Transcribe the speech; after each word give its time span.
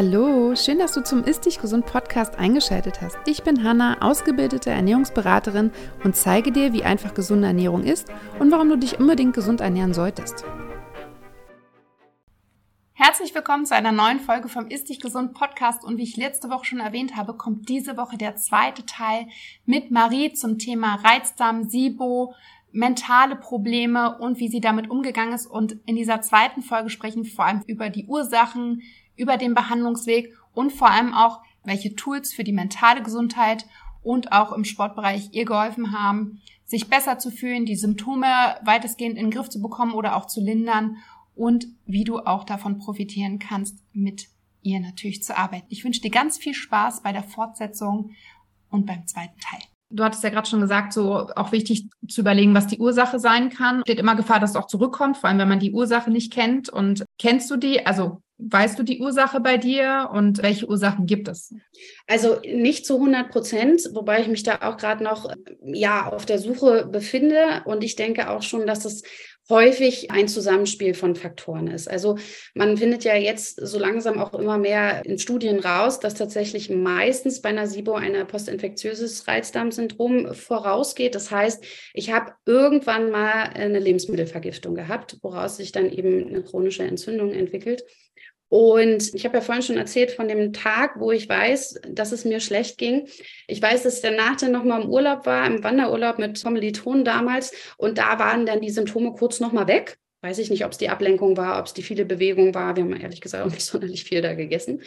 Hallo, 0.00 0.54
schön, 0.54 0.78
dass 0.78 0.92
du 0.92 1.02
zum 1.02 1.24
Ist 1.24 1.44
Dich 1.44 1.60
Gesund 1.60 1.84
Podcast 1.84 2.38
eingeschaltet 2.38 3.00
hast. 3.00 3.18
Ich 3.26 3.42
bin 3.42 3.64
Hanna, 3.64 4.00
ausgebildete 4.00 4.70
Ernährungsberaterin 4.70 5.72
und 6.04 6.14
zeige 6.14 6.52
dir, 6.52 6.72
wie 6.72 6.84
einfach 6.84 7.14
gesunde 7.14 7.48
Ernährung 7.48 7.82
ist 7.82 8.06
und 8.38 8.52
warum 8.52 8.68
du 8.68 8.76
dich 8.78 9.00
unbedingt 9.00 9.34
gesund 9.34 9.60
ernähren 9.60 9.94
solltest. 9.94 10.44
Herzlich 12.92 13.34
willkommen 13.34 13.66
zu 13.66 13.74
einer 13.74 13.90
neuen 13.90 14.20
Folge 14.20 14.48
vom 14.48 14.68
Ist 14.68 14.88
Dich 14.88 15.00
Gesund 15.00 15.34
Podcast 15.34 15.82
und 15.82 15.96
wie 15.96 16.04
ich 16.04 16.16
letzte 16.16 16.48
Woche 16.48 16.66
schon 16.66 16.78
erwähnt 16.78 17.16
habe, 17.16 17.34
kommt 17.34 17.68
diese 17.68 17.96
Woche 17.96 18.16
der 18.16 18.36
zweite 18.36 18.86
Teil 18.86 19.26
mit 19.66 19.90
Marie 19.90 20.32
zum 20.32 20.60
Thema 20.60 20.94
Reizdarm, 21.02 21.68
SIBO, 21.68 22.34
mentale 22.70 23.34
Probleme 23.34 24.16
und 24.18 24.38
wie 24.38 24.46
sie 24.46 24.60
damit 24.60 24.90
umgegangen 24.90 25.32
ist. 25.32 25.46
Und 25.46 25.78
in 25.86 25.96
dieser 25.96 26.20
zweiten 26.20 26.62
Folge 26.62 26.88
sprechen 26.88 27.24
wir 27.24 27.32
vor 27.32 27.46
allem 27.46 27.64
über 27.66 27.90
die 27.90 28.06
Ursachen, 28.06 28.82
über 29.18 29.36
den 29.36 29.54
Behandlungsweg 29.54 30.34
und 30.54 30.72
vor 30.72 30.90
allem 30.90 31.12
auch, 31.12 31.40
welche 31.64 31.94
Tools 31.94 32.32
für 32.32 32.44
die 32.44 32.52
mentale 32.52 33.02
Gesundheit 33.02 33.66
und 34.02 34.32
auch 34.32 34.52
im 34.52 34.64
Sportbereich 34.64 35.30
ihr 35.32 35.44
geholfen 35.44 35.92
haben, 35.92 36.40
sich 36.64 36.88
besser 36.88 37.18
zu 37.18 37.30
fühlen, 37.30 37.66
die 37.66 37.76
Symptome 37.76 38.26
weitestgehend 38.64 39.16
in 39.16 39.26
den 39.26 39.30
Griff 39.30 39.48
zu 39.48 39.60
bekommen 39.60 39.92
oder 39.92 40.16
auch 40.16 40.26
zu 40.26 40.40
lindern 40.40 40.96
und 41.34 41.66
wie 41.86 42.04
du 42.04 42.18
auch 42.18 42.44
davon 42.44 42.78
profitieren 42.78 43.38
kannst, 43.38 43.78
mit 43.92 44.28
ihr 44.62 44.80
natürlich 44.80 45.22
zu 45.22 45.36
arbeiten. 45.36 45.66
Ich 45.68 45.84
wünsche 45.84 46.00
dir 46.00 46.10
ganz 46.10 46.38
viel 46.38 46.54
Spaß 46.54 47.02
bei 47.02 47.12
der 47.12 47.22
Fortsetzung 47.22 48.10
und 48.70 48.86
beim 48.86 49.06
zweiten 49.06 49.38
Teil. 49.40 49.60
Du 49.90 50.04
hattest 50.04 50.22
ja 50.22 50.28
gerade 50.28 50.48
schon 50.48 50.60
gesagt, 50.60 50.92
so 50.92 51.28
auch 51.34 51.52
wichtig 51.52 51.88
zu 52.06 52.20
überlegen, 52.20 52.54
was 52.54 52.66
die 52.66 52.78
Ursache 52.78 53.18
sein 53.18 53.48
kann. 53.48 53.80
Steht 53.80 53.98
immer 53.98 54.16
Gefahr, 54.16 54.38
dass 54.38 54.50
es 54.50 54.56
auch 54.56 54.66
zurückkommt, 54.66 55.16
vor 55.16 55.30
allem 55.30 55.38
wenn 55.38 55.48
man 55.48 55.60
die 55.60 55.72
Ursache 55.72 56.10
nicht 56.10 56.30
kennt. 56.30 56.68
Und 56.68 57.04
kennst 57.18 57.50
du 57.50 57.56
die? 57.56 57.86
Also 57.86 58.20
weißt 58.38 58.78
du 58.78 58.82
die 58.84 59.00
Ursache 59.00 59.40
bei 59.40 59.56
dir 59.56 60.10
und 60.12 60.42
welche 60.42 60.68
Ursachen 60.68 61.06
gibt 61.06 61.28
es? 61.28 61.54
Also 62.06 62.38
nicht 62.44 62.86
zu 62.86 62.94
100 62.94 63.30
Prozent, 63.30 63.82
wobei 63.92 64.20
ich 64.20 64.28
mich 64.28 64.44
da 64.44 64.60
auch 64.62 64.76
gerade 64.76 65.02
noch 65.02 65.32
ja 65.62 66.10
auf 66.10 66.24
der 66.24 66.38
Suche 66.38 66.86
befinde. 66.86 67.62
Und 67.64 67.82
ich 67.82 67.96
denke 67.96 68.30
auch 68.30 68.42
schon, 68.42 68.66
dass 68.66 68.84
es 68.84 69.02
häufig 69.50 70.10
ein 70.10 70.28
Zusammenspiel 70.28 70.94
von 70.94 71.16
Faktoren 71.16 71.68
ist. 71.68 71.88
Also 71.88 72.18
man 72.54 72.76
findet 72.76 73.04
ja 73.04 73.14
jetzt 73.16 73.58
so 73.66 73.78
langsam 73.78 74.18
auch 74.18 74.34
immer 74.34 74.58
mehr 74.58 75.04
in 75.06 75.18
Studien 75.18 75.58
raus, 75.58 76.00
dass 76.00 76.14
tatsächlich 76.14 76.68
meistens 76.68 77.40
bei 77.40 77.48
einer 77.48 77.66
SIBO 77.66 77.94
ein 77.94 78.26
postinfektiöses 78.26 79.26
Reizdarmsyndrom 79.26 80.34
vorausgeht. 80.34 81.14
Das 81.14 81.30
heißt, 81.30 81.64
ich 81.94 82.12
habe 82.12 82.32
irgendwann 82.44 83.10
mal 83.10 83.44
eine 83.54 83.78
Lebensmittelvergiftung 83.78 84.74
gehabt, 84.74 85.16
woraus 85.22 85.56
sich 85.56 85.72
dann 85.72 85.90
eben 85.90 86.28
eine 86.28 86.42
chronische 86.42 86.82
Entzündung 86.82 87.32
entwickelt. 87.32 87.84
Und 88.48 89.14
ich 89.14 89.24
habe 89.24 89.36
ja 89.36 89.40
vorhin 89.42 89.62
schon 89.62 89.76
erzählt 89.76 90.10
von 90.10 90.26
dem 90.26 90.52
Tag, 90.52 90.98
wo 90.98 91.12
ich 91.12 91.28
weiß, 91.28 91.80
dass 91.88 92.12
es 92.12 92.24
mir 92.24 92.40
schlecht 92.40 92.78
ging. 92.78 93.06
Ich 93.46 93.60
weiß, 93.60 93.82
dass 93.82 93.96
ich 93.96 94.02
danach 94.02 94.36
dann 94.36 94.52
nochmal 94.52 94.82
im 94.82 94.88
Urlaub 94.88 95.26
war, 95.26 95.46
im 95.46 95.62
Wanderurlaub 95.62 96.18
mit 96.18 96.42
Kommilitonen 96.42 97.04
damals. 97.04 97.52
Und 97.76 97.98
da 97.98 98.18
waren 98.18 98.46
dann 98.46 98.60
die 98.60 98.70
Symptome 98.70 99.12
kurz 99.12 99.40
nochmal 99.40 99.68
weg. 99.68 99.98
Weiß 100.22 100.38
ich 100.38 100.50
nicht, 100.50 100.64
ob 100.64 100.72
es 100.72 100.78
die 100.78 100.88
Ablenkung 100.88 101.36
war, 101.36 101.60
ob 101.60 101.66
es 101.66 101.74
die 101.74 101.82
viele 101.82 102.04
Bewegung 102.04 102.54
war. 102.54 102.74
Wir 102.74 102.84
haben 102.84 102.96
ehrlich 102.98 103.20
gesagt 103.20 103.44
auch 103.44 103.50
nicht 103.50 103.64
sonderlich 103.64 104.04
viel 104.04 104.22
da 104.22 104.34
gegessen. 104.34 104.82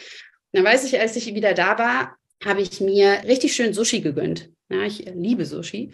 Dann 0.52 0.64
weiß 0.64 0.84
ich, 0.84 1.00
als 1.00 1.16
ich 1.16 1.34
wieder 1.34 1.54
da 1.54 1.78
war, 1.78 2.16
habe 2.44 2.60
ich 2.60 2.80
mir 2.80 3.22
richtig 3.24 3.54
schön 3.54 3.72
Sushi 3.72 4.00
gegönnt. 4.00 4.50
Ja, 4.72 4.84
ich 4.84 5.04
liebe 5.14 5.44
Sushi 5.44 5.90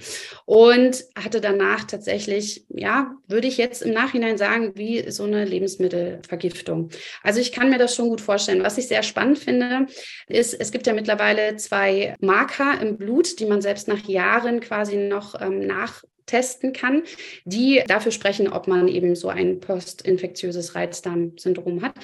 und 0.47 1.05
hatte 1.17 1.41
danach 1.41 1.85
tatsächlich, 1.85 2.65
ja, 2.69 3.17
würde 3.27 3.49
ich 3.49 3.57
jetzt 3.57 3.83
im 3.83 3.93
Nachhinein 3.93 4.39
sagen, 4.39 4.73
wie 4.77 5.11
so 5.11 5.25
eine 5.25 5.45
Lebensmittelvergiftung. 5.45 6.91
Also 7.23 7.41
ich 7.41 7.51
kann 7.51 7.71
mir 7.71 7.79
das 7.79 7.95
schon 7.95 8.09
gut 8.09 8.21
vorstellen. 8.21 8.63
Was 8.63 8.79
ich 8.79 8.87
sehr 8.87 9.03
spannend 9.03 9.39
finde, 9.39 9.87
ist, 10.29 10.55
es 10.55 10.71
gibt 10.71 10.87
ja 10.87 10.93
mittlerweile 10.93 11.57
zwei 11.57 12.15
Marker 12.21 12.81
im 12.81 12.97
Blut, 12.97 13.41
die 13.41 13.47
man 13.47 13.61
selbst 13.61 13.89
nach 13.89 14.07
Jahren 14.07 14.61
quasi 14.61 14.97
noch 14.97 15.41
ähm, 15.41 15.61
nach 15.61 16.05
testen 16.29 16.73
kann, 16.73 17.03
die 17.45 17.83
dafür 17.89 18.13
sprechen, 18.13 18.49
ob 18.49 18.69
man 18.69 18.87
eben 18.87 19.17
so 19.17 19.29
ein 19.29 19.59
postinfektiöses 19.59 20.75
Reizdarmsyndrom 20.75 21.83
hat. 21.83 21.95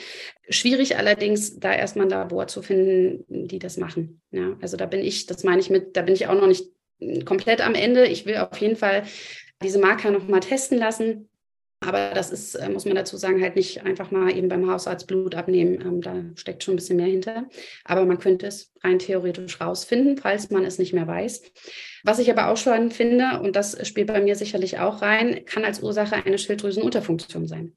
Schwierig 0.49 0.97
allerdings, 0.97 1.61
da 1.61 1.73
erstmal 1.73 2.07
ein 2.07 2.11
Labor 2.11 2.49
zu 2.49 2.63
finden, 2.63 3.25
die 3.47 3.59
das 3.61 3.77
machen. 3.77 4.21
Ja, 4.33 4.57
also 4.61 4.77
da 4.77 4.87
bin 4.87 5.01
ich, 5.01 5.27
das 5.27 5.45
meine 5.45 5.61
ich 5.61 5.71
mit, 5.71 5.97
da 5.97 6.03
bin 6.03 6.15
ich 6.15 6.27
auch 6.27 6.35
noch 6.35 6.49
nicht 6.49 6.67
komplett 7.25 7.61
am 7.61 7.75
Ende. 7.75 8.07
Ich 8.07 8.27
will 8.27 8.37
auf 8.39 8.57
jeden 8.59 8.77
Fall 8.77 9.05
diese 9.63 9.79
Marker 9.79 10.11
nochmal 10.11 10.41
testen 10.41 10.79
lassen. 10.79 11.29
Aber 11.87 12.11
das 12.15 12.31
ist, 12.31 12.55
äh, 12.55 12.69
muss 12.69 12.85
man 12.85 12.95
dazu 12.95 13.17
sagen, 13.17 13.43
halt 13.43 13.57
nicht 13.57 13.85
einfach 13.85 14.11
mal 14.11 14.37
eben 14.37 14.49
beim 14.49 14.71
Hausarzt 14.71 15.07
Blut 15.07 15.35
abnehmen. 15.35 15.81
Ähm, 15.81 16.01
da 16.01 16.15
steckt 16.35 16.65
schon 16.65 16.75
ein 16.75 16.77
bisschen 16.77 16.97
mehr 16.97 17.07
hinter. 17.07 17.49
Aber 17.85 18.07
man 18.07 18.19
könnte 18.19 18.47
es 18.47 18.73
rein 18.83 18.99
theoretisch 18.99 19.61
rausfinden, 19.61 20.17
falls 20.17 20.51
man 20.51 20.65
es 20.65 20.79
nicht 20.79 20.93
mehr 20.93 21.07
weiß. 21.07 21.43
Was 22.05 22.19
ich 22.19 22.31
aber 22.31 22.49
auch 22.49 22.57
schon 22.57 22.91
finde, 22.91 23.41
und 23.43 23.57
das 23.57 23.87
spielt 23.87 24.09
bei 24.09 24.21
mir 24.21 24.37
sicherlich 24.37 24.79
auch 24.79 25.03
rein, 25.03 25.45
kann 25.45 25.65
als 25.65 25.83
Ursache 25.83 26.17
eine 26.25 26.39
Schilddrüsenunterfunktion 26.39 27.47
sein. 27.47 27.73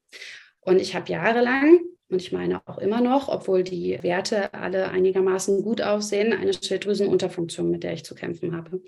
Und 0.59 0.81
ich 0.81 0.95
habe 0.95 1.11
jahrelang, 1.11 1.79
und 2.09 2.21
ich 2.21 2.31
meine 2.31 2.61
auch 2.67 2.77
immer 2.77 3.01
noch, 3.01 3.27
obwohl 3.27 3.63
die 3.63 3.99
Werte 4.01 4.53
alle 4.53 4.89
einigermaßen 4.89 5.61
gut 5.61 5.81
aussehen, 5.81 6.33
eine 6.33 6.53
Schilddrüsenunterfunktion, 6.53 7.69
mit 7.69 7.83
der 7.83 7.93
ich 7.93 8.05
zu 8.05 8.15
kämpfen 8.15 8.55
habe. 8.55 8.81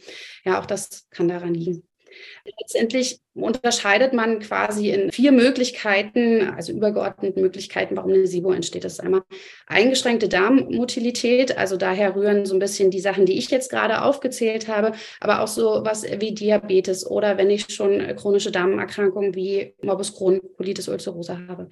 Ja, 0.46 0.60
auch 0.60 0.66
das 0.66 1.08
kann 1.10 1.28
daran 1.28 1.54
liegen. 1.54 1.84
Letztendlich 2.60 3.20
unterscheidet 3.34 4.14
man 4.14 4.40
quasi 4.40 4.90
in 4.90 5.12
vier 5.12 5.32
Möglichkeiten, 5.32 6.50
also 6.56 6.72
übergeordneten 6.74 7.42
Möglichkeiten, 7.42 7.96
warum 7.96 8.12
eine 8.12 8.28
SIBO 8.28 8.52
entsteht. 8.52 8.84
Das 8.84 8.94
ist 8.94 9.00
einmal 9.00 9.24
eingeschränkte 9.68 10.28
Darmmotilität, 10.28 11.58
also 11.58 11.78
daher 11.78 12.16
rühren 12.16 12.46
so 12.46 12.56
ein 12.56 12.60
bisschen 12.60 12.92
die 12.92 13.00
Sachen, 13.00 13.26
die 13.26 13.38
ich 13.38 13.50
jetzt 13.50 13.70
gerade 13.70 14.02
aufgezählt 14.02 14.68
habe, 14.68 14.94
aber 15.20 15.42
auch 15.42 15.48
so 15.48 15.82
was 15.84 16.04
wie 16.04 16.34
Diabetes 16.34 17.06
oder 17.06 17.38
wenn 17.38 17.50
ich 17.50 17.70
schon 17.70 18.00
chronische 18.16 18.52
Darmerkrankungen 18.52 19.36
wie 19.36 19.76
Morbus 19.82 20.16
Crohn, 20.16 20.42
Colitis 20.58 20.88
ulcerosa 20.88 21.40
habe. 21.48 21.70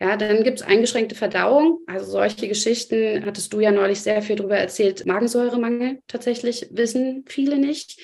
Ja, 0.00 0.16
dann 0.16 0.42
gibt 0.42 0.60
es 0.60 0.66
eingeschränkte 0.66 1.14
Verdauung, 1.14 1.80
also 1.86 2.10
solche 2.10 2.48
Geschichten 2.48 3.24
hattest 3.24 3.52
du 3.52 3.60
ja 3.60 3.70
neulich 3.70 4.00
sehr 4.00 4.22
viel 4.22 4.36
darüber 4.36 4.56
erzählt. 4.56 5.06
Magensäuremangel 5.06 6.00
tatsächlich 6.08 6.66
wissen 6.70 7.24
viele 7.28 7.58
nicht. 7.58 8.00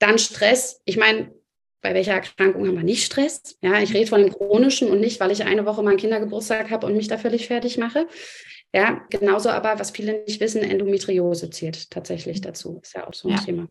Dann 0.00 0.18
Stress. 0.18 0.80
Ich 0.84 0.96
meine, 0.96 1.32
bei 1.82 1.94
welcher 1.94 2.14
Erkrankung 2.14 2.66
haben 2.66 2.76
wir 2.76 2.82
nicht 2.82 3.04
Stress? 3.04 3.56
Ja, 3.62 3.80
ich 3.80 3.94
rede 3.94 4.08
von 4.08 4.22
dem 4.22 4.32
chronischen 4.32 4.90
und 4.90 5.00
nicht, 5.00 5.20
weil 5.20 5.30
ich 5.30 5.44
eine 5.44 5.64
Woche 5.64 5.82
meinen 5.82 5.98
Kindergeburtstag 5.98 6.70
habe 6.70 6.86
und 6.86 6.96
mich 6.96 7.08
da 7.08 7.16
völlig 7.16 7.46
fertig 7.46 7.78
mache. 7.78 8.06
Ja, 8.74 9.04
genauso 9.10 9.50
aber, 9.50 9.78
was 9.78 9.90
viele 9.90 10.24
nicht 10.24 10.40
wissen, 10.40 10.62
Endometriose 10.62 11.50
zählt 11.50 11.90
tatsächlich 11.90 12.38
mhm. 12.38 12.42
dazu. 12.42 12.80
Ist 12.82 12.94
ja 12.94 13.06
auch 13.06 13.14
so 13.14 13.28
ein 13.28 13.36
ja. 13.36 13.42
Thema. 13.42 13.68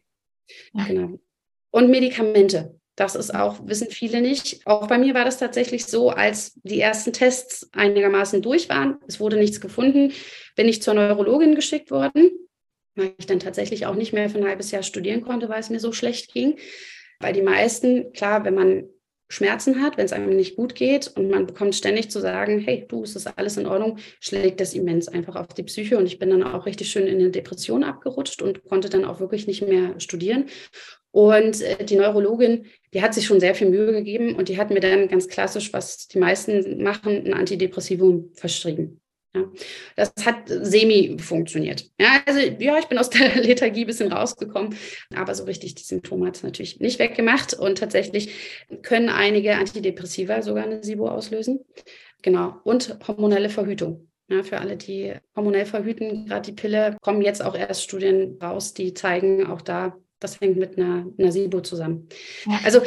Ja. 0.73 0.85
Genau. 0.85 1.19
Und 1.72 1.89
Medikamente. 1.89 2.79
Das 2.95 3.16
ist 3.16 3.34
auch, 3.34 3.66
wissen 3.66 3.88
viele 3.89 4.19
nicht. 4.19 4.68
Auch 4.68 4.88
bei 4.88 4.97
mir 4.97 5.13
war 5.13 5.23
das 5.23 5.38
tatsächlich 5.38 5.85
so, 5.85 6.09
als 6.09 6.59
die 6.63 6.81
ersten 6.81 7.13
Tests 7.13 7.69
einigermaßen 7.72 8.41
durch 8.41 8.68
waren, 8.68 8.97
es 9.07 9.22
wurde 9.22 9.38
nichts 9.38 9.62
gefunden, 9.62 10.12
bin 10.57 10.68
ich 10.68 10.81
zur 10.81 10.95
Neurologin 10.95 11.56
geschickt 11.56 11.91
worden 11.91 12.29
weil 12.95 13.13
ich 13.17 13.25
dann 13.25 13.39
tatsächlich 13.39 13.85
auch 13.85 13.95
nicht 13.95 14.13
mehr 14.13 14.29
für 14.29 14.38
ein 14.38 14.47
halbes 14.47 14.72
Jahr 14.72 14.83
studieren 14.83 15.22
konnte, 15.22 15.50
weil 15.50 15.59
es 15.59 15.69
mir 15.69 15.79
so 15.79 15.91
schlecht 15.91 16.33
ging. 16.33 16.57
Weil 17.19 17.33
die 17.33 17.41
meisten, 17.41 18.13
klar, 18.13 18.45
wenn 18.45 18.55
man 18.55 18.89
Schmerzen 19.31 19.81
hat, 19.81 19.97
wenn 19.97 20.05
es 20.05 20.13
einem 20.13 20.35
nicht 20.35 20.55
gut 20.55 20.73
geht 20.73 21.11
und 21.16 21.29
man 21.29 21.45
bekommt 21.45 21.75
ständig 21.75 22.09
zu 22.09 22.19
sagen, 22.19 22.59
hey, 22.59 22.85
du, 22.88 23.03
ist 23.03 23.27
alles 23.38 23.57
in 23.57 23.67
Ordnung, 23.67 24.00
schlägt 24.19 24.59
das 24.59 24.73
immens 24.73 25.07
einfach 25.07 25.35
auf 25.35 25.47
die 25.50 25.63
Psyche 25.63 26.00
und 26.00 26.07
ich 26.07 26.17
bin 26.17 26.31
dann 26.31 26.41
auch 26.41 26.66
richtig 26.66 26.89
schön 26.89 27.05
in 27.05 27.19
eine 27.19 27.29
Depression 27.29 27.83
abgerutscht 27.83 28.41
und 28.41 28.63
konnte 28.63 28.89
dann 28.89 29.06
auch 29.06 29.19
wirklich 29.19 29.45
nicht 29.45 29.61
mehr 29.61 30.00
studieren. 30.00 30.45
Und 31.12 31.62
äh, 31.62 31.86
die 31.86 31.95
Neurologin, 31.95 32.65
die 32.94 33.03
hat 33.03 33.13
sich 33.13 33.25
schon 33.25 33.39
sehr 33.39 33.53
viel 33.53 33.69
Mühe 33.69 33.91
gegeben 33.91 34.36
und 34.36 34.50
die 34.50 34.57
hat 34.57 34.71
mir 34.71 34.80
dann 34.80 35.07
ganz 35.07 35.27
klassisch, 35.27 35.74
was 35.74 36.07
die 36.07 36.19
meisten 36.19 36.81
machen, 36.81 37.25
ein 37.25 37.33
Antidepressivum 37.33 38.31
verschrieben. 38.33 38.99
Ja, 39.35 39.43
das 39.95 40.13
hat 40.25 40.47
semi 40.47 41.17
funktioniert. 41.19 41.85
Ja, 41.99 42.21
also 42.25 42.39
ja, 42.39 42.79
ich 42.79 42.85
bin 42.85 42.97
aus 42.97 43.11
der 43.11 43.35
Lethargie 43.43 43.81
ein 43.81 43.87
bisschen 43.87 44.11
rausgekommen, 44.11 44.75
aber 45.15 45.35
so 45.35 45.43
richtig 45.43 45.75
die 45.75 45.83
Symptome 45.83 46.27
hat 46.27 46.37
es 46.37 46.43
natürlich 46.43 46.79
nicht 46.79 46.97
weggemacht 46.97 47.53
und 47.53 47.77
tatsächlich 47.77 48.33
können 48.81 49.09
einige 49.09 49.55
Antidepressiva 49.55 50.41
sogar 50.41 50.63
eine 50.63 50.83
SIBO 50.83 51.07
auslösen. 51.07 51.59
Genau. 52.23 52.55
Und 52.63 52.97
hormonelle 53.07 53.49
Verhütung. 53.49 54.09
Ja, 54.29 54.43
für 54.43 54.59
alle, 54.59 54.77
die 54.77 55.13
hormonell 55.35 55.65
verhüten, 55.65 56.25
gerade 56.25 56.51
die 56.51 56.55
Pille, 56.55 56.97
kommen 57.01 57.21
jetzt 57.21 57.43
auch 57.43 57.55
erst 57.55 57.83
Studien 57.83 58.37
raus, 58.41 58.73
die 58.73 58.93
zeigen 58.93 59.47
auch 59.47 59.61
da, 59.61 59.95
das 60.19 60.39
hängt 60.39 60.57
mit 60.57 60.77
einer, 60.77 61.07
einer 61.17 61.31
SIBO 61.31 61.61
zusammen. 61.61 62.09
Ja. 62.45 62.59
Also 62.63 62.81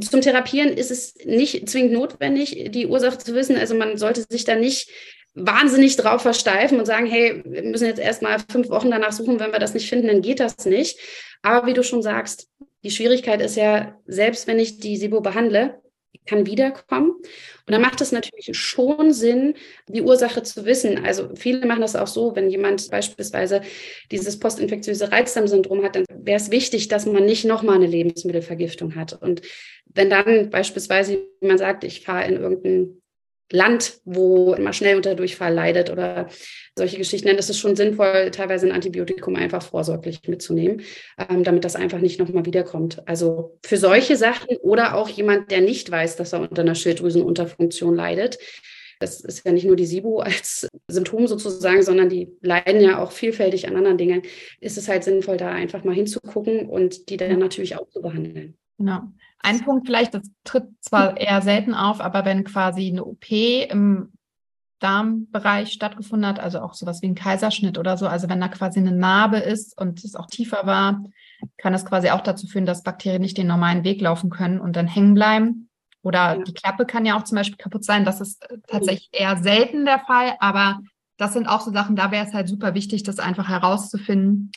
zum 0.00 0.20
Therapieren 0.20 0.70
ist 0.70 0.90
es 0.90 1.14
nicht 1.24 1.68
zwingend 1.68 1.92
notwendig, 1.92 2.70
die 2.70 2.86
Ursache 2.86 3.18
zu 3.18 3.34
wissen. 3.34 3.56
Also 3.56 3.74
man 3.74 3.96
sollte 3.96 4.24
sich 4.28 4.44
da 4.44 4.56
nicht 4.56 4.90
wahnsinnig 5.34 5.96
drauf 5.96 6.22
versteifen 6.22 6.78
und 6.78 6.86
sagen, 6.86 7.06
hey, 7.06 7.42
wir 7.44 7.62
müssen 7.64 7.86
jetzt 7.86 8.00
erstmal 8.00 8.38
fünf 8.50 8.68
Wochen 8.70 8.90
danach 8.90 9.12
suchen, 9.12 9.40
wenn 9.40 9.52
wir 9.52 9.58
das 9.58 9.74
nicht 9.74 9.88
finden, 9.88 10.06
dann 10.06 10.22
geht 10.22 10.40
das 10.40 10.64
nicht. 10.64 10.98
Aber 11.42 11.66
wie 11.66 11.74
du 11.74 11.82
schon 11.82 12.02
sagst, 12.02 12.48
die 12.84 12.90
Schwierigkeit 12.90 13.40
ist 13.40 13.56
ja, 13.56 13.98
selbst 14.06 14.46
wenn 14.46 14.58
ich 14.58 14.78
die 14.78 14.96
SIBO 14.96 15.20
behandle, 15.20 15.80
kann 16.26 16.46
wiederkommen. 16.46 17.10
Und 17.10 17.72
dann 17.72 17.82
macht 17.82 18.00
es 18.00 18.12
natürlich 18.12 18.48
schon 18.52 19.12
Sinn, 19.12 19.54
die 19.88 20.02
Ursache 20.02 20.42
zu 20.42 20.64
wissen. 20.64 21.04
Also 21.04 21.30
viele 21.34 21.66
machen 21.66 21.80
das 21.80 21.96
auch 21.96 22.06
so, 22.06 22.34
wenn 22.36 22.50
jemand 22.50 22.90
beispielsweise 22.90 23.62
dieses 24.10 24.38
postinfektiöse 24.38 25.10
Reizdarmsyndrom 25.10 25.82
hat, 25.82 25.96
dann 25.96 26.04
wäre 26.08 26.36
es 26.36 26.50
wichtig, 26.50 26.88
dass 26.88 27.06
man 27.06 27.26
nicht 27.26 27.44
nochmal 27.44 27.76
eine 27.76 27.86
Lebensmittelvergiftung 27.86 28.94
hat. 28.94 29.20
Und 29.20 29.42
wenn 29.86 30.10
dann 30.10 30.50
beispielsweise 30.50 31.26
man 31.40 31.58
sagt, 31.58 31.84
ich 31.84 32.02
fahre 32.02 32.26
in 32.26 32.36
irgendein 32.36 33.02
Land, 33.50 34.00
wo 34.04 34.56
man 34.56 34.72
schnell 34.72 34.96
unter 34.96 35.14
Durchfall 35.14 35.52
leidet 35.52 35.90
oder 35.90 36.28
solche 36.76 36.98
Geschichten, 36.98 37.28
dann 37.28 37.38
ist 37.38 37.50
es 37.50 37.58
schon 37.58 37.76
sinnvoll, 37.76 38.30
teilweise 38.30 38.66
ein 38.66 38.72
Antibiotikum 38.72 39.36
einfach 39.36 39.62
vorsorglich 39.62 40.26
mitzunehmen, 40.26 40.82
ähm, 41.18 41.44
damit 41.44 41.64
das 41.64 41.76
einfach 41.76 42.00
nicht 42.00 42.18
nochmal 42.18 42.46
wiederkommt. 42.46 43.06
Also 43.06 43.58
für 43.64 43.76
solche 43.76 44.16
Sachen 44.16 44.56
oder 44.58 44.96
auch 44.96 45.08
jemand, 45.08 45.50
der 45.50 45.60
nicht 45.60 45.90
weiß, 45.90 46.16
dass 46.16 46.32
er 46.32 46.40
unter 46.40 46.62
einer 46.62 46.74
Schilddrüsenunterfunktion 46.74 47.94
leidet. 47.94 48.38
Das 49.00 49.20
ist 49.20 49.44
ja 49.44 49.52
nicht 49.52 49.66
nur 49.66 49.76
die 49.76 49.86
SIBO 49.86 50.20
als 50.20 50.68
Symptom 50.88 51.26
sozusagen, 51.26 51.82
sondern 51.82 52.08
die 52.08 52.32
leiden 52.40 52.80
ja 52.80 53.02
auch 53.02 53.12
vielfältig 53.12 53.68
an 53.68 53.76
anderen 53.76 53.98
Dingen. 53.98 54.22
Ist 54.60 54.78
es 54.78 54.88
halt 54.88 55.04
sinnvoll, 55.04 55.36
da 55.36 55.50
einfach 55.50 55.84
mal 55.84 55.94
hinzugucken 55.94 56.68
und 56.68 57.10
die 57.10 57.16
dann 57.16 57.38
natürlich 57.38 57.76
auch 57.76 57.88
zu 57.90 58.00
behandeln. 58.00 58.56
Genau. 58.78 59.02
Ein 59.44 59.60
Punkt 59.60 59.86
vielleicht, 59.86 60.14
das 60.14 60.22
tritt 60.42 60.68
zwar 60.80 61.18
eher 61.18 61.42
selten 61.42 61.74
auf, 61.74 62.00
aber 62.00 62.24
wenn 62.24 62.44
quasi 62.44 62.88
eine 62.88 63.04
OP 63.04 63.30
im 63.30 64.12
Darmbereich 64.78 65.70
stattgefunden 65.70 66.26
hat, 66.26 66.40
also 66.40 66.60
auch 66.60 66.72
sowas 66.72 67.02
wie 67.02 67.08
ein 67.08 67.14
Kaiserschnitt 67.14 67.76
oder 67.76 67.98
so, 67.98 68.06
also 68.06 68.30
wenn 68.30 68.40
da 68.40 68.48
quasi 68.48 68.80
eine 68.80 68.92
Narbe 68.92 69.36
ist 69.36 69.78
und 69.78 70.02
es 70.02 70.16
auch 70.16 70.26
tiefer 70.26 70.66
war, 70.66 71.04
kann 71.58 71.74
das 71.74 71.84
quasi 71.84 72.08
auch 72.08 72.22
dazu 72.22 72.46
führen, 72.46 72.64
dass 72.64 72.82
Bakterien 72.82 73.20
nicht 73.20 73.36
den 73.36 73.46
normalen 73.46 73.84
Weg 73.84 74.00
laufen 74.00 74.30
können 74.30 74.60
und 74.60 74.76
dann 74.76 74.86
hängen 74.86 75.12
bleiben. 75.12 75.68
Oder 76.02 76.36
ja. 76.36 76.42
die 76.42 76.54
Klappe 76.54 76.86
kann 76.86 77.04
ja 77.04 77.18
auch 77.18 77.24
zum 77.24 77.36
Beispiel 77.36 77.58
kaputt 77.58 77.84
sein. 77.84 78.06
Das 78.06 78.22
ist 78.22 78.48
äh, 78.50 78.56
tatsächlich 78.66 79.10
eher 79.12 79.42
selten 79.42 79.84
der 79.84 80.00
Fall, 80.00 80.36
aber 80.40 80.80
das 81.18 81.34
sind 81.34 81.48
auch 81.48 81.60
so 81.60 81.70
Sachen, 81.70 81.96
da 81.96 82.10
wäre 82.10 82.26
es 82.26 82.32
halt 82.32 82.48
super 82.48 82.74
wichtig, 82.74 83.02
das 83.02 83.18
einfach 83.18 83.48
herauszufinden, 83.48 84.52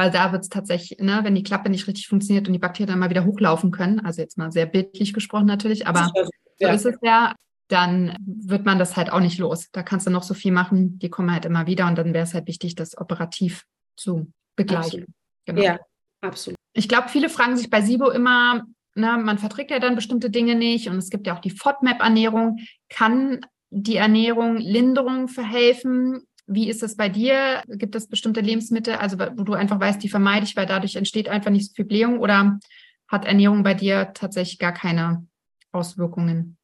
weil 0.00 0.10
da 0.10 0.32
wird 0.32 0.44
es 0.44 0.48
tatsächlich, 0.48 0.98
ne, 0.98 1.20
wenn 1.24 1.34
die 1.34 1.42
Klappe 1.42 1.68
nicht 1.68 1.86
richtig 1.86 2.08
funktioniert 2.08 2.46
und 2.46 2.54
die 2.54 2.58
Bakterien 2.58 2.88
dann 2.88 2.98
mal 2.98 3.10
wieder 3.10 3.26
hochlaufen 3.26 3.70
können, 3.70 4.00
also 4.00 4.22
jetzt 4.22 4.38
mal 4.38 4.50
sehr 4.50 4.64
bildlich 4.64 5.12
gesprochen 5.12 5.44
natürlich, 5.44 5.86
aber 5.86 6.10
so 6.58 6.66
ist 6.66 6.86
es 6.86 6.96
ja, 7.02 7.34
dann 7.68 8.16
wird 8.24 8.64
man 8.64 8.78
das 8.78 8.96
halt 8.96 9.12
auch 9.12 9.20
nicht 9.20 9.38
los. 9.38 9.68
Da 9.72 9.82
kannst 9.82 10.06
du 10.06 10.10
noch 10.10 10.22
so 10.22 10.32
viel 10.32 10.52
machen, 10.52 10.98
die 10.98 11.10
kommen 11.10 11.30
halt 11.30 11.44
immer 11.44 11.66
wieder 11.66 11.86
und 11.86 11.98
dann 11.98 12.14
wäre 12.14 12.24
es 12.24 12.32
halt 12.32 12.48
wichtig, 12.48 12.76
das 12.76 12.96
operativ 12.96 13.66
zu 13.94 14.32
begleichen. 14.56 15.02
Absolut. 15.02 15.08
Genau. 15.44 15.62
Ja, 15.62 15.78
absolut. 16.22 16.56
Ich 16.72 16.88
glaube, 16.88 17.10
viele 17.10 17.28
fragen 17.28 17.58
sich 17.58 17.68
bei 17.68 17.82
SIBO 17.82 18.08
immer, 18.08 18.64
na, 18.94 19.18
man 19.18 19.36
verträgt 19.36 19.70
ja 19.70 19.80
dann 19.80 19.96
bestimmte 19.96 20.30
Dinge 20.30 20.54
nicht 20.54 20.88
und 20.88 20.96
es 20.96 21.10
gibt 21.10 21.26
ja 21.26 21.36
auch 21.36 21.40
die 21.40 21.50
FODMAP-Ernährung. 21.50 22.58
Kann 22.88 23.40
die 23.68 23.96
Ernährung 23.96 24.56
Linderung 24.56 25.28
verhelfen? 25.28 26.22
Wie 26.52 26.68
ist 26.68 26.82
es 26.82 26.96
bei 26.96 27.08
dir? 27.08 27.62
Gibt 27.68 27.94
es 27.94 28.08
bestimmte 28.08 28.40
Lebensmittel, 28.40 28.94
also 28.94 29.18
wo 29.18 29.44
du 29.44 29.52
einfach 29.52 29.78
weißt, 29.78 30.02
die 30.02 30.08
vermeide 30.08 30.44
ich, 30.44 30.56
weil 30.56 30.66
dadurch 30.66 30.96
entsteht 30.96 31.28
einfach 31.28 31.52
nicht 31.52 31.68
so 31.68 31.74
viel 31.74 31.84
Blähung? 31.84 32.18
Oder 32.18 32.58
hat 33.06 33.24
Ernährung 33.24 33.62
bei 33.62 33.74
dir 33.74 34.10
tatsächlich 34.14 34.58
gar 34.58 34.72
keine 34.72 35.26
Auswirkungen? 35.70 36.56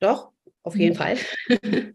Doch, 0.00 0.32
auf 0.64 0.74
jeden 0.74 0.94
mhm. 0.94 0.98
Fall. 0.98 1.16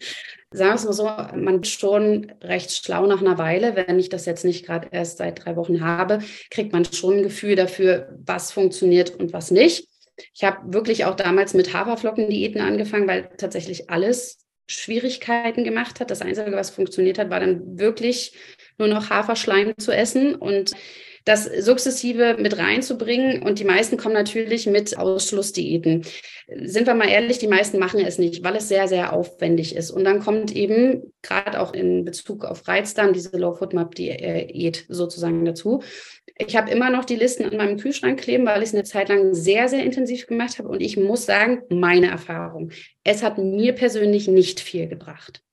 Sagen 0.52 0.72
wir 0.72 0.76
es 0.76 0.86
mal 0.86 0.94
so, 0.94 1.04
man 1.38 1.62
ist 1.62 1.78
schon 1.78 2.32
recht 2.42 2.72
schlau 2.72 3.06
nach 3.06 3.20
einer 3.20 3.38
Weile. 3.38 3.76
Wenn 3.76 4.00
ich 4.00 4.08
das 4.08 4.26
jetzt 4.26 4.46
nicht 4.46 4.66
gerade 4.66 4.88
erst 4.92 5.18
seit 5.18 5.44
drei 5.44 5.58
Wochen 5.58 5.84
habe, 5.84 6.20
kriegt 6.50 6.72
man 6.72 6.86
schon 6.86 7.18
ein 7.18 7.24
Gefühl 7.24 7.58
dafür, 7.58 8.18
was 8.26 8.54
funktioniert 8.54 9.12
und 9.12 9.34
was 9.34 9.52
nicht. 9.52 9.90
Ich 10.34 10.46
habe 10.46 10.74
wirklich 10.74 11.04
auch 11.04 11.16
damals 11.16 11.54
mit 11.54 11.74
Haferflockendiäten 11.74 12.62
angefangen, 12.62 13.10
weil 13.10 13.30
tatsächlich 13.38 13.90
alles 13.90 14.40
Schwierigkeiten 14.70 15.64
gemacht 15.64 16.00
hat. 16.00 16.12
Das 16.12 16.22
Einzige, 16.22 16.52
was 16.52 16.70
funktioniert 16.70 17.18
hat, 17.18 17.30
war 17.32 17.40
dann 17.40 17.80
wirklich 17.80 18.34
nur 18.78 18.88
noch 18.88 19.10
Haferschleim 19.10 19.74
zu 19.78 19.92
essen 19.92 20.36
und 20.36 20.74
das 21.26 21.46
sukzessive 21.46 22.38
mit 22.40 22.58
reinzubringen. 22.58 23.42
Und 23.44 23.60
die 23.60 23.66
meisten 23.66 23.98
kommen 23.98 24.14
natürlich 24.14 24.68
mit 24.68 24.98
Ausschlussdiäten. 24.98 26.04
Sind 26.64 26.88
wir 26.88 26.96
mal 26.96 27.10
ehrlich, 27.10 27.38
die 27.38 27.48
meisten 27.48 27.80
machen 27.80 28.00
es 28.00 28.18
nicht, 28.18 28.44
weil 28.44 28.56
es 28.56 28.68
sehr, 28.68 28.88
sehr 28.88 29.14
aufwendig 29.14 29.76
ist. 29.76 29.92
Und 29.92 30.04
dann 30.04 30.20
kommt 30.20 30.56
eben 30.56 31.14
gerade 31.22 31.60
auch 31.60 31.74
in 31.74 32.06
Bezug 32.06 32.46
auf 32.46 32.68
Reizdarm 32.68 33.14
diese 33.14 33.38
Low-Food-Map-Diät 33.38 34.86
sozusagen 34.90 35.46
dazu. 35.46 35.84
Ich 36.38 36.56
habe 36.56 36.72
immer 36.72 36.90
noch 36.90 37.06
die 37.06 37.16
Listen 37.16 37.46
an 37.46 37.58
meinem 37.58 37.78
Kühlschrank 37.78 38.20
kleben, 38.20 38.46
weil 38.46 38.64
ich 38.64 38.70
es 38.70 38.76
eine 38.76 38.84
Zeit 38.84 39.10
lang 39.10 39.34
sehr, 39.34 39.68
sehr 39.68 39.84
intensiv 39.84 40.26
gemacht 40.26 40.58
habe. 40.58 40.70
Und 40.70 40.82
ich 40.82 40.98
muss 40.98 41.26
sagen, 41.26 41.64
meine 41.70 42.08
Erfahrung, 42.08 42.72
es 43.04 43.24
hat 43.24 43.38
mir 43.38 43.74
persönlich 43.74 44.28
nicht 44.28 44.60
viel 44.60 44.88
gebracht. 44.88 45.44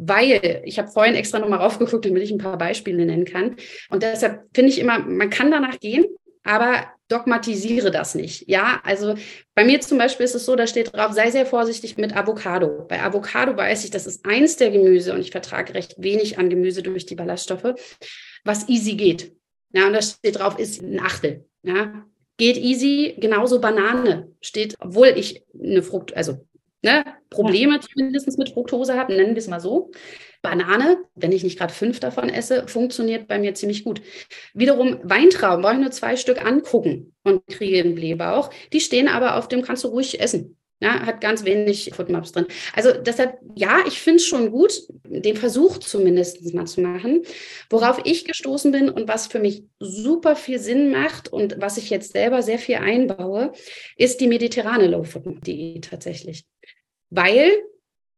Weil, 0.00 0.62
ich 0.64 0.78
habe 0.78 0.88
vorhin 0.88 1.16
extra 1.16 1.40
nochmal 1.40 1.58
raufgeguckt, 1.58 2.04
damit 2.04 2.22
ich 2.22 2.30
ein 2.30 2.38
paar 2.38 2.56
Beispiele 2.56 3.04
nennen 3.04 3.24
kann. 3.24 3.56
Und 3.90 4.04
deshalb 4.04 4.44
finde 4.54 4.70
ich 4.70 4.78
immer, 4.78 5.00
man 5.00 5.28
kann 5.28 5.50
danach 5.50 5.80
gehen, 5.80 6.06
aber 6.44 6.86
dogmatisiere 7.08 7.90
das 7.90 8.14
nicht. 8.14 8.48
Ja, 8.48 8.80
also 8.84 9.16
bei 9.54 9.64
mir 9.64 9.80
zum 9.80 9.98
Beispiel 9.98 10.24
ist 10.24 10.36
es 10.36 10.44
so, 10.44 10.54
da 10.54 10.66
steht 10.66 10.94
drauf, 10.94 11.12
sei 11.12 11.30
sehr 11.30 11.46
vorsichtig 11.46 11.96
mit 11.96 12.16
Avocado. 12.16 12.86
Bei 12.88 13.02
Avocado 13.02 13.56
weiß 13.56 13.84
ich, 13.84 13.90
das 13.90 14.06
ist 14.06 14.24
eins 14.24 14.56
der 14.56 14.70
Gemüse 14.70 15.12
und 15.12 15.20
ich 15.20 15.32
vertrage 15.32 15.74
recht 15.74 15.96
wenig 15.98 16.38
an 16.38 16.48
Gemüse 16.48 16.82
durch 16.82 17.04
die 17.04 17.16
Ballaststoffe, 17.16 17.74
was 18.44 18.68
easy 18.68 18.94
geht. 18.94 19.32
Ja, 19.72 19.86
und 19.86 19.94
da 19.94 20.02
steht 20.02 20.38
drauf, 20.38 20.58
ist 20.58 20.80
ein 20.80 21.00
Achtel. 21.00 21.44
Ja, 21.62 22.04
geht 22.36 22.56
easy, 22.56 23.16
genauso 23.18 23.60
Banane 23.60 24.30
steht, 24.40 24.76
obwohl 24.78 25.08
ich 25.08 25.42
eine 25.60 25.82
Frucht, 25.82 26.16
also 26.16 26.46
ne, 26.82 27.04
Probleme 27.30 27.74
ja. 27.74 27.80
zumindest 27.80 28.38
mit 28.38 28.50
Fructose 28.50 28.98
habe, 28.98 29.14
nennen 29.14 29.34
wir 29.34 29.38
es 29.38 29.48
mal 29.48 29.60
so. 29.60 29.90
Banane, 30.42 30.98
wenn 31.14 31.32
ich 31.32 31.42
nicht 31.42 31.58
gerade 31.58 31.72
fünf 31.72 31.98
davon 32.00 32.28
esse, 32.28 32.68
funktioniert 32.68 33.26
bei 33.26 33.38
mir 33.38 33.54
ziemlich 33.54 33.84
gut. 33.84 34.00
Wiederum 34.54 35.00
Weintrauben, 35.02 35.62
brauche 35.62 35.74
ich 35.74 35.80
nur 35.80 35.90
zwei 35.90 36.16
Stück 36.16 36.44
angucken 36.44 37.14
und 37.24 37.44
kriege 37.48 37.80
einen 37.80 37.96
Blähbauch. 37.96 38.50
Die 38.72 38.80
stehen 38.80 39.08
aber 39.08 39.36
auf 39.36 39.48
dem, 39.48 39.62
kannst 39.62 39.84
du 39.84 39.88
ruhig 39.88 40.20
essen. 40.20 40.58
Ja, 40.80 41.04
hat 41.04 41.20
ganz 41.20 41.44
wenig 41.44 41.90
Footmaps 41.92 42.30
drin. 42.30 42.46
Also 42.72 42.92
deshalb, 42.92 43.36
ja, 43.56 43.80
ich 43.88 44.00
finde 44.00 44.18
es 44.18 44.26
schon 44.26 44.52
gut, 44.52 44.80
den 45.04 45.36
Versuch 45.36 45.78
zumindest 45.78 46.54
mal 46.54 46.66
zu 46.66 46.80
machen. 46.80 47.22
Worauf 47.68 48.00
ich 48.04 48.24
gestoßen 48.24 48.70
bin 48.70 48.88
und 48.88 49.08
was 49.08 49.26
für 49.26 49.40
mich 49.40 49.64
super 49.80 50.36
viel 50.36 50.60
Sinn 50.60 50.92
macht 50.92 51.32
und 51.32 51.60
was 51.60 51.78
ich 51.78 51.90
jetzt 51.90 52.12
selber 52.12 52.42
sehr 52.42 52.60
viel 52.60 52.76
einbaue, 52.76 53.52
ist 53.96 54.20
die 54.20 54.28
mediterrane 54.28 54.86
Low-Food-Diät 54.86 55.90
tatsächlich. 55.90 56.44
Weil 57.10 57.50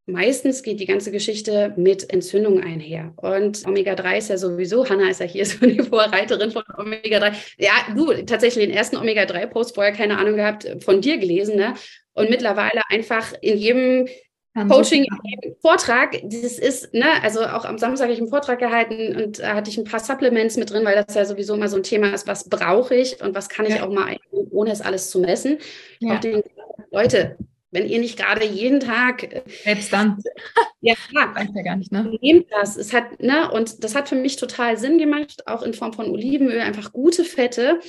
meistens 0.06 0.62
geht 0.62 0.80
die 0.80 0.86
ganze 0.86 1.10
Geschichte 1.12 1.72
mit 1.76 2.12
Entzündung 2.12 2.62
einher. 2.62 3.12
Und 3.16 3.66
Omega-3 3.66 4.18
ist 4.18 4.30
ja 4.30 4.38
sowieso, 4.38 4.88
Hanna 4.88 5.08
ist 5.10 5.20
ja 5.20 5.26
hier 5.26 5.46
so 5.46 5.64
die 5.64 5.80
Vorreiterin 5.80 6.50
von 6.50 6.64
Omega-3. 6.76 7.32
Ja, 7.58 7.72
du, 7.94 8.12
tatsächlich 8.24 8.66
den 8.66 8.76
ersten 8.76 8.96
Omega-3-Post 8.96 9.74
vorher 9.74 9.92
keine 9.92 10.18
Ahnung 10.18 10.36
gehabt, 10.36 10.68
von 10.80 11.00
dir 11.00 11.18
gelesen, 11.18 11.56
ne? 11.56 11.74
Und 12.12 12.28
mittlerweile 12.28 12.82
einfach 12.90 13.32
in 13.40 13.56
jedem 13.56 14.08
Coaching, 14.68 15.04
in 15.04 15.18
jedem 15.24 15.56
Vortrag, 15.60 16.20
das 16.24 16.58
ist, 16.58 16.92
ne, 16.92 17.22
also 17.22 17.44
auch 17.44 17.64
am 17.64 17.78
Samstag 17.78 18.06
habe 18.06 18.12
ich 18.12 18.18
einen 18.18 18.28
Vortrag 18.28 18.58
gehalten 18.58 19.14
und 19.16 19.38
da 19.38 19.54
hatte 19.54 19.70
ich 19.70 19.78
ein 19.78 19.84
paar 19.84 20.00
Supplements 20.00 20.56
mit 20.56 20.70
drin, 20.70 20.84
weil 20.84 20.96
das 20.96 21.14
ja 21.14 21.24
sowieso 21.24 21.54
immer 21.54 21.68
so 21.68 21.76
ein 21.76 21.84
Thema 21.84 22.12
ist, 22.12 22.26
was 22.26 22.48
brauche 22.48 22.96
ich 22.96 23.22
und 23.22 23.34
was 23.36 23.48
kann 23.48 23.66
ich 23.66 23.76
ja. 23.76 23.86
auch 23.86 23.92
mal, 23.92 24.16
ohne 24.50 24.72
es 24.72 24.80
alles 24.80 25.08
zu 25.08 25.20
messen. 25.20 25.58
Ja. 26.00 26.20
Leute, 26.90 27.36
wenn 27.70 27.88
ihr 27.88 27.98
nicht 28.00 28.18
gerade 28.18 28.44
jeden 28.44 28.80
Tag. 28.80 29.22
Äh, 29.22 29.42
Selbst 29.64 29.92
dann. 29.92 30.22
Ja. 30.82 30.94
Weiß 31.12 31.48
ja 31.54 31.62
gar 31.62 31.76
nicht, 31.76 31.92
ne? 31.92 32.16
Nehmt 32.22 32.46
das. 32.50 32.78
Es 32.78 32.94
hat, 32.94 33.20
ne, 33.20 33.50
und 33.50 33.84
das 33.84 33.94
hat 33.94 34.08
für 34.08 34.14
mich 34.14 34.36
total 34.36 34.78
Sinn 34.78 34.96
gemacht, 34.96 35.46
auch 35.46 35.60
in 35.60 35.74
Form 35.74 35.92
von 35.92 36.08
Olivenöl, 36.08 36.58
einfach 36.58 36.94
gute 36.94 37.22
Fette. 37.22 37.80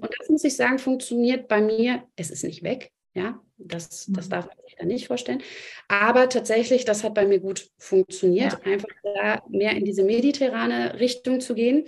Und 0.00 0.10
das 0.18 0.30
muss 0.30 0.44
ich 0.44 0.56
sagen, 0.56 0.78
funktioniert 0.78 1.46
bei 1.46 1.60
mir. 1.60 2.04
Es 2.16 2.30
ist 2.30 2.44
nicht 2.44 2.62
weg. 2.62 2.90
Ja, 3.12 3.38
das, 3.58 4.06
das 4.08 4.26
mhm. 4.26 4.30
darf 4.30 4.46
man 4.46 4.56
sich 4.64 4.76
da 4.78 4.86
nicht 4.86 5.08
vorstellen. 5.08 5.42
Aber 5.88 6.30
tatsächlich, 6.30 6.86
das 6.86 7.04
hat 7.04 7.12
bei 7.12 7.26
mir 7.26 7.40
gut 7.40 7.68
funktioniert, 7.76 8.52
ja. 8.52 8.72
einfach 8.72 8.88
da 9.02 9.42
mehr 9.50 9.72
in 9.72 9.84
diese 9.84 10.04
mediterrane 10.04 10.98
Richtung 11.00 11.40
zu 11.40 11.54
gehen. 11.54 11.84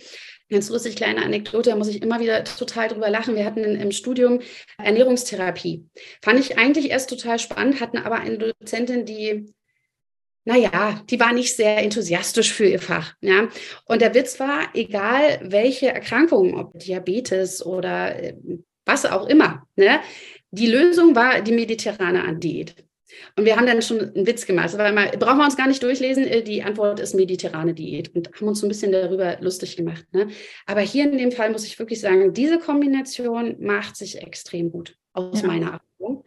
Ganz 0.51 0.69
lustig, 0.69 0.97
kleine 0.97 1.23
Anekdote, 1.23 1.71
da 1.71 1.77
muss 1.77 1.87
ich 1.87 2.03
immer 2.03 2.19
wieder 2.19 2.43
total 2.43 2.89
drüber 2.89 3.09
lachen. 3.09 3.37
Wir 3.37 3.45
hatten 3.45 3.63
im 3.63 3.93
Studium 3.93 4.41
Ernährungstherapie. 4.79 5.87
Fand 6.23 6.41
ich 6.41 6.59
eigentlich 6.59 6.91
erst 6.91 7.09
total 7.09 7.39
spannend, 7.39 7.81
hatten 7.81 7.99
aber 7.99 8.17
eine 8.17 8.37
Dozentin, 8.37 9.07
die 9.07 9.47
naja, 10.45 11.03
die 11.09 11.21
war 11.21 11.33
nicht 11.33 11.55
sehr 11.55 11.79
enthusiastisch 11.79 12.53
für 12.53 12.67
ihr 12.67 12.81
Fach. 12.81 13.15
Ja? 13.21 13.49
Und 13.85 14.03
der 14.03 14.15
Witz 14.15 14.41
war, 14.41 14.71
egal 14.75 15.39
welche 15.43 15.93
Erkrankungen, 15.93 16.55
ob 16.55 16.79
Diabetes 16.79 17.65
oder 17.65 18.21
äh, 18.21 18.35
was 18.85 19.05
auch 19.05 19.29
immer, 19.29 19.67
ne? 19.77 20.01
die 20.51 20.67
Lösung 20.67 21.15
war 21.15 21.43
die 21.43 21.53
mediterrane 21.53 22.37
Diät. 22.39 22.75
Und 23.37 23.45
wir 23.45 23.57
haben 23.57 23.67
dann 23.67 23.83
schon 23.83 24.01
einen 24.01 24.27
Witz 24.27 24.47
gemacht. 24.47 24.77
Weil 24.77 24.93
mal, 24.93 25.11
brauchen 25.19 25.39
wir 25.39 25.45
uns 25.45 25.57
gar 25.57 25.69
nicht 25.69 25.83
durchlesen. 25.83 26.25
Äh, 26.25 26.43
die 26.43 26.63
Antwort 26.63 27.01
ist 27.01 27.15
mediterrane 27.15 27.75
Diät 27.75 28.15
und 28.15 28.31
haben 28.33 28.49
uns 28.49 28.61
so 28.61 28.67
ein 28.67 28.69
bisschen 28.69 28.93
darüber 28.93 29.39
lustig 29.41 29.77
gemacht. 29.77 30.05
Ne? 30.13 30.29
Aber 30.67 30.81
hier 30.81 31.05
in 31.05 31.19
dem 31.19 31.33
Fall 31.33 31.51
muss 31.51 31.65
ich 31.65 31.79
wirklich 31.79 32.01
sagen, 32.01 32.33
diese 32.33 32.59
Kombination 32.59 33.57
macht 33.61 33.97
sich 33.97 34.23
extrem 34.23 34.71
gut 34.71 34.97
aus 35.13 35.43
ja. 35.43 35.47
meiner 35.47 35.81
Erfahrung. 35.99 36.25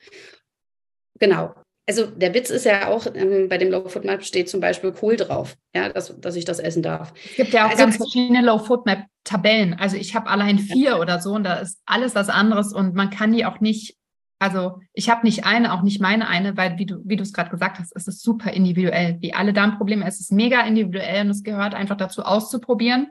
genau. 1.20 1.54
Also 1.86 2.06
der 2.06 2.34
Witz 2.34 2.50
ist 2.50 2.63
ja 2.63 2.88
auch, 2.88 3.08
ähm, 3.13 3.50
bei 3.50 3.58
dem 3.58 3.70
Low 3.70 3.90
Food 3.90 4.06
Map 4.06 4.24
steht 4.24 4.48
zum 4.48 4.62
Beispiel 4.62 4.94
Kohl 4.94 5.18
drauf, 5.18 5.58
ja, 5.75 5.90
dass, 5.90 6.18
dass 6.20 6.38
ich 6.38 6.46
das 6.46 6.60
essen 6.60 6.82
darf. 6.82 7.13
Es 7.32 7.36
gibt 7.36 7.52
ja 7.52 7.66
auch 7.66 7.72
also, 7.72 7.84
ganz 7.84 7.98
verschiedene 7.98 8.42
Low 8.42 8.60
Food 8.60 8.86
Map 8.86 9.04
Tabellen. 9.25 9.74
Also 9.74 9.98
ich 9.98 10.16
habe 10.16 10.30
allein 10.30 10.60
vier 10.60 11.00
oder 11.00 11.20
so 11.20 11.34
und 11.34 11.44
da 11.44 11.56
ist 11.56 11.82
alles 11.86 12.16
was 12.16 12.30
anderes 12.30 12.74
und 12.74 12.94
man 12.94 13.10
kann 13.10 13.34
die 13.34 13.46
auch 13.46 13.60
nicht, 13.60 13.98
also 14.44 14.82
ich 14.92 15.10
habe 15.10 15.26
nicht 15.26 15.46
eine, 15.46 15.72
auch 15.72 15.84
nicht 15.84 16.02
meine 16.02 16.28
eine, 16.28 16.58
weil 16.58 16.78
wie 16.78 16.86
du, 16.86 16.98
wie 17.06 17.16
du 17.16 17.24
es 17.24 17.32
gerade 17.32 17.50
gesagt 17.50 17.80
hast, 17.80 17.96
es 17.96 18.10
ist 18.10 18.22
super 18.22 18.52
individuell. 18.52 19.16
Wie 19.22 19.34
alle 19.34 19.54
Darmprobleme, 19.54 20.06
es 20.06 20.20
ist 20.20 20.34
mega 20.34 20.60
individuell 20.64 21.22
und 21.24 21.30
es 21.30 21.44
gehört 21.44 21.74
einfach 21.74 21.96
dazu 21.96 22.24
auszuprobieren 22.24 23.08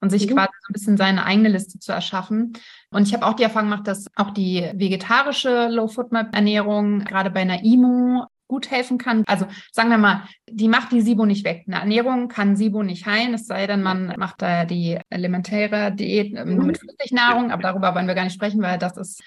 und 0.00 0.10
sich 0.10 0.26
mhm. 0.26 0.34
quasi 0.34 0.50
so 0.60 0.70
ein 0.70 0.72
bisschen 0.72 0.96
seine 0.96 1.24
eigene 1.24 1.50
Liste 1.50 1.78
zu 1.78 1.92
erschaffen. 1.92 2.54
Und 2.90 3.06
ich 3.06 3.14
habe 3.14 3.24
auch 3.24 3.34
die 3.34 3.44
Erfahrung 3.44 3.70
gemacht, 3.70 3.86
dass 3.86 4.08
auch 4.16 4.30
die 4.30 4.68
vegetarische 4.74 5.68
Low-Food-Map-Ernährung 5.68 7.04
gerade 7.04 7.30
bei 7.30 7.42
einer 7.42 7.62
IMO 7.62 8.26
gut 8.48 8.68
helfen 8.68 8.98
kann. 8.98 9.22
Also 9.28 9.46
sagen 9.70 9.88
wir 9.88 9.98
mal, 9.98 10.24
die 10.50 10.68
macht 10.68 10.90
die 10.90 11.00
SIBO 11.00 11.26
nicht 11.26 11.44
weg. 11.44 11.62
Eine 11.68 11.78
Ernährung 11.78 12.26
kann 12.26 12.56
SIBO 12.56 12.82
nicht 12.82 13.06
heilen, 13.06 13.34
es 13.34 13.46
sei 13.46 13.68
denn, 13.68 13.82
man 13.82 14.14
macht 14.18 14.42
da 14.42 14.64
die 14.64 14.98
elementäre 15.10 15.92
Diät 15.92 16.34
ähm, 16.36 16.56
mhm. 16.56 16.66
mit 16.66 16.78
Flüssignahrung, 16.78 17.52
aber 17.52 17.62
darüber 17.62 17.94
wollen 17.94 18.08
wir 18.08 18.16
gar 18.16 18.24
nicht 18.24 18.34
sprechen, 18.34 18.60
weil 18.60 18.78
das 18.78 18.96
ist 18.96 19.22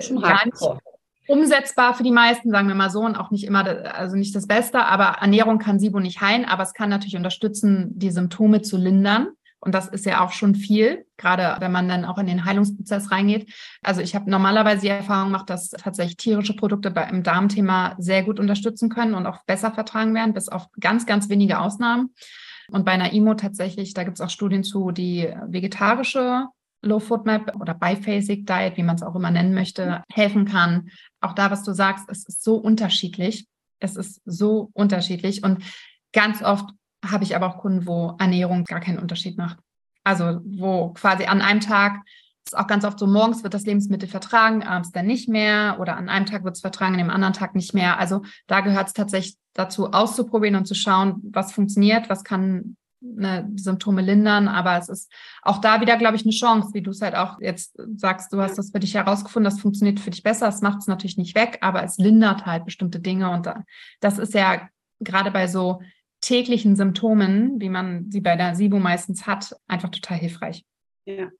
Schon 0.00 0.20
gar 0.20 0.44
nicht 0.44 0.56
umsetzbar 1.28 1.94
für 1.94 2.02
die 2.02 2.10
meisten, 2.10 2.50
sagen 2.50 2.68
wir 2.68 2.74
mal 2.74 2.90
so, 2.90 3.00
und 3.00 3.16
auch 3.16 3.30
nicht 3.30 3.44
immer, 3.44 3.64
also 3.94 4.16
nicht 4.16 4.34
das 4.34 4.46
Beste, 4.46 4.84
aber 4.84 5.18
Ernährung 5.20 5.58
kann 5.58 5.78
SIBO 5.78 6.00
nicht 6.00 6.20
heilen, 6.20 6.44
aber 6.44 6.62
es 6.62 6.74
kann 6.74 6.90
natürlich 6.90 7.16
unterstützen, 7.16 7.98
die 7.98 8.10
Symptome 8.10 8.62
zu 8.62 8.76
lindern. 8.76 9.28
Und 9.64 9.76
das 9.76 9.86
ist 9.86 10.04
ja 10.06 10.24
auch 10.24 10.32
schon 10.32 10.56
viel, 10.56 11.06
gerade 11.16 11.56
wenn 11.60 11.70
man 11.70 11.88
dann 11.88 12.04
auch 12.04 12.18
in 12.18 12.26
den 12.26 12.44
Heilungsprozess 12.44 13.12
reingeht. 13.12 13.48
Also 13.80 14.00
ich 14.00 14.16
habe 14.16 14.28
normalerweise 14.28 14.80
die 14.82 14.88
Erfahrung 14.88 15.26
gemacht, 15.26 15.48
dass 15.48 15.70
tatsächlich 15.70 16.16
tierische 16.16 16.56
Produkte 16.56 16.90
beim 16.90 17.22
Darmthema 17.22 17.94
sehr 17.98 18.24
gut 18.24 18.40
unterstützen 18.40 18.88
können 18.88 19.14
und 19.14 19.24
auch 19.26 19.44
besser 19.44 19.70
vertragen 19.70 20.16
werden, 20.16 20.34
bis 20.34 20.48
auf 20.48 20.66
ganz, 20.80 21.06
ganz 21.06 21.28
wenige 21.28 21.60
Ausnahmen. 21.60 22.12
Und 22.72 22.84
bei 22.84 22.90
einer 22.90 23.12
IMO 23.12 23.34
tatsächlich, 23.34 23.94
da 23.94 24.02
gibt 24.02 24.18
es 24.18 24.20
auch 24.20 24.30
Studien 24.30 24.64
zu, 24.64 24.90
die 24.90 25.32
vegetarische 25.46 26.48
Low 26.82 26.98
Food 26.98 27.24
Map 27.24 27.54
oder 27.60 27.74
Biphasic 27.74 28.46
Diet, 28.46 28.76
wie 28.76 28.82
man 28.82 28.96
es 28.96 29.02
auch 29.02 29.14
immer 29.14 29.30
nennen 29.30 29.54
möchte, 29.54 30.02
helfen 30.12 30.44
kann. 30.44 30.90
Auch 31.20 31.32
da, 31.32 31.50
was 31.50 31.62
du 31.62 31.72
sagst, 31.72 32.06
es 32.08 32.26
ist 32.26 32.42
so 32.42 32.56
unterschiedlich. 32.56 33.46
Es 33.78 33.96
ist 33.96 34.20
so 34.24 34.70
unterschiedlich 34.74 35.42
und 35.42 35.64
ganz 36.12 36.42
oft 36.42 36.70
habe 37.04 37.24
ich 37.24 37.34
aber 37.34 37.48
auch 37.48 37.58
Kunden, 37.58 37.86
wo 37.86 38.16
Ernährung 38.18 38.64
gar 38.64 38.80
keinen 38.80 39.00
Unterschied 39.00 39.36
macht. 39.36 39.58
Also 40.04 40.40
wo 40.44 40.90
quasi 40.90 41.24
an 41.24 41.40
einem 41.40 41.60
Tag 41.60 42.02
ist 42.44 42.56
auch 42.56 42.66
ganz 42.66 42.84
oft 42.84 42.98
so, 42.98 43.06
morgens 43.06 43.42
wird 43.42 43.54
das 43.54 43.66
Lebensmittel 43.66 44.08
vertragen, 44.08 44.62
abends 44.62 44.90
dann 44.90 45.06
nicht 45.06 45.28
mehr 45.28 45.78
oder 45.80 45.96
an 45.96 46.08
einem 46.08 46.26
Tag 46.26 46.44
wird 46.44 46.56
es 46.56 46.60
vertragen, 46.60 46.94
an 46.94 46.98
dem 46.98 47.10
anderen 47.10 47.34
Tag 47.34 47.54
nicht 47.54 47.72
mehr. 47.72 47.98
Also 47.98 48.22
da 48.46 48.60
gehört 48.60 48.88
es 48.88 48.94
tatsächlich 48.94 49.36
dazu, 49.54 49.92
auszuprobieren 49.92 50.56
und 50.56 50.66
zu 50.66 50.74
schauen, 50.74 51.20
was 51.22 51.52
funktioniert, 51.52 52.08
was 52.08 52.24
kann 52.24 52.76
ne, 53.02 53.50
Symptome 53.56 54.02
lindern. 54.02 54.48
Aber 54.48 54.78
es 54.78 54.88
ist 54.88 55.12
auch 55.42 55.58
da 55.58 55.80
wieder, 55.80 55.96
glaube 55.96 56.16
ich, 56.16 56.22
eine 56.22 56.32
Chance, 56.32 56.70
wie 56.72 56.82
du 56.82 56.90
es 56.90 57.02
halt 57.02 57.14
auch 57.14 57.40
jetzt 57.40 57.76
sagst, 57.96 58.32
du 58.32 58.40
hast 58.40 58.56
das 58.56 58.70
für 58.70 58.80
dich 58.80 58.94
herausgefunden, 58.94 59.50
das 59.50 59.60
funktioniert 59.60 60.00
für 60.00 60.10
dich 60.10 60.22
besser. 60.22 60.48
Es 60.48 60.60
macht 60.60 60.78
es 60.78 60.86
natürlich 60.86 61.18
nicht 61.18 61.34
weg, 61.34 61.58
aber 61.60 61.82
es 61.82 61.98
lindert 61.98 62.46
halt 62.46 62.64
bestimmte 62.64 63.00
Dinge. 63.00 63.30
Und 63.30 63.48
das 64.00 64.18
ist 64.18 64.34
ja 64.34 64.68
gerade 65.00 65.30
bei 65.30 65.46
so 65.46 65.80
täglichen 66.20 66.76
Symptomen, 66.76 67.60
wie 67.60 67.68
man 67.68 68.10
sie 68.10 68.20
bei 68.20 68.36
der 68.36 68.54
SIBO 68.54 68.78
meistens 68.78 69.26
hat, 69.26 69.56
einfach 69.66 69.88
total 69.88 70.18
hilfreich. 70.18 70.64
Ja, 71.04 71.30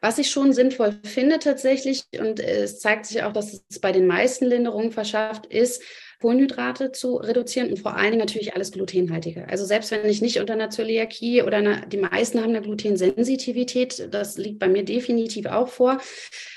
was 0.00 0.18
ich 0.18 0.30
schon 0.30 0.52
sinnvoll 0.52 0.92
finde 1.02 1.40
tatsächlich, 1.40 2.04
und 2.16 2.38
es 2.38 2.78
zeigt 2.78 3.06
sich 3.06 3.24
auch, 3.24 3.32
dass 3.32 3.64
es 3.68 3.80
bei 3.80 3.90
den 3.90 4.06
meisten 4.06 4.44
Linderungen 4.44 4.92
verschafft, 4.92 5.46
ist, 5.46 5.82
Kohlenhydrate 6.20 6.92
zu 6.92 7.16
reduzieren 7.16 7.70
und 7.70 7.78
vor 7.78 7.96
allen 7.96 8.12
Dingen 8.12 8.20
natürlich 8.20 8.54
alles 8.54 8.72
Glutenhaltige. 8.72 9.48
Also 9.48 9.64
selbst 9.64 9.90
wenn 9.90 10.08
ich 10.08 10.20
nicht 10.20 10.38
unter 10.38 10.52
einer 10.52 10.70
Zöliakie 10.70 11.42
oder 11.42 11.58
eine, 11.58 11.86
die 11.88 11.96
meisten 11.96 12.40
haben 12.40 12.50
eine 12.50 12.60
Glutensensitivität, 12.60 14.08
das 14.12 14.36
liegt 14.36 14.58
bei 14.58 14.68
mir 14.68 14.84
definitiv 14.84 15.46
auch 15.46 15.68
vor. 15.68 15.98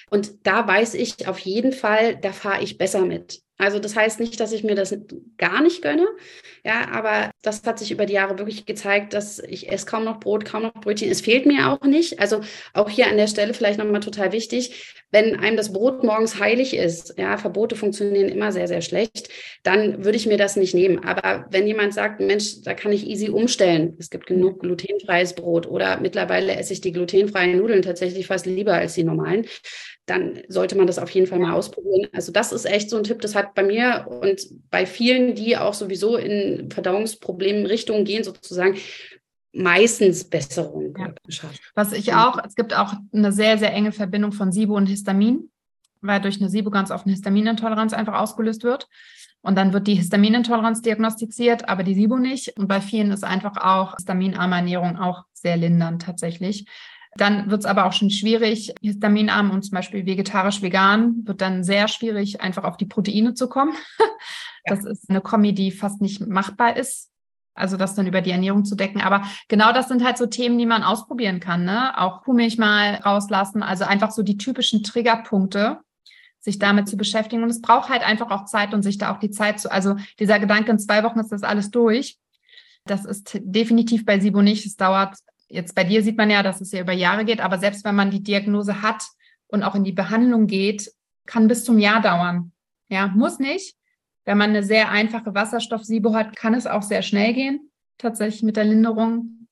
Und 0.09 0.45
da 0.45 0.67
weiß 0.67 0.93
ich 0.95 1.27
auf 1.27 1.39
jeden 1.39 1.71
Fall, 1.71 2.17
da 2.17 2.33
fahre 2.33 2.61
ich 2.61 2.77
besser 2.77 3.05
mit. 3.05 3.41
Also 3.57 3.79
das 3.79 3.95
heißt 3.95 4.19
nicht, 4.19 4.39
dass 4.39 4.51
ich 4.51 4.63
mir 4.63 4.75
das 4.75 4.95
gar 5.37 5.61
nicht 5.61 5.81
gönne, 5.81 6.07
ja, 6.65 6.89
aber 6.91 7.31
das 7.43 7.61
hat 7.63 7.77
sich 7.77 7.91
über 7.91 8.05
die 8.05 8.13
Jahre 8.13 8.39
wirklich 8.39 8.65
gezeigt, 8.65 9.13
dass 9.13 9.37
ich 9.39 9.69
esse 9.69 9.85
kaum 9.85 10.05
noch 10.05 10.19
Brot, 10.19 10.45
kaum 10.45 10.63
noch 10.63 10.73
Brötchen. 10.73 11.11
Es 11.11 11.21
fehlt 11.21 11.45
mir 11.45 11.69
auch 11.69 11.85
nicht. 11.85 12.19
Also 12.19 12.39
auch 12.73 12.89
hier 12.89 13.07
an 13.07 13.17
der 13.17 13.27
Stelle 13.27 13.53
vielleicht 13.53 13.77
nochmal 13.77 13.99
total 13.99 14.31
wichtig, 14.31 14.95
wenn 15.13 15.39
einem 15.39 15.57
das 15.57 15.71
Brot 15.71 16.03
morgens 16.03 16.39
heilig 16.39 16.75
ist, 16.75 17.13
ja, 17.19 17.37
Verbote 17.37 17.75
funktionieren 17.75 18.29
immer 18.29 18.51
sehr, 18.51 18.67
sehr 18.67 18.81
schlecht, 18.81 19.29
dann 19.61 20.03
würde 20.03 20.17
ich 20.17 20.25
mir 20.25 20.37
das 20.37 20.55
nicht 20.55 20.73
nehmen. 20.73 21.03
Aber 21.03 21.45
wenn 21.51 21.67
jemand 21.67 21.93
sagt, 21.93 22.19
Mensch, 22.19 22.63
da 22.63 22.73
kann 22.73 22.91
ich 22.91 23.05
easy 23.05 23.29
umstellen, 23.29 23.95
es 23.99 24.09
gibt 24.09 24.25
genug 24.25 24.61
glutenfreies 24.61 25.35
Brot 25.35 25.67
oder 25.67 25.99
mittlerweile 25.99 26.55
esse 26.55 26.73
ich 26.73 26.81
die 26.81 26.93
glutenfreien 26.93 27.57
Nudeln 27.57 27.83
tatsächlich 27.83 28.25
fast 28.25 28.47
lieber 28.47 28.73
als 28.73 28.95
die 28.95 29.03
normalen, 29.03 29.45
dann 30.05 30.41
sollte 30.49 30.75
man 30.75 30.87
das 30.87 30.99
auf 30.99 31.09
jeden 31.11 31.27
Fall 31.27 31.39
mal 31.39 31.53
ausprobieren. 31.53 32.09
Also 32.11 32.31
das 32.31 32.51
ist 32.51 32.65
echt 32.65 32.89
so 32.89 32.97
ein 32.97 33.03
Tipp, 33.03 33.21
das 33.21 33.35
hat 33.35 33.53
bei 33.53 33.63
mir 33.63 34.07
und 34.09 34.41
bei 34.69 34.85
vielen, 34.85 35.35
die 35.35 35.57
auch 35.57 35.73
sowieso 35.73 36.17
in 36.17 36.71
Verdauungsproblemen 36.71 37.32
Richtungen 37.39 38.05
gehen, 38.05 38.23
sozusagen 38.23 38.77
meistens 39.53 40.23
Besserung 40.23 40.95
ja. 40.97 41.13
geschafft. 41.25 41.61
Was 41.75 41.93
ich 41.93 42.13
auch, 42.13 42.39
es 42.43 42.55
gibt 42.55 42.75
auch 42.75 42.93
eine 43.13 43.31
sehr, 43.31 43.57
sehr 43.57 43.73
enge 43.73 43.91
Verbindung 43.91 44.31
von 44.31 44.51
SIBO 44.51 44.75
und 44.75 44.87
Histamin, 44.87 45.49
weil 46.01 46.19
durch 46.21 46.39
eine 46.39 46.49
SIBO 46.49 46.71
ganz 46.71 46.91
oft 46.91 47.05
eine 47.05 47.13
Histaminintoleranz 47.13 47.93
einfach 47.93 48.19
ausgelöst 48.19 48.63
wird. 48.63 48.87
Und 49.41 49.57
dann 49.57 49.73
wird 49.73 49.87
die 49.87 49.95
Histaminintoleranz 49.95 50.81
diagnostiziert, 50.81 51.67
aber 51.67 51.83
die 51.83 51.95
SIBO 51.95 52.17
nicht. 52.17 52.57
Und 52.57 52.67
bei 52.67 52.81
vielen 52.81 53.11
ist 53.11 53.23
einfach 53.23 53.57
auch 53.57 53.95
histaminarme 53.95 54.55
Ernährung 54.55 54.97
auch 54.97 55.25
sehr 55.33 55.57
lindernd 55.57 56.01
tatsächlich. 56.01 56.65
Dann 57.15 57.51
wird 57.51 57.59
es 57.59 57.65
aber 57.65 57.85
auch 57.85 57.93
schon 57.93 58.09
schwierig, 58.09 58.73
histaminarm 58.81 59.51
und 59.51 59.63
zum 59.63 59.75
Beispiel 59.75 60.05
vegetarisch-vegan 60.05 61.27
wird 61.27 61.41
dann 61.41 61.63
sehr 61.63 61.87
schwierig, 61.87 62.41
einfach 62.41 62.63
auf 62.63 62.77
die 62.77 62.85
Proteine 62.85 63.33
zu 63.33 63.47
kommen. 63.47 63.73
Das 64.65 64.85
ja. 64.85 64.91
ist 64.91 65.09
eine 65.09 65.19
Kombi, 65.19 65.51
die 65.51 65.71
fast 65.71 65.99
nicht 65.99 66.25
machbar 66.25 66.77
ist. 66.77 67.11
Also 67.55 67.77
das 67.77 67.95
dann 67.95 68.07
über 68.07 68.21
die 68.21 68.31
Ernährung 68.31 68.65
zu 68.65 68.75
decken. 68.75 69.01
Aber 69.01 69.23
genau 69.47 69.73
das 69.73 69.87
sind 69.87 70.03
halt 70.03 70.17
so 70.17 70.25
Themen, 70.25 70.57
die 70.57 70.65
man 70.65 70.83
ausprobieren 70.83 71.39
kann. 71.39 71.65
Ne? 71.65 71.97
Auch 71.99 72.23
Kuhmilch 72.23 72.57
mal 72.57 72.95
rauslassen. 72.95 73.61
Also 73.61 73.83
einfach 73.83 74.11
so 74.11 74.23
die 74.23 74.37
typischen 74.37 74.83
Triggerpunkte, 74.83 75.79
sich 76.39 76.57
damit 76.57 76.87
zu 76.89 76.97
beschäftigen. 76.97 77.43
Und 77.43 77.49
es 77.49 77.61
braucht 77.61 77.89
halt 77.89 78.01
einfach 78.01 78.31
auch 78.31 78.45
Zeit 78.45 78.73
und 78.73 78.81
sich 78.81 78.97
da 78.97 79.13
auch 79.13 79.19
die 79.19 79.31
Zeit 79.31 79.59
zu. 79.59 79.71
Also 79.71 79.95
dieser 80.19 80.39
Gedanke, 80.39 80.71
in 80.71 80.79
zwei 80.79 81.03
Wochen 81.03 81.19
ist 81.19 81.31
das 81.31 81.43
alles 81.43 81.69
durch. 81.69 82.17
Das 82.85 83.05
ist 83.05 83.39
definitiv 83.43 84.05
bei 84.05 84.19
Sibo 84.19 84.41
nicht. 84.41 84.65
Es 84.65 84.75
dauert 84.75 85.15
Jetzt 85.53 85.75
bei 85.75 85.83
dir 85.83 86.01
sieht 86.01 86.17
man 86.17 86.31
ja, 86.31 86.41
dass 86.41 86.61
es 86.61 86.71
ja 86.71 86.81
über 86.81 86.93
Jahre 86.93 87.25
geht, 87.25 87.39
aber 87.39 87.59
selbst 87.59 87.85
wenn 87.85 87.93
man 87.93 88.09
die 88.09 88.23
Diagnose 88.23 88.81
hat 88.81 89.03
und 89.45 89.61
auch 89.61 89.75
in 89.75 89.83
die 89.83 89.91
Behandlung 89.91 90.47
geht, 90.47 90.91
kann 91.27 91.47
bis 91.47 91.63
zum 91.63 91.77
Jahr 91.77 92.01
dauern. 92.01 92.51
Ja, 92.89 93.07
muss 93.07 93.37
nicht. 93.37 93.75
Wenn 94.25 94.37
man 94.37 94.51
eine 94.51 94.63
sehr 94.63 94.89
einfache 94.89 95.33
Wasserstoffsiebe 95.33 96.13
hat, 96.13 96.35
kann 96.35 96.53
es 96.53 96.65
auch 96.67 96.81
sehr 96.81 97.01
schnell 97.01 97.33
gehen, 97.33 97.71
tatsächlich 97.97 98.43
mit 98.43 98.55
der 98.55 98.63
Linderung. 98.63 99.47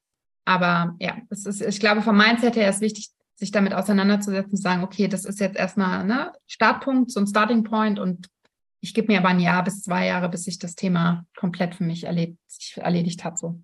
Aber 0.45 0.95
ja, 0.99 1.17
es 1.29 1.45
ist, 1.45 1.61
ich 1.61 1.79
glaube, 1.79 2.01
vom 2.01 2.17
Mindset 2.17 2.55
her 2.55 2.69
ist 2.69 2.81
wichtig, 2.81 3.09
sich 3.35 3.51
damit 3.51 3.73
auseinanderzusetzen, 3.73 4.55
zu 4.55 4.61
sagen, 4.61 4.83
okay, 4.83 5.07
das 5.07 5.25
ist 5.25 5.39
jetzt 5.39 5.57
erstmal 5.57 6.05
ne, 6.05 6.31
Startpunkt, 6.47 7.11
so 7.11 7.19
ein 7.19 7.27
Starting 7.27 7.63
Point 7.63 7.99
und 7.99 8.27
ich 8.81 8.93
gebe 8.93 9.11
mir 9.11 9.19
aber 9.19 9.29
ein 9.29 9.39
Jahr 9.39 9.63
bis 9.63 9.83
zwei 9.83 10.07
Jahre, 10.07 10.29
bis 10.29 10.43
sich 10.43 10.57
das 10.57 10.75
Thema 10.75 11.25
komplett 11.35 11.75
für 11.75 11.83
mich 11.83 12.03
erledigt, 12.03 12.39
erledigt 12.77 13.23
hat. 13.23 13.37
So. 13.37 13.59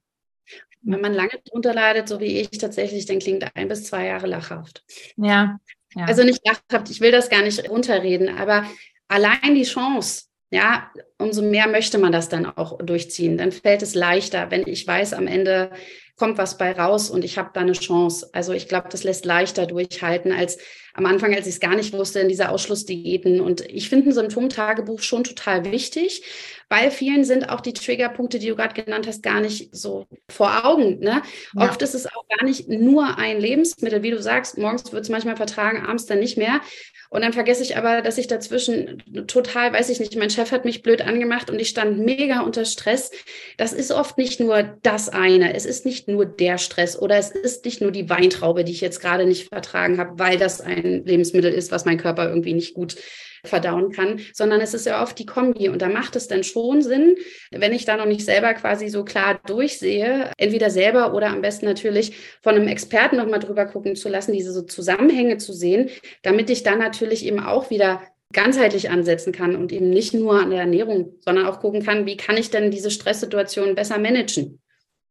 Wenn 0.82 1.02
man 1.02 1.14
lange 1.14 1.40
drunter 1.46 1.74
leidet, 1.74 2.08
so 2.08 2.20
wie 2.20 2.40
ich 2.40 2.58
tatsächlich, 2.58 3.06
dann 3.06 3.20
klingt 3.20 3.46
ein 3.56 3.68
bis 3.68 3.86
zwei 3.86 4.08
Jahre 4.08 4.28
lachhaft. 4.28 4.84
Ja. 5.16 5.60
ja. 5.96 6.06
Also 6.06 6.24
nicht 6.24 6.42
lachhaft, 6.46 6.90
ich 6.90 7.02
will 7.02 7.12
das 7.12 7.30
gar 7.30 7.42
nicht 7.42 7.68
runterreden, 7.70 8.30
aber 8.30 8.66
allein 9.08 9.56
die 9.56 9.64
Chance, 9.64 10.26
ja, 10.50 10.92
umso 11.18 11.42
mehr 11.42 11.68
möchte 11.68 11.98
man 11.98 12.12
das 12.12 12.30
dann 12.30 12.46
auch 12.46 12.77
durchziehen. 12.77 13.38
Dann 13.38 13.51
fällt 13.51 13.82
es 13.82 13.96
leichter, 13.96 14.50
wenn 14.50 14.66
ich 14.66 14.88
weiß, 14.88 15.13
am 15.13 15.27
Ende 15.27 15.72
kommt 16.16 16.38
was 16.38 16.58
bei 16.58 16.72
raus 16.72 17.10
und 17.10 17.24
ich 17.24 17.38
habe 17.38 17.51
da 17.54 17.62
eine 17.62 17.74
Chance. 17.74 18.30
Also 18.34 18.54
ich 18.54 18.68
glaube, 18.68 18.88
das 18.89 19.04
lässt 19.04 19.25
leichter 19.25 19.68
durchhalten 19.68 20.32
als 20.32 20.58
am 20.98 21.06
Anfang, 21.06 21.34
als 21.36 21.48
ich 21.48 21.56
es 21.56 21.60
gar 21.60 21.75
nicht 21.75 21.94
wusste, 21.94 22.20
in 22.20 22.30
dieser 22.30 22.51
Ausschlussdiäten. 22.51 23.42
Und 23.42 23.62
ich 23.62 23.89
finde 23.89 24.10
ein 24.10 24.13
Symptomtagebuch 24.13 25.01
schon 25.01 25.24
total 25.24 25.66
wichtig, 25.72 26.24
weil 26.70 26.92
vielen 26.92 27.24
sind 27.24 27.50
auch 27.50 27.62
die 27.62 27.74
Triggerpunkte, 27.74 28.39
die 28.39 28.48
du 28.48 28.56
gerade 28.56 28.82
genannt 28.82 29.08
hast, 29.08 29.22
gar 29.22 29.42
nicht 29.42 29.75
so 29.75 30.06
vor 30.30 30.66
Augen. 30.66 31.00
Ne? 31.00 31.22
Ja. 31.54 31.70
Oft 31.70 31.82
ist 31.82 31.94
es 31.94 32.08
auch 32.08 32.27
gar 32.38 32.46
nicht 32.46 32.70
nur 32.70 33.18
ein 33.18 33.39
Lebensmittel, 33.39 34.04
wie 34.04 34.12
du 34.12 34.22
sagst, 34.22 34.58
morgens 34.58 34.92
wird 34.92 35.04
es 35.04 35.10
manchmal 35.10 35.38
vertragen, 35.38 35.86
abends 35.86 36.06
dann 36.06 36.20
nicht 36.20 36.38
mehr. 36.38 36.62
Und 37.10 37.22
dann 37.22 37.32
vergesse 37.32 37.63
ich 37.63 37.77
aber, 37.77 38.01
dass 38.01 38.18
ich 38.18 38.27
dazwischen 38.27 39.01
total, 39.27 39.72
weiß 39.72 39.89
ich 39.89 40.00
nicht, 40.00 40.18
mein 40.18 40.30
Chef 40.30 40.51
hat 40.51 40.66
mich 40.66 40.84
blöd 40.84 41.01
angemacht 41.01 41.50
und 41.50 41.60
ich 41.60 41.70
stand 41.70 42.00
mega 42.00 42.42
unter 42.42 42.66
Stress. 42.66 43.12
Das 43.56 43.72
ist 43.72 43.92
oft 43.92 44.18
nicht 44.18 44.42
nur 44.42 44.77
das 44.84 45.08
eine. 45.08 45.54
Es 45.54 45.66
ist 45.66 45.86
nicht 45.86 45.98
nicht 45.98 46.08
nur 46.08 46.25
der 46.25 46.58
Stress 46.60 47.00
oder 47.00 47.18
es 47.18 47.32
ist 47.32 47.66
nicht 47.66 47.82
nur 47.82 47.92
die 47.92 48.10
Weintraube, 48.10 48.63
die 48.63 48.72
ich 48.72 48.82
jetzt 48.82 49.01
gerade 49.01 49.25
nicht 49.25 49.50
vertragen 49.50 49.98
habe, 49.98 50.20
weil 50.20 50.38
das 50.38 50.62
ein 50.62 50.87
Lebensmittel 50.88 51.51
ist, 51.53 51.72
was 51.72 51.86
mein 51.86 51.98
Körper 51.98 52.27
irgendwie 52.29 52.53
nicht 52.53 52.74
gut 52.74 52.96
verdauen 53.44 53.91
kann, 53.91 54.20
sondern 54.34 54.62
es 54.62 54.74
ist 54.74 54.86
ja 54.86 55.01
oft 55.01 55.17
die 55.20 55.25
Kombi. 55.25 55.70
Und 55.70 55.82
da 55.82 55.89
macht 55.89 56.15
es 56.15 56.27
dann 56.27 56.44
schon 56.44 56.82
Sinn, 56.82 57.15
wenn 57.51 57.74
ich 57.74 57.86
da 57.86 57.98
noch 57.98 58.06
nicht 58.06 58.25
selber 58.25 58.53
quasi 58.53 58.89
so 58.89 59.03
klar 59.03 59.39
durchsehe, 59.46 60.32
entweder 60.38 60.70
selber 60.70 61.13
oder 61.13 61.27
am 61.27 61.41
besten 61.41 61.65
natürlich 61.65 62.15
von 62.41 62.56
einem 62.56 62.67
Experten 62.67 63.17
nochmal 63.17 63.39
drüber 63.39 63.65
gucken 63.65 63.96
zu 63.96 64.10
lassen, 64.10 64.34
diese 64.34 64.51
so 64.51 64.63
Zusammenhänge 64.63 65.38
zu 65.38 65.53
sehen, 65.53 65.89
damit 66.24 66.50
ich 66.50 66.63
dann 66.63 66.79
natürlich 66.79 67.25
eben 67.25 67.39
auch 67.39 67.70
wieder 67.70 68.01
ganzheitlich 68.34 68.89
ansetzen 68.89 69.32
kann 69.32 69.56
und 69.56 69.72
eben 69.72 69.89
nicht 69.89 70.13
nur 70.13 70.41
an 70.41 70.50
der 70.50 70.60
Ernährung, 70.60 71.15
sondern 71.22 71.46
auch 71.46 71.62
gucken 71.62 71.84
kann, 71.84 72.06
wie 72.06 72.17
kann 72.17 72.36
ich 72.36 72.50
denn 72.50 72.72
diese 72.72 72.91
Stresssituation 72.91 73.75
besser 73.75 73.98
managen. 73.98 74.60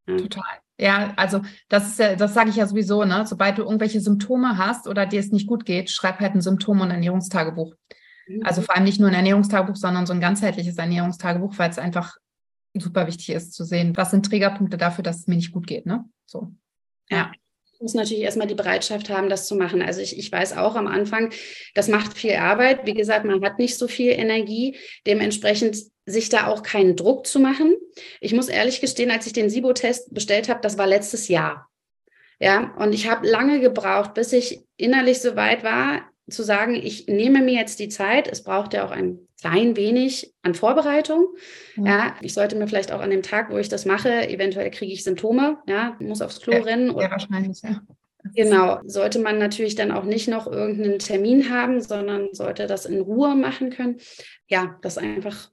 Ja. 0.06 0.18
Total. 0.18 0.44
Ja, 0.78 1.14
also 1.16 1.40
das 1.68 1.88
ist 1.88 1.98
ja, 1.98 2.16
das 2.16 2.34
sage 2.34 2.50
ich 2.50 2.56
ja 2.56 2.66
sowieso, 2.66 3.04
ne? 3.04 3.24
Sobald 3.26 3.58
du 3.58 3.62
irgendwelche 3.62 4.00
Symptome 4.00 4.58
hast 4.58 4.86
oder 4.86 5.06
dir 5.06 5.20
es 5.20 5.32
nicht 5.32 5.46
gut 5.46 5.64
geht, 5.64 5.90
schreib 5.90 6.20
halt 6.20 6.34
ein 6.34 6.42
Symptom- 6.42 6.80
und 6.80 6.90
Ernährungstagebuch. 6.90 7.74
Also 8.42 8.60
vor 8.60 8.74
allem 8.74 8.84
nicht 8.84 9.00
nur 9.00 9.08
ein 9.08 9.14
Ernährungstagebuch, 9.14 9.76
sondern 9.76 10.04
so 10.04 10.12
ein 10.12 10.20
ganzheitliches 10.20 10.76
Ernährungstagebuch, 10.76 11.54
weil 11.58 11.70
es 11.70 11.78
einfach 11.78 12.16
super 12.74 13.06
wichtig 13.06 13.30
ist 13.30 13.54
zu 13.54 13.64
sehen, 13.64 13.96
was 13.96 14.10
sind 14.10 14.26
Trägerpunkte 14.26 14.76
dafür, 14.76 15.04
dass 15.04 15.20
es 15.20 15.26
mir 15.28 15.36
nicht 15.36 15.52
gut 15.52 15.66
geht. 15.66 15.86
Ne? 15.86 16.04
So. 16.26 16.52
Ja. 17.08 17.30
Ich 17.72 17.82
muss 17.82 17.94
natürlich 17.94 18.24
erstmal 18.24 18.46
die 18.46 18.54
Bereitschaft 18.54 19.10
haben, 19.10 19.28
das 19.28 19.46
zu 19.46 19.54
machen. 19.54 19.82
Also 19.82 20.00
ich, 20.00 20.18
ich 20.18 20.32
weiß 20.32 20.56
auch 20.56 20.76
am 20.76 20.86
Anfang, 20.86 21.30
das 21.74 21.88
macht 21.88 22.16
viel 22.16 22.34
Arbeit. 22.34 22.86
Wie 22.86 22.94
gesagt, 22.94 23.26
man 23.26 23.44
hat 23.44 23.58
nicht 23.58 23.76
so 23.76 23.86
viel 23.86 24.12
Energie. 24.12 24.78
Dementsprechend 25.06 25.76
sich 26.06 26.28
da 26.28 26.46
auch 26.46 26.62
keinen 26.62 26.96
Druck 26.96 27.26
zu 27.26 27.40
machen. 27.40 27.74
Ich 28.20 28.32
muss 28.32 28.48
ehrlich 28.48 28.80
gestehen, 28.80 29.10
als 29.10 29.26
ich 29.26 29.32
den 29.32 29.50
SIBO-Test 29.50 30.14
bestellt 30.14 30.48
habe, 30.48 30.60
das 30.62 30.78
war 30.78 30.86
letztes 30.86 31.28
Jahr. 31.28 31.68
Ja, 32.38 32.74
und 32.78 32.92
ich 32.92 33.10
habe 33.10 33.26
lange 33.26 33.60
gebraucht, 33.60 34.14
bis 34.14 34.32
ich 34.32 34.64
innerlich 34.76 35.20
so 35.20 35.36
weit 35.36 35.64
war, 35.64 36.02
zu 36.28 36.42
sagen, 36.42 36.74
ich 36.74 37.06
nehme 37.06 37.40
mir 37.40 37.54
jetzt 37.54 37.78
die 37.78 37.88
Zeit, 37.88 38.28
es 38.28 38.42
braucht 38.42 38.74
ja 38.74 38.84
auch 38.84 38.90
ein 38.90 39.26
klein 39.40 39.76
wenig 39.76 40.34
an 40.42 40.54
Vorbereitung. 40.54 41.28
Mhm. 41.76 41.86
Ja, 41.86 42.16
ich 42.20 42.34
sollte 42.34 42.56
mir 42.56 42.66
vielleicht 42.66 42.92
auch 42.92 43.00
an 43.00 43.10
dem 43.10 43.22
Tag, 43.22 43.50
wo 43.50 43.58
ich 43.58 43.68
das 43.68 43.84
mache, 43.84 44.28
eventuell 44.28 44.70
kriege 44.70 44.92
ich 44.92 45.04
Symptome, 45.04 45.58
ja, 45.66 45.96
muss 46.00 46.22
aufs 46.22 46.40
Klo 46.40 46.54
ja, 46.54 46.62
rennen. 46.62 46.90
Oder, 46.90 47.04
ja, 47.04 47.10
wahrscheinlich, 47.12 47.62
ja. 47.62 47.80
Genau, 48.34 48.80
sollte 48.84 49.20
man 49.20 49.38
natürlich 49.38 49.76
dann 49.76 49.92
auch 49.92 50.02
nicht 50.02 50.26
noch 50.26 50.48
irgendeinen 50.48 50.98
Termin 50.98 51.48
haben, 51.48 51.80
sondern 51.80 52.30
sollte 52.32 52.66
das 52.66 52.84
in 52.84 53.00
Ruhe 53.00 53.36
machen 53.36 53.70
können. 53.70 53.98
Ja, 54.48 54.78
das 54.82 54.98
einfach 54.98 55.50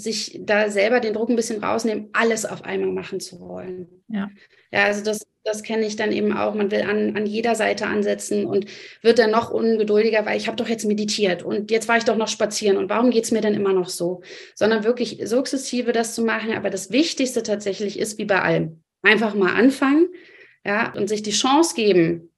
sich 0.00 0.38
da 0.42 0.70
selber 0.70 1.00
den 1.00 1.14
Druck 1.14 1.28
ein 1.28 1.36
bisschen 1.36 1.62
rausnehmen, 1.62 2.08
alles 2.12 2.44
auf 2.46 2.64
einmal 2.64 2.92
machen 2.92 3.20
zu 3.20 3.40
wollen. 3.40 3.88
Ja. 4.08 4.30
Ja, 4.72 4.84
also 4.84 5.02
das, 5.02 5.26
das 5.44 5.62
kenne 5.62 5.86
ich 5.86 5.96
dann 5.96 6.12
eben 6.12 6.36
auch. 6.36 6.54
Man 6.54 6.70
will 6.70 6.82
an, 6.82 7.16
an 7.16 7.26
jeder 7.26 7.54
Seite 7.54 7.86
ansetzen 7.86 8.46
und 8.46 8.66
wird 9.00 9.18
dann 9.18 9.30
noch 9.30 9.50
ungeduldiger, 9.50 10.26
weil 10.26 10.36
ich 10.36 10.48
habe 10.48 10.56
doch 10.56 10.68
jetzt 10.68 10.84
meditiert 10.84 11.42
und 11.42 11.70
jetzt 11.70 11.88
war 11.88 11.96
ich 11.96 12.04
doch 12.04 12.16
noch 12.16 12.28
spazieren 12.28 12.76
und 12.76 12.90
warum 12.90 13.10
geht 13.10 13.24
es 13.24 13.30
mir 13.30 13.40
denn 13.40 13.54
immer 13.54 13.72
noch 13.72 13.88
so? 13.88 14.22
Sondern 14.54 14.84
wirklich 14.84 15.20
sukzessive 15.24 15.92
das 15.92 16.14
zu 16.14 16.24
machen. 16.24 16.52
Aber 16.52 16.70
das 16.70 16.90
Wichtigste 16.90 17.42
tatsächlich 17.42 17.98
ist, 17.98 18.18
wie 18.18 18.24
bei 18.24 18.42
allem, 18.42 18.82
einfach 19.02 19.34
mal 19.34 19.54
anfangen 19.54 20.08
ja, 20.64 20.92
und 20.94 21.08
sich 21.08 21.22
die 21.22 21.30
Chance 21.30 21.74
geben, 21.74 22.30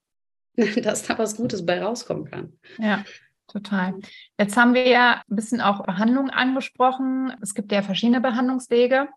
dass 0.82 1.02
da 1.02 1.18
was 1.18 1.36
Gutes 1.36 1.64
bei 1.64 1.82
rauskommen 1.82 2.26
kann. 2.26 2.52
Ja. 2.78 3.04
Total. 3.48 3.94
Jetzt 4.38 4.56
haben 4.56 4.74
wir 4.74 4.86
ja 4.86 5.22
ein 5.28 5.36
bisschen 5.36 5.60
auch 5.60 5.84
Behandlung 5.84 6.30
angesprochen. 6.30 7.32
Es 7.42 7.54
gibt 7.54 7.72
ja 7.72 7.82
verschiedene 7.82 8.20
Behandlungswege. 8.20 9.08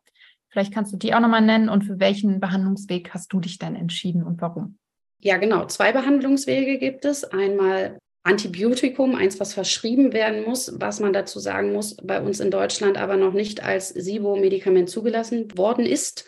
Vielleicht 0.50 0.74
kannst 0.74 0.94
du 0.94 0.98
die 0.98 1.14
auch 1.14 1.20
nochmal 1.20 1.42
nennen 1.42 1.70
und 1.70 1.84
für 1.84 2.00
welchen 2.00 2.40
Behandlungsweg 2.40 3.14
hast 3.14 3.32
du 3.32 3.40
dich 3.40 3.60
dann 3.60 3.76
entschieden 3.76 4.24
und 4.24 4.42
warum? 4.42 4.78
Ja, 5.20 5.38
genau. 5.38 5.66
Zwei 5.66 5.92
Behandlungswege 5.92 6.78
gibt 6.78 7.06
es. 7.06 7.24
Einmal 7.24 8.00
Antibiotikum, 8.24 9.16
eins, 9.16 9.40
was 9.40 9.54
verschrieben 9.54 10.14
werden 10.14 10.44
muss, 10.46 10.74
was 10.80 11.00
man 11.00 11.12
dazu 11.12 11.40
sagen 11.40 11.74
muss, 11.74 11.98
bei 12.04 12.22
uns 12.22 12.40
in 12.40 12.52
Deutschland 12.52 12.98
aber 12.98 13.18
noch 13.18 13.34
nicht 13.34 13.64
als 13.64 13.90
SIBO-Medikament 13.90 14.90
zugelassen 14.90 15.58
worden 15.58 15.86
ist. 15.86 16.26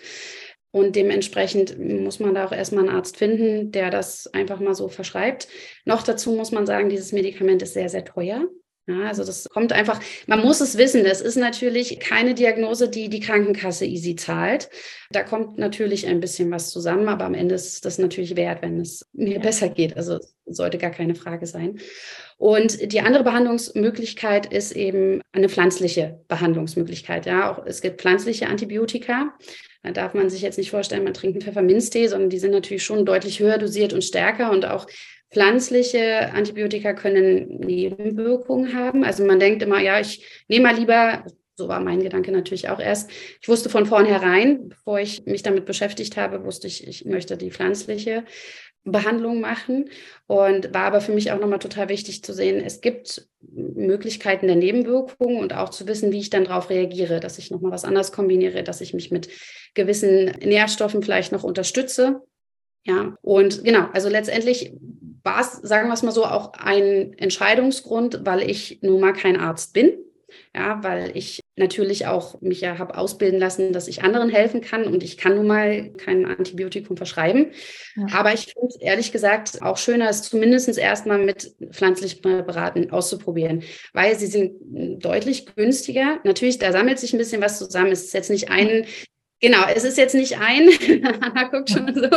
Und 0.74 0.96
dementsprechend 0.96 1.78
muss 1.78 2.20
man 2.20 2.34
da 2.34 2.48
auch 2.48 2.52
erstmal 2.52 2.88
einen 2.88 2.96
Arzt 2.96 3.18
finden, 3.18 3.72
der 3.72 3.92
das 3.92 4.26
einfach 4.34 4.60
mal 4.60 4.74
so 4.74 4.88
verschreibt. 4.88 5.48
Noch 5.86 6.02
dazu 6.02 6.32
muss 6.32 6.52
man 6.52 6.66
sagen, 6.66 6.90
dieses 6.90 7.12
Medikament 7.12 7.62
ist 7.62 7.76
sehr, 7.76 7.90
sehr 7.90 8.04
teuer. 8.04 8.48
Ja, 8.88 9.04
also 9.04 9.24
das 9.24 9.48
kommt 9.48 9.72
einfach, 9.72 10.02
man 10.26 10.42
muss 10.42 10.62
es 10.62 10.78
wissen, 10.78 11.04
das 11.04 11.22
ist 11.22 11.38
natürlich 11.38 12.00
keine 12.00 12.34
Diagnose, 12.34 12.90
die 12.90 13.08
die 13.08 13.20
Krankenkasse 13.20 13.86
easy 13.86 14.16
zahlt. 14.16 14.70
Da 15.12 15.22
kommt 15.22 15.60
natürlich 15.60 16.08
ein 16.08 16.20
bisschen 16.20 16.50
was 16.50 16.72
zusammen, 16.72 17.08
aber 17.08 17.26
am 17.26 17.36
Ende 17.36 17.54
ist 17.54 17.86
das 17.86 18.00
natürlich 18.00 18.36
wert, 18.36 18.64
wenn 18.64 18.82
es 18.82 19.06
mir 19.14 19.40
besser 19.40 19.70
geht. 19.70 19.96
Also 19.96 20.20
sollte 20.48 20.80
gar 20.80 20.92
keine 20.92 21.14
Frage 21.14 21.46
sein. 21.46 21.80
Und 22.38 22.92
die 22.92 23.02
andere 23.02 23.24
Behandlungsmöglichkeit 23.24 24.52
ist 24.52 24.72
eben 24.72 25.22
eine 25.34 25.50
pflanzliche 25.50 26.20
Behandlungsmöglichkeit. 26.28 27.28
Ja, 27.28 27.52
auch 27.52 27.64
es 27.66 27.80
gibt 27.80 28.02
pflanzliche 28.02 28.48
Antibiotika. 28.48 29.34
Da 29.84 29.92
darf 29.92 30.14
man 30.14 30.30
sich 30.30 30.42
jetzt 30.42 30.58
nicht 30.58 30.72
vorstellen, 30.72 31.04
man 31.04 31.14
trinkt 31.14 31.36
einen 31.36 31.42
Pfefferminztee, 31.42 32.08
sondern 32.08 32.30
die 32.30 32.40
sind 32.40 32.52
natürlich 32.52 32.84
schon 32.84 33.06
deutlich 33.06 33.40
höher 33.40 33.58
dosiert 33.58 33.94
und 33.94 34.04
stärker 34.04 34.52
und 34.52 34.66
auch 34.66 34.88
Pflanzliche 35.34 36.32
Antibiotika 36.32 36.94
können 36.94 37.58
Nebenwirkungen 37.58 38.76
haben. 38.76 39.04
Also 39.04 39.26
man 39.26 39.40
denkt 39.40 39.64
immer, 39.64 39.82
ja, 39.82 40.00
ich 40.00 40.24
nehme 40.48 40.68
mal 40.68 40.78
lieber, 40.78 41.26
so 41.56 41.68
war 41.68 41.80
mein 41.80 42.04
Gedanke 42.04 42.32
natürlich 42.32 42.70
auch 42.70 42.80
erst. 42.80 43.10
Ich 43.42 43.48
wusste 43.48 43.70
von 43.70 43.88
vornherein, 43.88 44.70
bevor 44.70 45.00
ich 45.00 45.26
mich 45.26 45.42
damit 45.42 45.66
beschäftigt 45.66 46.18
habe, 46.18 46.46
wusste 46.46 46.68
ich, 46.68 46.88
ich 46.88 47.06
möchte 47.06 47.36
die 47.36 47.50
pflanzliche 47.50 48.26
Behandlung 48.86 49.40
machen 49.40 49.90
und 50.28 50.74
war 50.74 50.84
aber 50.84 51.00
für 51.00 51.14
mich 51.14 51.32
auch 51.32 51.40
nochmal 51.40 51.60
total 51.60 51.90
wichtig 51.90 52.24
zu 52.24 52.34
sehen, 52.34 52.62
es 52.64 52.82
gibt 52.82 53.28
Möglichkeiten 53.42 54.48
der 54.48 54.58
Nebenwirkungen 54.58 55.38
und 55.38 55.54
auch 55.54 55.70
zu 55.70 55.88
wissen, 55.88 56.12
wie 56.12 56.20
ich 56.20 56.30
dann 56.30 56.46
darauf 56.46 56.70
reagiere, 56.70 57.20
dass 57.20 57.38
ich 57.38 57.50
nochmal 57.50 57.72
was 57.72 57.86
anderes 57.86 58.12
kombiniere, 58.12 58.64
dass 58.64 58.82
ich 58.82 58.94
mich 58.94 59.10
mit 59.12 59.30
gewissen 59.74 60.26
Nährstoffen 60.44 61.02
vielleicht 61.02 61.32
noch 61.32 61.44
unterstütze. 61.44 62.22
Ja, 62.86 63.16
und 63.22 63.64
genau, 63.64 63.88
also 63.94 64.10
letztendlich 64.10 64.74
war 65.24 65.40
es, 65.40 65.54
sagen 65.54 65.88
wir 65.88 65.94
es 65.94 66.04
mal 66.04 66.12
so, 66.12 66.26
auch 66.26 66.52
ein 66.54 67.14
Entscheidungsgrund, 67.18 68.22
weil 68.26 68.50
ich 68.50 68.80
nun 68.82 69.00
mal 69.00 69.14
kein 69.14 69.40
Arzt 69.40 69.74
bin. 69.74 69.94
Ja, 70.54 70.84
weil 70.84 71.16
ich 71.16 71.43
natürlich 71.56 72.08
auch 72.08 72.42
mich 72.42 72.62
ja 72.62 72.80
habe 72.80 72.98
ausbilden 72.98 73.40
lassen, 73.40 73.74
dass 73.74 73.88
ich 73.88 74.04
anderen 74.04 74.30
helfen 74.30 74.62
kann 74.62 74.86
und 74.86 75.04
ich 75.04 75.18
kann 75.18 75.36
nun 75.36 75.48
mal 75.48 75.92
kein 75.92 76.26
Antibiotikum 76.26 76.98
verschreiben. 76.98 77.52
Ja. 77.96 78.08
Aber 78.14 78.34
ich 78.34 78.54
finde 78.54 78.68
es 78.70 78.76
ehrlich 78.78 79.12
gesagt 79.12 79.62
auch 79.62 79.78
schöner, 79.78 80.10
es 80.10 80.24
zumindest 80.24 80.78
erstmal 80.78 81.20
mit 81.20 81.56
pflanzlichen 81.72 82.22
Präparaten 82.22 82.92
auszuprobieren, 82.92 83.64
weil 83.94 84.18
sie 84.18 84.28
sind 84.28 84.54
deutlich 85.04 85.56
günstiger. 85.56 86.20
Natürlich, 86.24 86.58
da 86.58 86.72
sammelt 86.72 87.00
sich 87.00 87.14
ein 87.14 87.20
bisschen 87.20 87.42
was 87.42 87.60
zusammen. 87.60 87.92
Es 87.92 88.04
ist 88.04 88.14
jetzt 88.14 88.32
nicht 88.32 88.50
ein 88.50 88.86
Genau, 89.44 89.66
es 89.68 89.84
ist 89.84 89.98
jetzt 89.98 90.16
nicht 90.16 90.40
ein, 90.40 90.70
Anna 91.22 91.50
guckt 91.50 91.70
schon 91.70 91.94
so. 91.94 92.08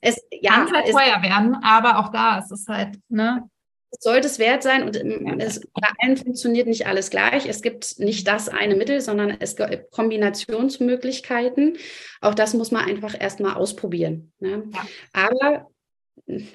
Es 0.00 0.20
ja, 0.32 0.64
kann 0.64 0.72
halt 0.72 0.86
teuer 0.90 1.22
werden, 1.22 1.56
aber 1.62 2.00
auch 2.00 2.10
da 2.10 2.40
ist 2.40 2.50
es 2.50 2.66
halt, 2.66 2.98
ne? 3.08 3.48
Es 3.92 4.04
sollte 4.04 4.28
es 4.28 4.38
wert 4.38 4.62
sein 4.62 4.84
und 4.84 4.96
es, 5.40 5.60
bei 5.74 5.88
allen 5.98 6.16
funktioniert 6.16 6.68
nicht 6.68 6.86
alles 6.86 7.10
gleich. 7.10 7.46
Es 7.46 7.60
gibt 7.60 7.98
nicht 7.98 8.26
das 8.28 8.48
eine 8.48 8.76
Mittel, 8.76 9.00
sondern 9.00 9.36
es 9.40 9.56
gibt 9.56 9.90
Kombinationsmöglichkeiten. 9.90 11.76
Auch 12.20 12.34
das 12.34 12.54
muss 12.54 12.70
man 12.70 12.84
einfach 12.84 13.20
erstmal 13.20 13.54
ausprobieren. 13.54 14.32
Ne? 14.38 14.64
Ja. 14.72 14.86
Aber 15.12 15.70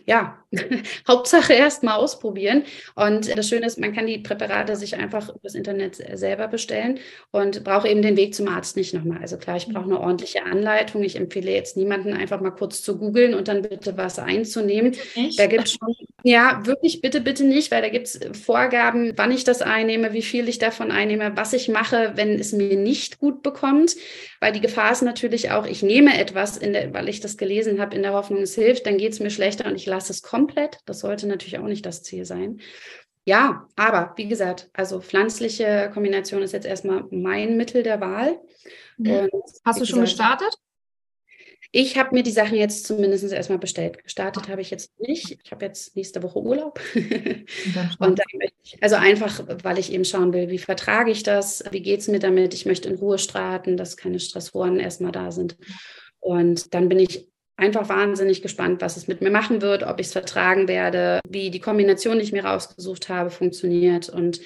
ja, 0.06 0.38
Hauptsache 1.08 1.54
erst 1.54 1.84
mal 1.84 1.96
ausprobieren. 1.96 2.63
Und 2.96 3.36
das 3.36 3.50
Schöne 3.50 3.65
ist, 3.65 3.80
man 3.80 3.94
kann 3.94 4.08
die 4.08 4.20
Präparate 4.20 4.76
sich 4.76 4.96
einfach 4.96 5.34
übers 5.34 5.56
Internet 5.56 5.96
selber 6.18 6.48
bestellen 6.48 7.00
und 7.32 7.63
brauche 7.63 7.88
eben 7.88 8.02
den 8.02 8.18
Weg 8.18 8.34
zum 8.36 8.48
Arzt 8.48 8.78
nicht 8.78 8.94
nochmal. 8.94 9.20
Also 9.22 9.38
klar, 9.38 9.58
ich 9.58 9.68
brauche 9.68 9.86
eine 9.86 10.00
ordentliche 10.00 10.44
Anleitung. 10.44 11.04
Ich 11.04 11.15
empfehle 11.15 11.52
jetzt 11.52 11.78
niemanden 11.78 12.13
einfach 12.13 12.41
mal 12.41 12.52
kurz 12.52 12.82
zu 12.82 12.98
googeln 12.98 13.34
und 13.34 13.48
dann 13.48 13.62
bitte 13.62 13.98
was 13.98 14.20
einzunehmen. 14.20 14.96
Echt? 15.15 15.39
Da 15.39 15.48
gibt 15.48 15.65
es 15.65 15.74
schon, 15.74 15.96
ja, 16.24 16.62
wirklich 16.65 17.02
bitte, 17.02 17.22
bitte 17.22 17.44
nicht, 17.44 17.72
weil 17.72 17.82
da 17.82 17.89
gibt 17.89 18.08
es 18.08 18.20
Vorgaben, 18.46 19.13
wann 19.15 19.32
ich 19.32 19.44
das 19.44 19.62
einnehme, 19.62 20.13
wie 20.13 20.22
viel 20.22 20.48
ich 20.48 20.60
davon 20.60 20.91
einnehme, 20.91 21.34
was 21.36 21.54
ich 21.54 21.68
mache, 21.68 22.13
wenn 22.15 22.39
es 22.39 22.54
mir 22.54 22.78
nicht 22.78 23.20
gut 23.20 23.44
bekommt. 23.44 23.96
Weil 24.39 24.52
die 24.52 24.62
Gefahr 24.62 24.91
ist 24.91 25.02
natürlich 25.02 25.52
auch, 25.52 25.65
ich 25.65 25.82
nehme 25.82 26.20
etwas, 26.20 26.60
der, 26.60 26.94
weil 26.94 27.10
ich 27.10 27.20
das 27.20 27.38
gelesen 27.38 27.80
habe, 27.80 27.96
in 27.96 28.04
der 28.04 28.13
Hoffnung, 28.13 28.41
es 28.41 28.54
hilft, 28.54 28.86
dann 28.86 28.98
geht 28.98 29.13
es 29.13 29.20
mir 29.20 29.32
schlechter 29.56 29.70
und 29.70 29.76
ich 29.76 29.86
lasse 29.86 30.12
es 30.12 30.22
komplett. 30.22 30.80
Das 30.86 31.00
sollte 31.00 31.28
natürlich 31.28 31.60
auch 31.60 31.68
nicht 31.68 31.86
das 31.86 32.04
Ziel 32.04 32.26
sein. 32.26 32.60
Ja, 33.26 33.68
aber 33.76 34.13
wie 34.18 34.28
gesagt, 34.28 34.70
also 34.74 35.02
pflanzliche 35.02 35.89
Kombination 35.94 36.44
ist 36.44 36.52
jetzt 36.52 36.68
erstmal 36.68 37.06
mein 37.10 37.58
Mittel 37.58 37.82
der 37.82 38.00
Wahl. 38.00 38.39
Mhm. 38.98 39.30
Hast 39.63 39.82
du 39.82 39.86
schon 39.86 40.02
gesagt, 40.02 40.39
gestartet? 40.39 40.54
Ich 41.72 41.98
habe 41.98 42.15
mir 42.15 42.24
die 42.24 42.32
Sachen 42.32 42.56
jetzt 42.56 42.86
zumindest 42.86 43.34
erstmal 43.34 43.58
bestellt. 43.58 44.02
Gestartet 44.04 44.48
habe 44.48 44.62
ich 44.62 44.70
jetzt 44.70 44.98
nicht. 45.00 45.39
Ich 45.44 45.52
habe 45.52 45.65
jetzt 45.65 45.96
nächste 45.96 46.22
Woche 46.22 46.39
Urlaub. 46.39 46.80
und 48.00 48.22
ich, 48.63 48.78
also 48.82 48.96
einfach, 48.96 49.44
weil 49.63 49.80
ich 49.80 49.91
eben 49.91 50.06
schauen 50.06 50.32
will, 50.32 50.50
wie 50.50 50.60
vertrage 50.60 51.12
ich 51.12 51.24
das, 51.24 51.63
wie 51.72 51.82
geht 51.82 52.02
es 52.02 52.08
mir 52.08 52.20
damit. 52.20 52.54
Ich 52.54 52.65
möchte 52.65 52.88
in 52.88 52.96
Ruhe 52.96 53.18
starten, 53.18 53.76
dass 53.76 53.98
keine 53.98 54.20
Stressoren 54.20 54.80
erstmal 54.80 55.12
da 55.12 55.32
sind. 55.32 55.58
Und 56.20 56.74
dann 56.74 56.88
bin 56.88 57.00
ich 57.00 57.28
einfach 57.58 57.88
wahnsinnig 57.89 58.41
gespannt, 58.41 58.82
was 58.82 58.98
es 58.98 59.08
mit 59.08 59.22
mir 59.22 59.32
machen 59.32 59.62
wird, 59.62 59.84
ob 59.84 60.00
ich 60.00 60.08
es 60.08 60.13
vertragen 60.13 60.68
werde, 60.68 61.22
wie 61.28 61.52
die 61.52 61.60
Kombination, 61.60 62.18
die 62.18 62.24
ich 62.24 62.32
mir 62.32 62.46
rausgesucht 62.46 63.10
habe, 63.10 63.30
funktioniert. 63.30 64.10
Und 64.10 64.41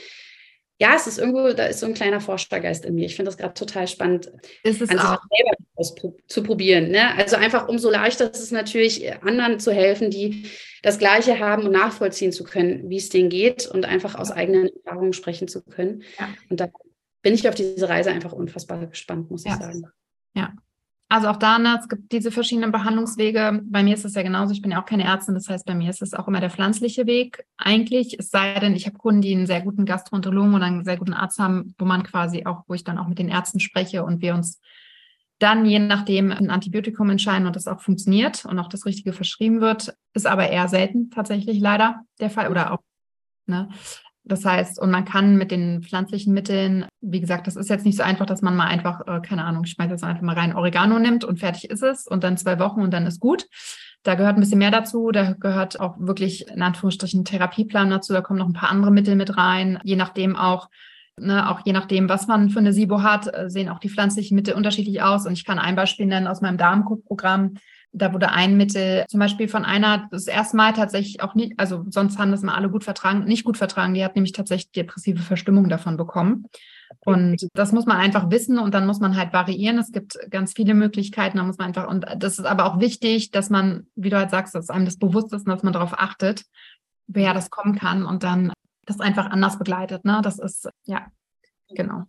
ja, 0.77 0.93
es 0.95 1.07
ist 1.07 1.17
irgendwo, 1.17 1.51
da 1.51 1.65
ist 1.65 1.81
so 1.81 1.87
ein 1.87 1.93
kleiner 1.93 2.21
Forschergeist 2.21 2.85
in 2.85 2.95
mir. 2.95 3.05
Ich 3.05 3.15
finde 3.15 3.29
das 3.29 3.37
gerade 3.37 3.53
total 3.53 3.87
spannend, 3.87 4.31
ist 4.63 4.81
es 4.81 4.89
auch. 4.91 5.19
selber 5.29 6.15
zu 6.27 6.43
probieren. 6.43 6.89
Ne? 6.89 7.15
Also 7.17 7.35
einfach 7.35 7.67
umso 7.67 7.89
leichter 7.89 8.31
ist 8.31 8.39
es 8.39 8.51
natürlich, 8.51 9.11
anderen 9.23 9.59
zu 9.59 9.73
helfen, 9.73 10.09
die 10.09 10.45
das 10.81 10.99
Gleiche 10.99 11.39
haben 11.39 11.63
und 11.63 11.71
nachvollziehen 11.71 12.31
zu 12.31 12.43
können, 12.43 12.89
wie 12.89 12.97
es 12.97 13.09
denen 13.09 13.29
geht 13.29 13.67
und 13.67 13.85
einfach 13.85 14.15
aus 14.15 14.31
eigenen 14.31 14.69
Erfahrungen 14.85 15.13
sprechen 15.13 15.47
zu 15.47 15.63
können. 15.63 16.03
Ja. 16.17 16.29
Und 16.49 16.61
da 16.61 16.69
bin 17.21 17.33
ich 17.33 17.47
auf 17.49 17.55
diese 17.55 17.89
Reise 17.89 18.11
einfach 18.11 18.31
unfassbar 18.31 18.85
gespannt, 18.85 19.29
muss 19.29 19.43
ja. 19.43 19.53
ich 19.53 19.59
sagen. 19.59 19.83
Ja, 20.35 20.53
also 21.09 21.27
auch 21.27 21.37
da, 21.37 21.57
ne, 21.57 21.77
es 21.79 21.89
gibt 21.89 22.11
diese 22.11 22.31
verschiedenen 22.31 22.71
Behandlungswege. 22.71 23.61
Bei 23.63 23.81
mir 23.81 23.95
ist 23.95 24.05
es 24.05 24.13
ja 24.13 24.21
genauso, 24.21 24.53
ich 24.53 24.61
bin 24.61 24.71
ja 24.71 24.79
auch 24.79 24.85
keine 24.85 25.05
Ärztin, 25.05 25.33
das 25.33 25.49
heißt, 25.49 25.65
bei 25.65 25.73
mir 25.73 25.89
ist 25.89 26.03
es 26.03 26.13
auch 26.13 26.27
immer 26.27 26.39
der 26.39 26.51
pflanzliche 26.51 27.07
Weg 27.07 27.45
eigentlich. 27.57 28.19
Es 28.19 28.29
sei 28.29 28.59
denn, 28.59 28.75
ich 28.75 28.85
habe 28.85 28.97
Kunden, 28.97 29.21
die 29.21 29.33
einen 29.33 29.47
sehr 29.47 29.61
guten 29.61 29.85
Gastroenterologen 29.85 30.53
oder 30.53 30.65
einen 30.65 30.85
sehr 30.85 30.97
guten 30.97 31.13
Arzt 31.13 31.39
haben, 31.39 31.73
wo 31.79 31.85
man 31.85 32.03
quasi 32.03 32.45
auch, 32.45 32.63
wo 32.67 32.75
ich 32.75 32.83
dann 32.83 32.99
auch 32.99 33.07
mit 33.07 33.17
den 33.17 33.27
Ärzten 33.27 33.59
spreche 33.59 34.03
und 34.03 34.21
wir 34.21 34.35
uns 34.35 34.61
dann 35.39 35.65
je 35.65 35.79
nachdem 35.79 36.31
ein 36.31 36.51
Antibiotikum 36.51 37.09
entscheiden 37.09 37.47
und 37.47 37.55
das 37.55 37.67
auch 37.67 37.79
funktioniert 37.79 38.45
und 38.45 38.59
auch 38.59 38.67
das 38.67 38.85
Richtige 38.85 39.13
verschrieben 39.13 39.61
wird, 39.61 39.95
ist 40.13 40.27
aber 40.27 40.49
eher 40.49 40.67
selten 40.67 41.09
tatsächlich 41.09 41.59
leider 41.59 42.01
der 42.19 42.29
Fall 42.29 42.51
oder 42.51 42.73
auch, 42.73 42.83
ne? 43.47 43.69
Das 44.29 44.45
heißt, 44.45 44.79
und 44.79 44.91
man 44.91 45.05
kann 45.05 45.37
mit 45.37 45.49
den 45.49 45.81
pflanzlichen 45.81 46.33
Mitteln, 46.33 46.85
wie 47.01 47.19
gesagt, 47.19 47.47
das 47.47 47.55
ist 47.55 47.69
jetzt 47.69 47.85
nicht 47.85 47.97
so 47.97 48.03
einfach, 48.03 48.27
dass 48.27 48.43
man 48.43 48.55
mal 48.55 48.67
einfach, 48.67 49.01
äh, 49.07 49.19
keine 49.21 49.43
Ahnung, 49.43 49.63
ich 49.65 49.71
schmeiße 49.71 49.91
jetzt 49.91 50.03
einfach 50.03 50.21
mal 50.21 50.35
rein 50.35 50.55
Oregano 50.55 50.99
nimmt 50.99 51.25
und 51.25 51.39
fertig 51.39 51.69
ist 51.69 51.81
es 51.81 52.05
und 52.05 52.23
dann 52.23 52.37
zwei 52.37 52.59
Wochen 52.59 52.81
und 52.81 52.91
dann 52.91 53.07
ist 53.07 53.19
gut. 53.19 53.47
Da 54.03 54.13
gehört 54.13 54.37
ein 54.37 54.39
bisschen 54.39 54.59
mehr 54.59 54.71
dazu. 54.71 55.11
Da 55.11 55.33
gehört 55.33 55.79
auch 55.79 55.95
wirklich 55.99 56.47
in 56.47 56.61
Anführungsstrichen 56.61 57.25
Therapieplan 57.25 57.89
dazu. 57.89 58.13
Da 58.13 58.21
kommen 58.21 58.39
noch 58.39 58.47
ein 58.47 58.53
paar 58.53 58.69
andere 58.69 58.91
Mittel 58.91 59.15
mit 59.15 59.35
rein, 59.35 59.79
je 59.83 59.95
nachdem 59.95 60.35
auch, 60.35 60.69
Ne, 61.21 61.49
auch 61.49 61.59
je 61.65 61.73
nachdem, 61.73 62.07
was 62.07 62.27
man 62.27 62.49
für 62.49 62.59
eine 62.59 62.71
SIBO 62.71 63.03
hat, 63.03 63.27
äh, 63.33 63.49
sehen 63.49 63.67
auch 63.67 63.79
die 63.79 63.89
pflanzlichen 63.89 64.35
Mittel 64.35 64.53
unterschiedlich 64.53 65.01
aus. 65.01 65.25
Und 65.25 65.33
ich 65.33 65.43
kann 65.43 65.59
ein 65.59 65.75
Beispiel 65.75 66.05
nennen 66.05 66.27
aus 66.27 66.39
meinem 66.39 66.57
Darmprogramm. 66.57 67.55
Da 67.91 68.13
wurde 68.13 68.31
ein 68.31 68.55
Mittel 68.55 69.05
zum 69.07 69.19
Beispiel 69.19 69.47
von 69.47 69.65
einer 69.65 70.07
das 70.11 70.27
erste 70.27 70.55
Mal 70.57 70.73
tatsächlich 70.73 71.21
auch 71.21 71.33
nicht, 71.35 71.53
also 71.57 71.85
sonst 71.89 72.19
haben 72.19 72.31
das 72.31 72.43
mal 72.43 72.55
alle 72.55 72.69
gut 72.69 72.83
vertragen, 72.83 73.25
nicht 73.25 73.43
gut 73.43 73.57
vertragen. 73.57 73.93
Die 73.93 74.03
hat 74.03 74.15
nämlich 74.15 74.33
tatsächlich 74.33 74.71
depressive 74.71 75.21
Verstimmung 75.21 75.69
davon 75.69 75.97
bekommen. 75.97 76.45
Und 77.05 77.47
das 77.53 77.71
muss 77.71 77.85
man 77.85 77.97
einfach 77.97 78.31
wissen 78.31 78.57
und 78.59 78.73
dann 78.73 78.87
muss 78.87 78.99
man 78.99 79.15
halt 79.15 79.33
variieren. 79.33 79.77
Es 79.77 79.91
gibt 79.91 80.17
ganz 80.29 80.53
viele 80.53 80.73
Möglichkeiten, 80.73 81.37
da 81.37 81.43
muss 81.43 81.57
man 81.57 81.67
einfach, 81.67 81.87
und 81.87 82.05
das 82.17 82.39
ist 82.39 82.45
aber 82.45 82.65
auch 82.65 82.79
wichtig, 82.79 83.31
dass 83.31 83.49
man, 83.49 83.87
wie 83.95 84.09
du 84.09 84.17
halt 84.17 84.31
sagst, 84.31 84.55
dass 84.55 84.69
einem 84.69 84.85
das 84.85 84.97
bewusst 84.97 85.31
ist 85.33 85.45
und 85.45 85.49
dass 85.49 85.63
man 85.63 85.73
darauf 85.73 85.93
achtet, 85.93 86.45
wer 87.07 87.33
das 87.33 87.49
kommen 87.49 87.75
kann 87.75 88.05
und 88.05 88.23
dann 88.23 88.51
das 88.85 88.99
einfach 88.99 89.27
anders 89.27 89.59
begleitet. 89.59 90.03
Ne? 90.03 90.21
Das 90.23 90.39
ist, 90.39 90.67
ja, 90.85 91.05
Genau. 91.69 92.05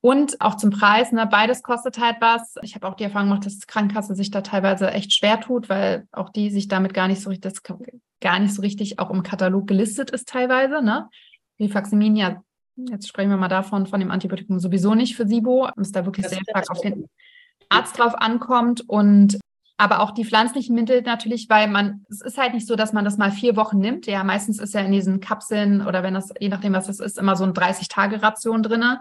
Und 0.00 0.40
auch 0.40 0.56
zum 0.56 0.70
Preis, 0.70 1.12
ne, 1.12 1.26
beides 1.26 1.62
kostet 1.62 1.98
halt 1.98 2.16
was. 2.20 2.54
Ich 2.62 2.74
habe 2.74 2.88
auch 2.88 2.94
die 2.94 3.04
Erfahrung 3.04 3.28
gemacht, 3.28 3.46
dass 3.46 3.58
die 3.58 3.66
Krankenkasse 3.66 4.14
sich 4.14 4.30
da 4.30 4.40
teilweise 4.40 4.90
echt 4.90 5.12
schwer 5.12 5.40
tut, 5.40 5.68
weil 5.68 6.06
auch 6.12 6.30
die 6.30 6.50
sich 6.50 6.68
damit 6.68 6.94
gar 6.94 7.08
nicht 7.08 7.22
so 7.22 7.30
richtig, 7.30 7.52
das 7.52 7.76
gar 8.20 8.38
nicht 8.38 8.54
so 8.54 8.62
richtig 8.62 8.98
auch 8.98 9.10
im 9.10 9.22
Katalog 9.22 9.66
gelistet 9.66 10.10
ist 10.10 10.28
teilweise. 10.28 10.82
Ne? 10.82 11.08
Rifaximin 11.60 12.16
ja, 12.16 12.42
jetzt 12.76 13.08
sprechen 13.08 13.30
wir 13.30 13.36
mal 13.36 13.48
davon, 13.48 13.86
von 13.86 14.00
dem 14.00 14.10
Antibiotikum 14.10 14.58
sowieso 14.58 14.94
nicht 14.94 15.16
für 15.16 15.26
SIBO, 15.26 15.68
es 15.80 15.92
da 15.92 16.04
wirklich 16.04 16.24
das 16.24 16.32
sehr 16.32 16.42
stark 16.42 16.70
auf 16.70 16.80
den 16.80 17.08
Arzt 17.68 17.98
drauf 17.98 18.14
ankommt 18.14 18.88
und 18.88 19.38
aber 19.78 20.00
auch 20.00 20.12
die 20.12 20.24
pflanzlichen 20.24 20.76
Mittel 20.76 21.02
natürlich, 21.02 21.48
weil 21.48 21.66
man, 21.66 22.04
es 22.08 22.20
ist 22.20 22.38
halt 22.38 22.54
nicht 22.54 22.68
so, 22.68 22.76
dass 22.76 22.92
man 22.92 23.04
das 23.04 23.16
mal 23.16 23.32
vier 23.32 23.56
Wochen 23.56 23.78
nimmt. 23.78 24.06
Ja, 24.06 24.22
meistens 24.22 24.60
ist 24.60 24.74
ja 24.74 24.80
in 24.80 24.92
diesen 24.92 25.18
Kapseln 25.18 25.84
oder 25.84 26.04
wenn 26.04 26.14
das, 26.14 26.32
je 26.38 26.50
nachdem, 26.50 26.74
was 26.74 26.86
das 26.86 27.00
ist, 27.00 27.18
immer 27.18 27.34
so 27.34 27.42
eine 27.42 27.52
30-Tage-Ration 27.52 28.62
drinne. 28.62 29.00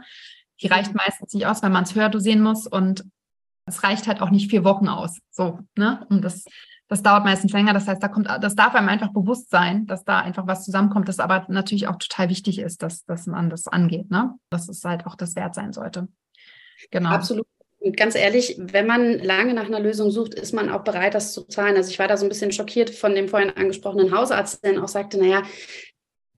Die 0.61 0.67
mhm. 0.67 0.73
reicht 0.73 0.95
meistens 0.95 1.33
nicht 1.33 1.45
aus, 1.45 1.63
weil 1.63 1.69
man 1.69 1.83
es 1.83 1.95
höher 1.95 2.09
dosieren 2.09 2.41
muss 2.41 2.67
und 2.67 3.03
es 3.65 3.83
reicht 3.83 4.07
halt 4.07 4.21
auch 4.21 4.29
nicht 4.29 4.49
vier 4.49 4.63
Wochen 4.63 4.87
aus. 4.87 5.19
So, 5.29 5.59
ne? 5.75 6.05
Und 6.09 6.23
das, 6.23 6.45
das 6.87 7.03
dauert 7.03 7.23
meistens 7.23 7.53
länger. 7.53 7.73
Das 7.73 7.87
heißt, 7.87 8.01
da 8.01 8.07
kommt, 8.07 8.27
das 8.27 8.55
darf 8.55 8.75
einem 8.75 8.89
einfach 8.89 9.13
bewusst 9.13 9.49
sein, 9.49 9.85
dass 9.87 10.03
da 10.03 10.19
einfach 10.19 10.47
was 10.47 10.65
zusammenkommt, 10.65 11.07
das 11.07 11.19
aber 11.19 11.45
natürlich 11.47 11.87
auch 11.87 11.97
total 11.97 12.29
wichtig 12.29 12.59
ist, 12.59 12.81
dass, 12.81 13.05
dass 13.05 13.27
man 13.27 13.49
das 13.49 13.67
angeht, 13.67 14.09
ne? 14.09 14.35
Dass 14.49 14.67
es 14.67 14.83
halt 14.83 15.05
auch 15.05 15.15
das 15.15 15.35
wert 15.35 15.55
sein 15.55 15.73
sollte. 15.73 16.07
Genau. 16.89 17.09
Absolut. 17.09 17.47
Und 17.79 17.97
ganz 17.97 18.13
ehrlich, 18.13 18.57
wenn 18.59 18.85
man 18.85 19.17
lange 19.19 19.55
nach 19.55 19.65
einer 19.65 19.79
Lösung 19.79 20.11
sucht, 20.11 20.35
ist 20.35 20.53
man 20.53 20.69
auch 20.69 20.83
bereit, 20.83 21.15
das 21.15 21.33
zu 21.33 21.43
zahlen. 21.45 21.75
Also 21.75 21.89
ich 21.89 21.97
war 21.97 22.07
da 22.07 22.15
so 22.15 22.25
ein 22.25 22.29
bisschen 22.29 22.51
schockiert 22.51 22.91
von 22.91 23.15
dem 23.15 23.27
vorhin 23.27 23.49
angesprochenen 23.49 24.15
Hausarzt, 24.15 24.63
der 24.63 24.83
auch 24.83 24.87
sagte, 24.87 25.17
naja, 25.17 25.41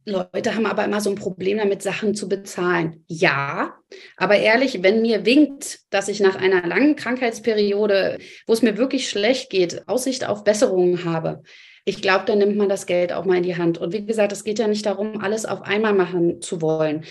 Leute 0.05 0.55
haben 0.55 0.65
aber 0.65 0.83
immer 0.83 1.01
so 1.01 1.09
ein 1.09 1.15
Problem 1.15 1.57
damit, 1.57 1.81
Sachen 1.81 2.15
zu 2.15 2.27
bezahlen. 2.27 3.03
Ja, 3.07 3.75
aber 4.17 4.37
ehrlich, 4.37 4.83
wenn 4.83 5.01
mir 5.01 5.25
winkt, 5.25 5.79
dass 5.89 6.07
ich 6.07 6.19
nach 6.19 6.35
einer 6.35 6.65
langen 6.67 6.95
Krankheitsperiode, 6.95 8.17
wo 8.45 8.53
es 8.53 8.61
mir 8.61 8.77
wirklich 8.77 9.09
schlecht 9.09 9.49
geht, 9.49 9.87
Aussicht 9.87 10.27
auf 10.27 10.43
Besserungen 10.43 11.05
habe, 11.05 11.43
ich 11.85 12.01
glaube, 12.01 12.23
dann 12.25 12.37
nimmt 12.37 12.55
man 12.55 12.69
das 12.69 12.85
Geld 12.85 13.11
auch 13.11 13.25
mal 13.25 13.37
in 13.37 13.43
die 13.43 13.57
Hand. 13.57 13.77
Und 13.77 13.91
wie 13.91 14.05
gesagt, 14.05 14.31
es 14.31 14.45
geht 14.45 14.57
ja 14.57 14.67
nicht 14.67 14.85
darum, 14.85 15.19
alles 15.21 15.45
auf 15.45 15.63
einmal 15.63 15.93
machen 15.93 16.41
zu 16.41 16.61
wollen. 16.61 17.03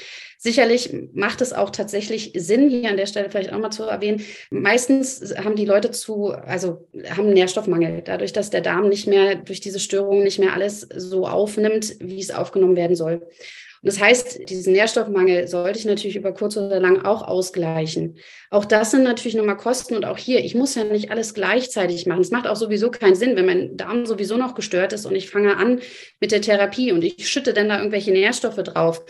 Sicherlich 0.44 0.92
macht 1.12 1.40
es 1.40 1.52
auch 1.52 1.70
tatsächlich 1.70 2.32
Sinn, 2.34 2.68
hier 2.68 2.90
an 2.90 2.96
der 2.96 3.06
Stelle 3.06 3.30
vielleicht 3.30 3.52
auch 3.52 3.60
mal 3.60 3.70
zu 3.70 3.84
erwähnen. 3.84 4.22
Meistens 4.50 5.32
haben 5.36 5.54
die 5.54 5.64
Leute 5.64 5.92
zu, 5.92 6.32
also 6.32 6.88
haben 7.10 7.32
Nährstoffmangel, 7.32 8.02
dadurch, 8.04 8.32
dass 8.32 8.50
der 8.50 8.60
Darm 8.60 8.88
nicht 8.88 9.06
mehr 9.06 9.36
durch 9.36 9.60
diese 9.60 9.78
Störungen 9.78 10.24
nicht 10.24 10.40
mehr 10.40 10.52
alles 10.52 10.80
so 10.80 11.28
aufnimmt, 11.28 11.94
wie 12.00 12.18
es 12.18 12.32
aufgenommen 12.32 12.74
werden 12.74 12.96
soll. 12.96 13.22
Und 13.82 13.86
das 13.92 14.00
heißt, 14.00 14.48
diesen 14.48 14.72
Nährstoffmangel 14.72 15.46
sollte 15.46 15.78
ich 15.78 15.84
natürlich 15.84 16.16
über 16.16 16.32
kurz 16.32 16.56
oder 16.56 16.80
lang 16.80 17.04
auch 17.04 17.22
ausgleichen. 17.22 18.18
Auch 18.50 18.64
das 18.64 18.90
sind 18.90 19.04
natürlich 19.04 19.36
nochmal 19.36 19.56
Kosten 19.56 19.94
und 19.94 20.04
auch 20.04 20.18
hier, 20.18 20.44
ich 20.44 20.56
muss 20.56 20.74
ja 20.74 20.82
nicht 20.82 21.12
alles 21.12 21.34
gleichzeitig 21.34 22.06
machen. 22.06 22.20
Es 22.20 22.32
macht 22.32 22.48
auch 22.48 22.56
sowieso 22.56 22.90
keinen 22.90 23.14
Sinn, 23.14 23.36
wenn 23.36 23.46
mein 23.46 23.76
Darm 23.76 24.06
sowieso 24.06 24.36
noch 24.36 24.56
gestört 24.56 24.92
ist 24.92 25.06
und 25.06 25.14
ich 25.14 25.30
fange 25.30 25.56
an 25.56 25.80
mit 26.18 26.32
der 26.32 26.42
Therapie 26.42 26.90
und 26.90 27.04
ich 27.04 27.28
schütte 27.28 27.52
dann 27.52 27.68
da 27.68 27.78
irgendwelche 27.78 28.10
Nährstoffe 28.10 28.56
drauf 28.56 29.04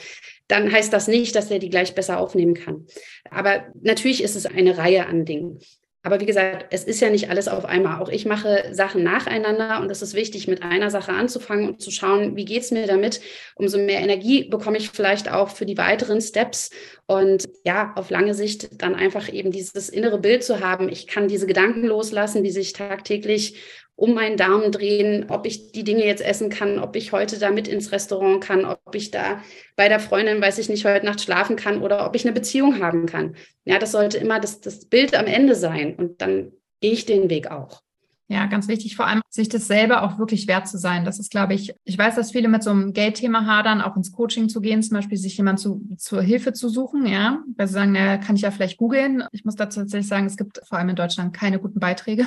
dann 0.48 0.70
heißt 0.70 0.92
das 0.92 1.08
nicht, 1.08 1.34
dass 1.34 1.50
er 1.50 1.58
die 1.58 1.70
gleich 1.70 1.94
besser 1.94 2.18
aufnehmen 2.18 2.54
kann. 2.54 2.86
Aber 3.30 3.64
natürlich 3.80 4.22
ist 4.22 4.36
es 4.36 4.46
eine 4.46 4.78
Reihe 4.78 5.06
an 5.06 5.24
Dingen. 5.24 5.60
Aber 6.04 6.20
wie 6.20 6.26
gesagt, 6.26 6.66
es 6.70 6.82
ist 6.82 7.00
ja 7.00 7.10
nicht 7.10 7.30
alles 7.30 7.46
auf 7.46 7.64
einmal. 7.64 8.02
Auch 8.02 8.08
ich 8.08 8.26
mache 8.26 8.64
Sachen 8.72 9.04
nacheinander 9.04 9.80
und 9.80 9.88
es 9.88 10.02
ist 10.02 10.14
wichtig, 10.14 10.48
mit 10.48 10.62
einer 10.62 10.90
Sache 10.90 11.12
anzufangen 11.12 11.68
und 11.68 11.80
zu 11.80 11.92
schauen, 11.92 12.34
wie 12.34 12.44
geht 12.44 12.62
es 12.62 12.72
mir 12.72 12.88
damit. 12.88 13.20
Umso 13.54 13.78
mehr 13.78 14.00
Energie 14.00 14.48
bekomme 14.48 14.78
ich 14.78 14.90
vielleicht 14.90 15.30
auch 15.30 15.50
für 15.50 15.64
die 15.64 15.78
weiteren 15.78 16.20
Steps. 16.20 16.70
Und 17.06 17.48
ja, 17.64 17.92
auf 17.94 18.10
lange 18.10 18.34
Sicht 18.34 18.82
dann 18.82 18.96
einfach 18.96 19.32
eben 19.32 19.52
dieses 19.52 19.88
innere 19.88 20.18
Bild 20.18 20.42
zu 20.42 20.58
haben. 20.58 20.88
Ich 20.88 21.06
kann 21.06 21.28
diese 21.28 21.46
Gedanken 21.46 21.84
loslassen, 21.84 22.42
die 22.42 22.50
sich 22.50 22.72
tagtäglich 22.72 23.60
um 24.02 24.14
meinen 24.14 24.36
Darm 24.36 24.72
drehen, 24.72 25.26
ob 25.28 25.46
ich 25.46 25.70
die 25.70 25.84
Dinge 25.84 26.04
jetzt 26.04 26.24
essen 26.24 26.50
kann, 26.50 26.80
ob 26.80 26.96
ich 26.96 27.12
heute 27.12 27.38
da 27.38 27.52
mit 27.52 27.68
ins 27.68 27.92
Restaurant 27.92 28.42
kann, 28.42 28.64
ob 28.64 28.96
ich 28.96 29.12
da 29.12 29.40
bei 29.76 29.88
der 29.88 30.00
Freundin, 30.00 30.42
weiß 30.42 30.58
ich 30.58 30.68
nicht, 30.68 30.84
heute 30.84 31.06
Nacht 31.06 31.20
schlafen 31.20 31.54
kann 31.54 31.80
oder 31.80 32.04
ob 32.04 32.16
ich 32.16 32.24
eine 32.24 32.32
Beziehung 32.32 32.80
haben 32.82 33.06
kann. 33.06 33.36
Ja, 33.64 33.78
das 33.78 33.92
sollte 33.92 34.18
immer 34.18 34.40
das, 34.40 34.60
das 34.60 34.86
Bild 34.86 35.14
am 35.14 35.26
Ende 35.26 35.54
sein 35.54 35.94
und 35.94 36.20
dann 36.20 36.50
gehe 36.80 36.90
ich 36.90 37.06
den 37.06 37.30
Weg 37.30 37.52
auch. 37.52 37.80
Ja, 38.26 38.46
ganz 38.46 38.66
wichtig, 38.66 38.96
vor 38.96 39.06
allem 39.06 39.20
sich 39.28 39.48
das 39.48 39.68
selber 39.68 40.02
auch 40.02 40.18
wirklich 40.18 40.48
wert 40.48 40.66
zu 40.66 40.78
sein. 40.78 41.04
Das 41.04 41.20
ist, 41.20 41.30
glaube 41.30 41.54
ich, 41.54 41.72
ich 41.84 41.96
weiß, 41.96 42.16
dass 42.16 42.32
viele 42.32 42.48
mit 42.48 42.64
so 42.64 42.70
einem 42.70 42.94
Geldthema 42.94 43.46
hadern, 43.46 43.80
auch 43.80 43.94
ins 43.94 44.10
Coaching 44.10 44.48
zu 44.48 44.60
gehen, 44.60 44.82
zum 44.82 44.96
Beispiel 44.96 45.16
sich 45.16 45.36
jemand 45.36 45.60
zu, 45.60 45.80
zur 45.96 46.22
Hilfe 46.22 46.52
zu 46.52 46.68
suchen, 46.68 47.06
ja, 47.06 47.44
weil 47.56 47.68
sie 47.68 47.74
sagen, 47.74 47.92
naja, 47.92 48.16
kann 48.16 48.34
ich 48.34 48.42
ja 48.42 48.50
vielleicht 48.50 48.78
googeln. 48.78 49.22
Ich 49.30 49.44
muss 49.44 49.54
dazu 49.54 49.78
tatsächlich 49.78 50.08
sagen, 50.08 50.26
es 50.26 50.36
gibt 50.36 50.60
vor 50.66 50.78
allem 50.78 50.88
in 50.88 50.96
Deutschland 50.96 51.32
keine 51.32 51.60
guten 51.60 51.78
Beiträge. 51.78 52.26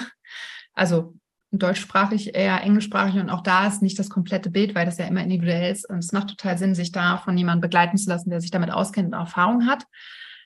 Also 0.73 1.15
deutschsprachig, 1.51 2.35
eher 2.35 2.61
englischsprachig 2.63 3.19
und 3.19 3.29
auch 3.29 3.41
da 3.41 3.67
ist 3.67 3.81
nicht 3.81 3.97
das 3.97 4.09
komplette 4.09 4.49
Bild, 4.49 4.75
weil 4.75 4.85
das 4.85 4.97
ja 4.97 5.05
immer 5.05 5.23
individuell 5.23 5.71
ist. 5.71 5.89
Und 5.89 5.99
es 5.99 6.11
macht 6.11 6.29
total 6.29 6.57
Sinn, 6.57 6.75
sich 6.75 6.91
da 6.91 7.17
von 7.17 7.37
jemandem 7.37 7.61
begleiten 7.61 7.97
zu 7.97 8.09
lassen, 8.09 8.29
der 8.29 8.41
sich 8.41 8.51
damit 8.51 8.71
auskennt 8.71 9.07
und 9.07 9.13
Erfahrung 9.13 9.65
hat. 9.67 9.83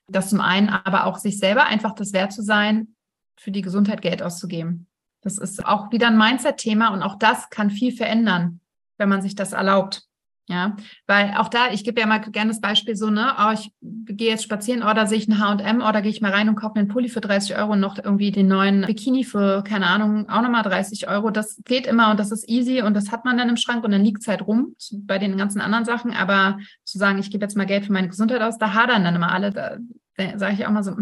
Das 0.07 0.29
zum 0.29 0.41
einen, 0.41 0.69
aber 0.69 1.05
auch 1.05 1.17
sich 1.17 1.39
selber 1.39 1.65
einfach 1.65 1.93
das 1.93 2.13
wert 2.13 2.33
zu 2.33 2.43
sein, 2.43 2.89
für 3.37 3.51
die 3.51 3.61
Gesundheit 3.61 4.01
Geld 4.01 4.21
auszugeben. 4.21 4.87
Das 5.21 5.37
ist 5.37 5.65
auch 5.65 5.91
wieder 5.91 6.07
ein 6.07 6.17
Mindset-Thema 6.17 6.89
und 6.89 7.03
auch 7.03 7.17
das 7.17 7.49
kann 7.49 7.69
viel 7.69 7.91
verändern, 7.91 8.61
wenn 8.97 9.09
man 9.09 9.21
sich 9.21 9.35
das 9.35 9.53
erlaubt. 9.53 10.08
Ja, 10.51 10.75
weil 11.05 11.35
auch 11.37 11.47
da, 11.47 11.71
ich 11.71 11.83
gebe 11.83 12.01
ja 12.01 12.07
mal 12.07 12.17
gerne 12.17 12.49
das 12.49 12.59
Beispiel 12.59 12.95
so, 12.95 13.11
ne, 13.11 13.35
oh, 13.39 13.51
ich 13.53 13.71
gehe 13.81 14.31
jetzt 14.31 14.43
spazieren, 14.43 14.81
oder 14.81 15.03
oh, 15.03 15.05
sehe 15.05 15.19
ich 15.19 15.27
ein 15.27 15.37
H&M, 15.37 15.81
oder 15.83 16.01
gehe 16.01 16.09
ich 16.09 16.21
mal 16.21 16.31
rein 16.31 16.49
und 16.49 16.55
kaufe 16.55 16.79
einen 16.79 16.87
Pulli 16.87 17.07
für 17.07 17.21
30 17.21 17.55
Euro 17.55 17.73
und 17.73 17.79
noch 17.79 17.99
irgendwie 17.99 18.31
den 18.31 18.47
neuen 18.47 18.81
Bikini 18.81 19.23
für, 19.23 19.63
keine 19.63 19.85
Ahnung, 19.85 20.27
auch 20.27 20.41
nochmal 20.41 20.63
30 20.63 21.07
Euro. 21.07 21.29
Das 21.29 21.61
geht 21.65 21.85
immer 21.85 22.09
und 22.09 22.19
das 22.19 22.31
ist 22.31 22.49
easy 22.49 22.81
und 22.81 22.95
das 22.95 23.11
hat 23.11 23.25
man 23.25 23.37
dann 23.37 23.47
im 23.47 23.57
Schrank 23.57 23.83
und 23.85 23.91
dann 23.91 24.03
liegt 24.03 24.21
es 24.21 24.27
halt 24.27 24.41
rum 24.47 24.75
bei 24.91 25.19
den 25.19 25.37
ganzen 25.37 25.61
anderen 25.61 25.85
Sachen. 25.85 26.13
Aber 26.13 26.57
zu 26.83 26.97
sagen, 26.97 27.19
ich 27.19 27.29
gebe 27.29 27.45
jetzt 27.45 27.55
mal 27.55 27.67
Geld 27.67 27.85
für 27.85 27.93
meine 27.93 28.09
Gesundheit 28.09 28.41
aus, 28.41 28.57
da 28.57 28.73
hadern 28.73 29.03
dann 29.03 29.15
immer 29.15 29.31
alle. 29.31 29.51
Da, 29.51 29.77
da 30.17 30.39
sage 30.39 30.55
ich 30.55 30.65
auch 30.65 30.71
mal 30.71 30.83
so, 30.83 30.95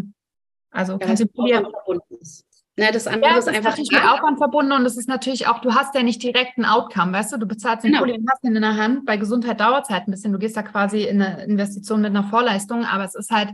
also 0.72 0.94
ja, 0.94 0.98
kannst 1.00 1.24
du 1.24 1.28
Pulli 1.28 1.54
Ne, 2.80 2.92
das 2.92 3.08
andere 3.08 3.32
ja, 3.32 3.38
ist, 3.40 3.48
ist 3.48 3.56
einfach 3.56 3.72
natürlich 3.72 3.92
mit 3.92 4.04
Aufwand 4.04 4.38
verbunden 4.38 4.72
und 4.72 4.86
es 4.86 4.98
ist 4.98 5.10
natürlich 5.10 5.48
auch, 5.48 5.62
du 5.62 5.74
hast 5.74 5.96
ja 5.96 6.04
nicht 6.04 6.22
direkt 6.22 6.60
ein 6.60 6.66
Outcome, 6.66 7.12
weißt 7.12 7.34
du, 7.34 7.38
du 7.38 7.48
bezahlst 7.48 7.84
den 7.84 7.92
genau. 7.92 8.04
Pulli 8.04 8.20
und 8.20 8.30
hast 8.30 8.44
ihn 8.44 8.56
in 8.56 8.62
der 8.62 8.78
Hand. 8.78 9.04
Bei 9.08 9.18
Gesundheit 9.18 9.60
dauert 9.60 9.86
es 9.86 9.90
halt 9.90 10.08
ein 10.08 10.12
bisschen. 10.12 10.32
Du 10.32 10.38
gehst 10.38 10.56
da 10.56 10.62
quasi 10.62 11.02
in 11.02 11.20
eine 11.20 11.44
Investition 11.44 12.02
mit 12.02 12.12
einer 12.12 12.26
Vorleistung, 12.26 12.86
aber 12.86 13.04
es 13.04 13.16
ist 13.16 13.32
halt, 13.32 13.50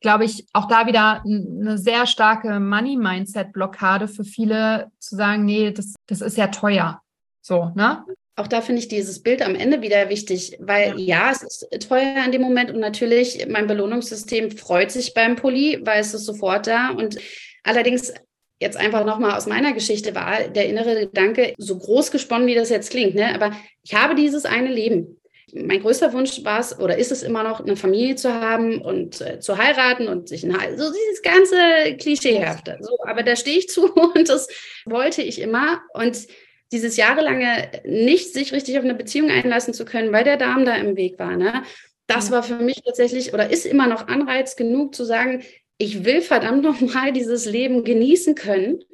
glaube 0.00 0.24
ich, 0.24 0.46
auch 0.52 0.68
da 0.68 0.86
wieder 0.86 1.24
eine 1.24 1.76
sehr 1.76 2.06
starke 2.06 2.60
Money-Mindset-Blockade 2.60 4.06
für 4.06 4.22
viele 4.22 4.92
zu 5.00 5.16
sagen, 5.16 5.44
nee, 5.44 5.72
das, 5.72 5.96
das 6.06 6.20
ist 6.20 6.36
ja 6.36 6.46
teuer. 6.46 7.02
So, 7.40 7.72
ne? 7.74 8.04
Auch 8.36 8.46
da 8.46 8.60
finde 8.60 8.80
ich 8.80 8.86
dieses 8.86 9.24
Bild 9.24 9.42
am 9.42 9.56
Ende 9.56 9.82
wieder 9.82 10.08
wichtig, 10.08 10.56
weil 10.60 11.00
ja. 11.00 11.26
ja. 11.26 11.30
es 11.32 11.42
ist 11.42 11.88
teuer 11.88 12.24
in 12.24 12.30
dem 12.30 12.42
Moment 12.42 12.70
und 12.70 12.78
natürlich 12.78 13.44
mein 13.48 13.66
Belohnungssystem 13.66 14.52
freut 14.52 14.92
sich 14.92 15.14
beim 15.14 15.34
Pulli, 15.34 15.80
weil 15.84 16.00
es 16.00 16.14
ist 16.14 16.26
sofort 16.26 16.68
da 16.68 16.90
und 16.90 17.18
allerdings 17.64 18.12
jetzt 18.62 18.76
einfach 18.76 19.04
nochmal 19.04 19.36
aus 19.36 19.46
meiner 19.46 19.72
Geschichte 19.72 20.14
war 20.14 20.48
der 20.48 20.66
innere 20.66 21.00
Gedanke, 21.00 21.54
so 21.58 21.78
groß 21.78 22.10
gesponnen, 22.10 22.46
wie 22.46 22.54
das 22.54 22.70
jetzt 22.70 22.90
klingt, 22.90 23.14
ne? 23.14 23.34
aber 23.34 23.52
ich 23.82 23.94
habe 23.94 24.14
dieses 24.14 24.44
eine 24.44 24.72
Leben. 24.72 25.18
Mein 25.54 25.82
größter 25.82 26.14
Wunsch 26.14 26.42
war 26.44 26.60
es 26.60 26.78
oder 26.78 26.96
ist 26.96 27.12
es 27.12 27.22
immer 27.22 27.42
noch, 27.42 27.60
eine 27.60 27.76
Familie 27.76 28.14
zu 28.14 28.32
haben 28.32 28.80
und 28.80 29.20
äh, 29.20 29.38
zu 29.38 29.58
heiraten 29.58 30.08
und 30.08 30.26
sich 30.28 30.44
ein, 30.44 30.78
so 30.78 30.90
dieses 30.90 31.20
ganze 31.20 31.96
Klischeehafte. 31.98 32.78
So, 32.80 32.96
aber 33.06 33.22
da 33.22 33.36
stehe 33.36 33.58
ich 33.58 33.68
zu 33.68 33.92
und 34.14 34.30
das 34.30 34.48
wollte 34.86 35.20
ich 35.20 35.42
immer. 35.42 35.82
Und 35.92 36.26
dieses 36.72 36.96
jahrelange 36.96 37.82
nicht 37.84 38.32
sich 38.32 38.54
richtig 38.54 38.78
auf 38.78 38.84
eine 38.84 38.94
Beziehung 38.94 39.30
einlassen 39.30 39.74
zu 39.74 39.84
können, 39.84 40.10
weil 40.10 40.24
der 40.24 40.38
Darm 40.38 40.64
da 40.64 40.74
im 40.76 40.96
Weg 40.96 41.18
war, 41.18 41.36
ne? 41.36 41.64
Das 42.06 42.30
war 42.30 42.42
für 42.42 42.56
mich 42.56 42.82
tatsächlich 42.82 43.32
oder 43.32 43.50
ist 43.50 43.64
immer 43.64 43.86
noch 43.86 44.08
Anreiz 44.08 44.56
genug 44.56 44.94
zu 44.94 45.04
sagen, 45.04 45.42
ich 45.82 46.04
will 46.04 46.22
verdammt 46.22 46.62
nochmal 46.62 47.12
dieses 47.12 47.44
Leben 47.44 47.82
genießen 47.82 48.34
können. 48.36 48.84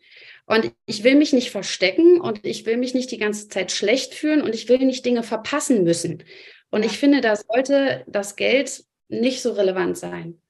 Und 0.47 0.73
ich 0.87 1.05
will 1.05 1.15
mich 1.15 1.35
nicht 1.35 1.51
verstecken 1.51 2.19
und 2.23 2.47
ich 2.47 2.65
will 2.65 2.79
mich 2.79 2.95
nicht 2.95 3.11
die 3.11 3.19
ganze 3.19 3.49
Zeit 3.49 3.71
schlecht 3.71 4.15
fühlen 4.15 4.41
und 4.41 4.55
ich 4.55 4.67
will 4.71 4.79
nicht 4.79 5.05
Dinge 5.05 5.23
verpassen 5.23 5.85
müssen. 5.85 6.25
Und 6.71 6.87
ich 6.87 6.97
finde, 6.97 7.21
da 7.21 7.37
sollte 7.37 8.03
das 8.07 8.35
Geld 8.35 8.83
nicht 9.09 9.43
so 9.43 9.53
relevant 9.53 9.99
sein. 9.99 10.41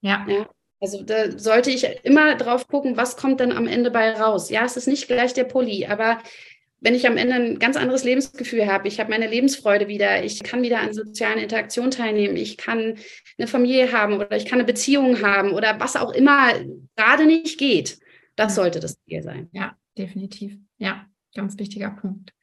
Ja. 0.00 0.26
ja. 0.28 0.50
Also 0.80 1.04
da 1.04 1.38
sollte 1.38 1.70
ich 1.70 1.86
immer 2.02 2.34
drauf 2.34 2.66
gucken, 2.66 2.96
was 2.96 3.16
kommt 3.16 3.38
dann 3.38 3.52
am 3.52 3.68
Ende 3.68 3.92
bei 3.92 4.14
raus. 4.14 4.50
Ja, 4.50 4.64
es 4.64 4.76
ist 4.76 4.88
nicht 4.88 5.06
gleich 5.06 5.34
der 5.34 5.44
Pulli, 5.44 5.86
aber 5.86 6.18
wenn 6.84 6.94
ich 6.94 7.06
am 7.06 7.16
Ende 7.16 7.34
ein 7.34 7.58
ganz 7.58 7.76
anderes 7.76 8.04
Lebensgefühl 8.04 8.66
habe, 8.66 8.86
ich 8.88 9.00
habe 9.00 9.10
meine 9.10 9.26
Lebensfreude 9.26 9.88
wieder, 9.88 10.22
ich 10.22 10.42
kann 10.42 10.62
wieder 10.62 10.80
an 10.80 10.92
sozialen 10.92 11.38
Interaktionen 11.38 11.90
teilnehmen, 11.90 12.36
ich 12.36 12.58
kann 12.58 12.98
eine 13.38 13.48
Familie 13.48 13.90
haben 13.90 14.12
oder 14.12 14.36
ich 14.36 14.44
kann 14.44 14.58
eine 14.58 14.66
Beziehung 14.66 15.22
haben 15.22 15.52
oder 15.52 15.80
was 15.80 15.96
auch 15.96 16.12
immer 16.12 16.52
gerade 16.94 17.24
nicht 17.24 17.58
geht, 17.58 17.98
das 18.36 18.54
sollte 18.54 18.80
das 18.80 19.02
Ziel 19.02 19.22
sein. 19.22 19.48
Ja, 19.52 19.76
definitiv. 19.96 20.58
Ja, 20.76 21.06
ganz 21.34 21.58
wichtiger 21.58 21.88
Punkt. 21.88 22.34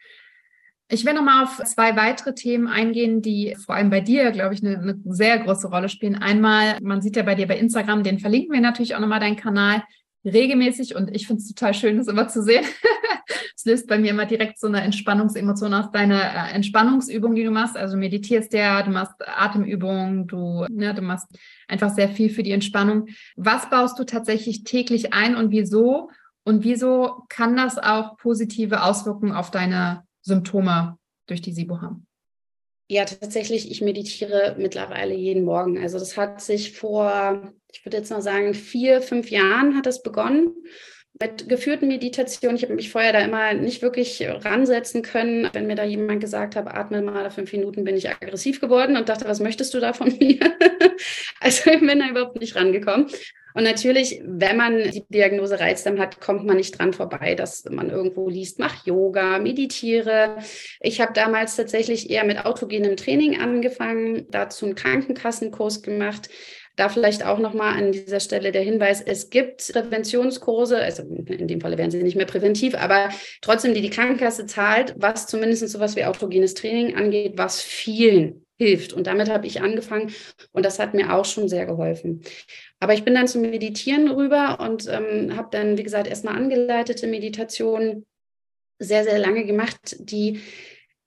Ich 0.89 1.05
will 1.05 1.13
nochmal 1.13 1.43
auf 1.43 1.63
zwei 1.65 1.95
weitere 1.95 2.33
Themen 2.33 2.67
eingehen, 2.67 3.21
die 3.21 3.55
vor 3.63 3.75
allem 3.75 3.91
bei 3.91 4.01
dir, 4.01 4.31
glaube 4.31 4.55
ich, 4.55 4.65
eine, 4.65 4.77
eine, 4.77 4.99
sehr 5.05 5.37
große 5.37 5.69
Rolle 5.69 5.87
spielen. 5.87 6.15
Einmal, 6.15 6.79
man 6.81 7.01
sieht 7.01 7.15
ja 7.15 7.23
bei 7.23 7.35
dir 7.35 7.47
bei 7.47 7.57
Instagram, 7.59 8.03
den 8.03 8.19
verlinken 8.19 8.53
wir 8.53 8.59
natürlich 8.59 8.95
auch 8.95 8.99
nochmal 8.99 9.19
deinen 9.19 9.37
Kanal 9.37 9.83
regelmäßig 10.25 10.95
und 10.95 11.15
ich 11.15 11.27
finde 11.27 11.41
es 11.41 11.47
total 11.47 11.73
schön, 11.73 11.97
das 11.97 12.07
immer 12.07 12.27
zu 12.27 12.43
sehen. 12.43 12.65
Es 13.55 13.65
löst 13.65 13.87
bei 13.87 13.99
mir 13.99 14.09
immer 14.09 14.25
direkt 14.25 14.59
so 14.59 14.65
eine 14.65 14.81
Entspannungsemotion 14.81 15.73
aus, 15.75 15.91
deine 15.91 16.19
äh, 16.19 16.51
Entspannungsübung, 16.53 17.35
die 17.35 17.43
du 17.43 17.51
machst. 17.51 17.77
Also 17.77 17.95
meditierst 17.95 18.51
ja, 18.53 18.81
du 18.81 18.89
machst 18.89 19.13
Atemübungen, 19.19 20.25
du, 20.25 20.65
ne, 20.69 20.95
du 20.95 21.03
machst 21.03 21.27
einfach 21.67 21.91
sehr 21.91 22.09
viel 22.09 22.31
für 22.31 22.41
die 22.41 22.51
Entspannung. 22.51 23.07
Was 23.35 23.69
baust 23.69 23.99
du 23.99 24.03
tatsächlich 24.03 24.63
täglich 24.63 25.13
ein 25.13 25.35
und 25.35 25.51
wieso? 25.51 26.09
Und 26.43 26.63
wieso 26.63 27.23
kann 27.29 27.55
das 27.55 27.77
auch 27.77 28.17
positive 28.17 28.81
Auswirkungen 28.83 29.33
auf 29.33 29.51
deine 29.51 30.03
Symptome 30.23 30.97
durch 31.27 31.41
die 31.41 31.53
SIBO 31.53 31.81
haben? 31.81 32.07
Ja, 32.91 33.05
tatsächlich, 33.05 33.71
ich 33.71 33.79
meditiere 33.79 34.57
mittlerweile 34.59 35.13
jeden 35.15 35.45
Morgen. 35.45 35.77
Also 35.81 35.97
das 35.97 36.17
hat 36.17 36.41
sich 36.41 36.73
vor, 36.77 37.53
ich 37.71 37.85
würde 37.85 37.95
jetzt 37.95 38.11
mal 38.11 38.21
sagen, 38.21 38.53
vier, 38.53 39.01
fünf 39.01 39.31
Jahren 39.31 39.77
hat 39.77 39.85
das 39.85 40.03
begonnen 40.03 40.49
mit 41.19 41.49
geführten 41.49 41.87
Meditationen. 41.87 42.55
Ich 42.55 42.63
habe 42.63 42.73
mich 42.73 42.91
vorher 42.91 43.13
da 43.13 43.19
immer 43.19 43.53
nicht 43.53 43.81
wirklich 43.81 44.25
ransetzen 44.27 45.01
können. 45.01 45.49
Wenn 45.53 45.67
mir 45.67 45.75
da 45.75 45.83
jemand 45.83 46.21
gesagt 46.21 46.55
hat, 46.55 46.67
atme 46.67 47.01
mal 47.01 47.29
fünf 47.31 47.51
Minuten, 47.51 47.83
bin 47.83 47.97
ich 47.97 48.09
aggressiv 48.09 48.61
geworden 48.61 48.97
und 48.97 49.09
dachte, 49.09 49.25
was 49.25 49.39
möchtest 49.39 49.73
du 49.73 49.79
da 49.79 49.93
von 49.93 50.07
mir? 50.19 50.39
also 51.39 51.71
ich 51.71 51.79
bin 51.79 51.99
da 51.99 52.09
überhaupt 52.09 52.39
nicht 52.39 52.55
rangekommen. 52.55 53.07
Und 53.53 53.63
natürlich, 53.63 54.21
wenn 54.23 54.57
man 54.57 54.91
die 54.91 55.03
Diagnose 55.09 55.59
Reizdarm 55.59 55.99
hat, 55.99 56.21
kommt 56.21 56.45
man 56.45 56.57
nicht 56.57 56.79
dran 56.79 56.93
vorbei, 56.93 57.35
dass 57.35 57.65
man 57.65 57.89
irgendwo 57.89 58.29
liest, 58.29 58.59
mach 58.59 58.85
Yoga, 58.85 59.39
meditiere. 59.39 60.37
Ich 60.79 61.01
habe 61.01 61.13
damals 61.13 61.57
tatsächlich 61.57 62.09
eher 62.09 62.23
mit 62.23 62.45
autogenem 62.45 62.95
Training 62.95 63.39
angefangen, 63.39 64.27
dazu 64.31 64.65
einen 64.65 64.75
Krankenkassenkurs 64.75 65.81
gemacht. 65.81 66.29
Da 66.75 66.89
vielleicht 66.89 67.25
auch 67.25 67.39
nochmal 67.39 67.77
an 67.77 67.91
dieser 67.91 68.19
Stelle 68.19 68.51
der 68.51 68.61
Hinweis, 68.61 69.01
es 69.01 69.29
gibt 69.29 69.71
Präventionskurse, 69.71 70.77
also 70.77 71.03
in 71.03 71.47
dem 71.47 71.61
Falle 71.61 71.77
wären 71.77 71.91
sie 71.91 72.01
nicht 72.01 72.15
mehr 72.15 72.25
präventiv, 72.25 72.75
aber 72.75 73.09
trotzdem, 73.41 73.73
die 73.73 73.81
die 73.81 73.89
Krankenkasse 73.89 74.45
zahlt, 74.45 74.95
was 74.97 75.27
zumindest 75.27 75.67
sowas 75.69 75.95
wie 75.95 76.05
autogenes 76.05 76.53
Training 76.53 76.95
angeht, 76.95 77.33
was 77.35 77.61
vielen 77.61 78.45
hilft. 78.57 78.93
Und 78.93 79.07
damit 79.07 79.29
habe 79.29 79.47
ich 79.47 79.61
angefangen 79.61 80.13
und 80.51 80.65
das 80.65 80.77
hat 80.77 80.93
mir 80.93 81.13
auch 81.13 81.25
schon 81.25 81.49
sehr 81.49 81.65
geholfen. 81.65 82.21
Aber 82.79 82.93
ich 82.93 83.03
bin 83.03 83.15
dann 83.15 83.27
zum 83.27 83.41
Meditieren 83.41 84.09
rüber 84.09 84.59
und 84.59 84.87
ähm, 84.87 85.35
habe 85.35 85.49
dann, 85.51 85.77
wie 85.77 85.83
gesagt, 85.83 86.07
erstmal 86.07 86.35
angeleitete 86.35 87.07
Meditationen 87.07 88.05
sehr, 88.77 89.03
sehr 89.03 89.19
lange 89.19 89.45
gemacht, 89.45 89.95
die 89.99 90.41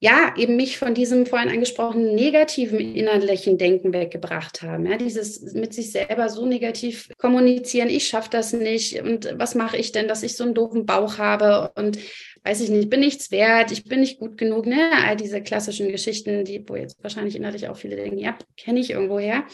ja, 0.04 0.34
eben 0.36 0.56
mich 0.56 0.76
von 0.76 0.92
diesem 0.92 1.24
vorhin 1.24 1.48
angesprochenen 1.48 2.14
negativen 2.14 2.78
innerlichen 2.78 3.56
Denken 3.56 3.94
weggebracht 3.94 4.60
haben. 4.60 4.84
Ja, 4.84 4.98
dieses 4.98 5.54
mit 5.54 5.72
sich 5.72 5.92
selber 5.92 6.28
so 6.28 6.44
negativ 6.44 7.08
kommunizieren, 7.16 7.88
ich 7.88 8.06
schaffe 8.06 8.28
das 8.28 8.52
nicht 8.52 9.00
und 9.00 9.32
was 9.38 9.54
mache 9.54 9.78
ich 9.78 9.92
denn, 9.92 10.06
dass 10.06 10.22
ich 10.22 10.36
so 10.36 10.44
einen 10.44 10.52
doofen 10.52 10.84
Bauch 10.84 11.16
habe 11.16 11.72
und 11.76 11.98
weiß 12.42 12.60
ich 12.60 12.68
nicht, 12.68 12.90
bin 12.90 13.00
nichts 13.00 13.30
wert, 13.30 13.72
ich 13.72 13.84
bin 13.84 14.00
nicht 14.00 14.18
gut 14.18 14.36
genug, 14.36 14.66
ne? 14.66 14.90
All 15.06 15.16
diese 15.16 15.40
klassischen 15.40 15.88
Geschichten, 15.88 16.44
die, 16.44 16.62
wo 16.68 16.76
jetzt 16.76 17.02
wahrscheinlich 17.02 17.36
innerlich 17.36 17.70
auch 17.70 17.78
viele 17.78 17.96
denken, 17.96 18.18
ja, 18.18 18.36
kenne 18.58 18.80
ich 18.80 18.90
irgendwo 18.90 19.18
her. 19.18 19.44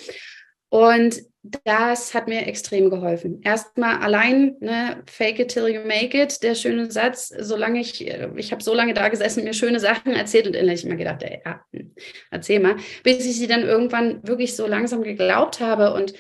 Und 0.69 1.30
das 1.42 2.12
hat 2.12 2.29
mir 2.29 2.46
extrem 2.46 2.90
geholfen. 2.90 3.40
Erstmal 3.42 3.96
allein, 3.98 4.57
ne, 4.61 5.03
fake 5.07 5.38
it 5.38 5.48
till 5.48 5.68
you 5.68 5.81
make 5.81 6.20
it, 6.20 6.42
der 6.42 6.55
schöne 6.55 6.90
Satz, 6.90 7.33
solange 7.38 7.81
ich, 7.81 8.07
ich 8.37 8.53
habe 8.53 8.62
so 8.62 8.74
lange 8.74 8.92
da 8.92 9.09
gesessen, 9.09 9.44
mir 9.44 9.55
schöne 9.55 9.81
Sachen 9.81 10.12
erzählt 10.12 10.46
und 10.46 10.55
innerlich 10.55 10.85
immer 10.85 10.96
gedacht, 10.96 11.22
ey, 11.22 11.40
hm, 11.72 11.94
erzähl 12.31 12.61
mal, 12.61 12.76
bis 13.05 13.24
ich 13.24 13.38
sie 13.38 13.46
dann 13.46 13.62
irgendwann 13.62 14.26
wirklich 14.26 14.55
so 14.55 14.66
langsam 14.66 15.03
geglaubt 15.03 15.61
habe 15.61 15.94
und 15.94 16.12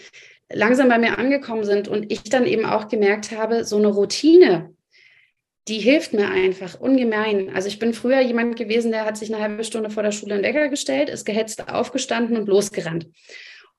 langsam 0.50 0.88
bei 0.88 0.98
mir 0.98 1.18
angekommen 1.18 1.64
sind 1.64 1.86
und 1.86 2.10
ich 2.10 2.24
dann 2.24 2.46
eben 2.46 2.64
auch 2.64 2.88
gemerkt 2.88 3.30
habe, 3.32 3.64
so 3.64 3.76
eine 3.76 3.88
Routine, 3.88 4.74
die 5.68 5.78
hilft 5.78 6.14
mir 6.14 6.30
einfach 6.30 6.80
ungemein. 6.80 7.54
Also 7.54 7.68
ich 7.68 7.78
bin 7.78 7.92
früher 7.92 8.20
jemand 8.20 8.56
gewesen, 8.56 8.90
der 8.90 9.04
hat 9.04 9.18
sich 9.18 9.32
eine 9.32 9.42
halbe 9.42 9.64
Stunde 9.64 9.90
vor 9.90 10.02
der 10.02 10.12
Schule 10.12 10.34
einen 10.34 10.42
Wecker 10.42 10.68
gestellt, 10.68 11.10
ist 11.10 11.26
gehetzt 11.26 11.68
aufgestanden 11.68 12.38
und 12.38 12.48
losgerannt. 12.48 13.06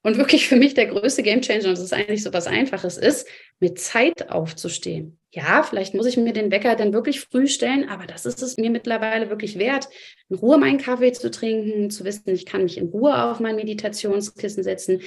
Und 0.03 0.17
wirklich 0.17 0.47
für 0.47 0.55
mich 0.55 0.73
der 0.73 0.87
größte 0.87 1.21
Gamechanger, 1.21 1.65
und 1.65 1.77
das 1.77 1.79
ist 1.79 1.93
eigentlich 1.93 2.23
so 2.23 2.33
was 2.33 2.47
Einfaches, 2.47 2.97
ist, 2.97 3.27
mit 3.59 3.79
Zeit 3.79 4.29
aufzustehen. 4.31 5.19
Ja, 5.29 5.61
vielleicht 5.63 5.93
muss 5.93 6.07
ich 6.07 6.17
mir 6.17 6.33
den 6.33 6.51
Wecker 6.51 6.75
dann 6.75 6.91
wirklich 6.91 7.21
früh 7.21 7.47
stellen, 7.47 7.87
aber 7.87 8.05
das 8.05 8.25
ist 8.25 8.41
es 8.41 8.57
mir 8.57 8.71
mittlerweile 8.71 9.29
wirklich 9.29 9.59
wert, 9.59 9.87
in 10.29 10.37
Ruhe 10.37 10.57
meinen 10.57 10.79
Kaffee 10.79 11.13
zu 11.13 11.29
trinken, 11.29 11.91
zu 11.91 12.03
wissen, 12.03 12.33
ich 12.33 12.45
kann 12.45 12.63
mich 12.63 12.77
in 12.77 12.87
Ruhe 12.87 13.23
auf 13.23 13.39
mein 13.39 13.55
Meditationskissen 13.55 14.63
setzen, 14.63 15.01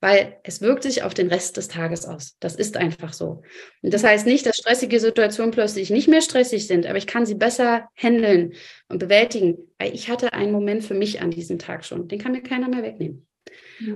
weil 0.00 0.36
es 0.42 0.60
wirkt 0.60 0.82
sich 0.82 1.02
auf 1.02 1.14
den 1.14 1.28
Rest 1.28 1.56
des 1.56 1.68
Tages 1.68 2.04
aus. 2.04 2.36
Das 2.38 2.54
ist 2.54 2.76
einfach 2.76 3.14
so. 3.14 3.42
Und 3.80 3.94
das 3.94 4.04
heißt 4.04 4.26
nicht, 4.26 4.44
dass 4.44 4.58
stressige 4.58 5.00
Situationen 5.00 5.50
plötzlich 5.50 5.88
nicht 5.88 6.08
mehr 6.08 6.20
stressig 6.20 6.66
sind, 6.66 6.86
aber 6.86 6.98
ich 6.98 7.06
kann 7.06 7.24
sie 7.24 7.34
besser 7.34 7.88
handeln 7.96 8.52
und 8.88 8.98
bewältigen, 8.98 9.56
weil 9.78 9.94
ich 9.94 10.10
hatte 10.10 10.34
einen 10.34 10.52
Moment 10.52 10.84
für 10.84 10.94
mich 10.94 11.22
an 11.22 11.30
diesem 11.30 11.58
Tag 11.58 11.86
schon. 11.86 12.06
Den 12.08 12.18
kann 12.18 12.32
mir 12.32 12.42
keiner 12.42 12.68
mehr 12.68 12.82
wegnehmen. 12.82 13.26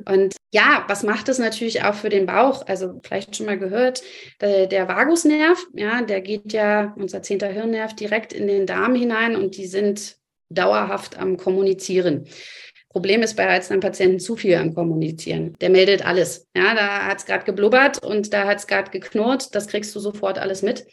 Und 0.04 0.36
ja, 0.52 0.84
was 0.88 1.02
macht 1.02 1.28
es 1.28 1.38
natürlich 1.38 1.82
auch 1.82 1.94
für 1.94 2.08
den 2.08 2.26
Bauch? 2.26 2.66
Also 2.66 3.00
vielleicht 3.02 3.36
schon 3.36 3.46
mal 3.46 3.58
gehört, 3.58 4.02
der, 4.40 4.66
der 4.66 4.88
Vagusnerv, 4.88 5.58
ja, 5.74 6.02
der 6.02 6.20
geht 6.20 6.52
ja, 6.52 6.94
unser 6.96 7.22
zehnter 7.22 7.48
Hirnnerv, 7.48 7.94
direkt 7.94 8.32
in 8.32 8.48
den 8.48 8.66
Darm 8.66 8.94
hinein 8.94 9.36
und 9.36 9.56
die 9.56 9.66
sind 9.66 10.16
dauerhaft 10.50 11.18
am 11.18 11.36
Kommunizieren. 11.36 12.26
Problem 12.90 13.22
ist 13.22 13.36
bei 13.36 13.46
Reizdarmpatienten 13.46 14.18
zu 14.18 14.34
viel 14.34 14.54
am 14.54 14.74
Kommunizieren. 14.74 15.54
Der 15.60 15.68
meldet 15.68 16.04
alles. 16.06 16.48
Ja, 16.56 16.74
da 16.74 17.06
hat 17.06 17.18
es 17.18 17.26
gerade 17.26 17.44
geblubbert 17.44 18.02
und 18.02 18.32
da 18.32 18.46
hat 18.46 18.58
es 18.58 18.66
gerade 18.66 18.90
geknurrt. 18.90 19.54
Das 19.54 19.68
kriegst 19.68 19.94
du 19.94 20.00
sofort 20.00 20.38
alles 20.38 20.62
mit. 20.62 20.86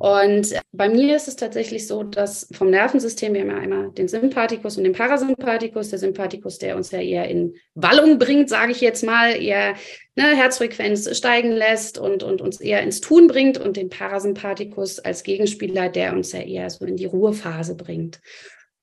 Und 0.00 0.54
bei 0.72 0.88
mir 0.88 1.14
ist 1.14 1.28
es 1.28 1.36
tatsächlich 1.36 1.86
so, 1.86 2.02
dass 2.02 2.48
vom 2.52 2.70
Nervensystem, 2.70 3.34
wir 3.34 3.42
haben 3.42 3.50
ja 3.50 3.58
einmal 3.58 3.90
den 3.90 4.08
Sympathikus 4.08 4.78
und 4.78 4.84
den 4.84 4.94
Parasympathikus. 4.94 5.90
Der 5.90 5.98
Sympathikus, 5.98 6.56
der 6.56 6.76
uns 6.76 6.90
ja 6.90 7.00
eher 7.00 7.28
in 7.28 7.54
Wallung 7.74 8.18
bringt, 8.18 8.48
sage 8.48 8.72
ich 8.72 8.80
jetzt 8.80 9.04
mal, 9.04 9.32
eher 9.32 9.74
ne, 10.16 10.34
Herzfrequenz 10.34 11.14
steigen 11.14 11.52
lässt 11.52 11.98
und, 11.98 12.22
und 12.22 12.40
uns 12.40 12.62
eher 12.62 12.82
ins 12.82 13.02
Tun 13.02 13.26
bringt. 13.26 13.58
Und 13.58 13.76
den 13.76 13.90
Parasympathikus 13.90 15.00
als 15.00 15.22
Gegenspieler, 15.22 15.90
der 15.90 16.14
uns 16.14 16.32
ja 16.32 16.40
eher 16.40 16.70
so 16.70 16.86
in 16.86 16.96
die 16.96 17.04
Ruhephase 17.04 17.74
bringt. 17.74 18.22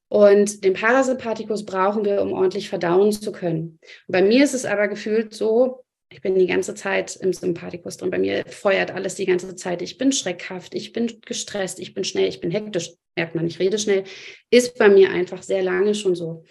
Und 0.10 0.64
den 0.64 0.74
Parasympathikus 0.74 1.66
brauchen 1.66 2.06
wir, 2.06 2.22
um 2.22 2.32
ordentlich 2.32 2.70
verdauen 2.70 3.12
zu 3.12 3.32
können. 3.32 3.80
Und 4.08 4.12
bei 4.12 4.22
mir 4.22 4.44
ist 4.44 4.54
es 4.54 4.66
aber 4.66 4.88
gefühlt 4.88 5.34
so, 5.34 5.84
ich 6.10 6.22
bin 6.22 6.36
die 6.36 6.48
ganze 6.48 6.74
Zeit 6.74 7.16
im 7.18 7.34
Sympathikus 7.34 7.98
drin. 7.98 8.12
Bei 8.12 8.20
mir 8.20 8.46
feuert 8.48 8.92
alles 8.92 9.16
die 9.16 9.26
ganze 9.26 9.56
Zeit. 9.56 9.82
Ich 9.82 9.98
bin 9.98 10.12
schreckhaft, 10.12 10.74
ich 10.74 10.94
bin 10.94 11.20
gestresst, 11.26 11.80
ich 11.80 11.94
bin 11.94 12.04
schnell, 12.04 12.30
ich 12.30 12.40
bin 12.40 12.52
hektisch. 12.52 12.92
Merkt 13.16 13.36
man, 13.36 13.48
ich 13.48 13.60
rede 13.60 13.78
schnell. 13.78 14.04
Ist 14.50 14.78
bei 14.78 14.90
mir 14.90 15.12
einfach 15.12 15.44
sehr 15.44 15.64
lange 15.64 15.96
schon 15.96 16.16
so. 16.16 16.46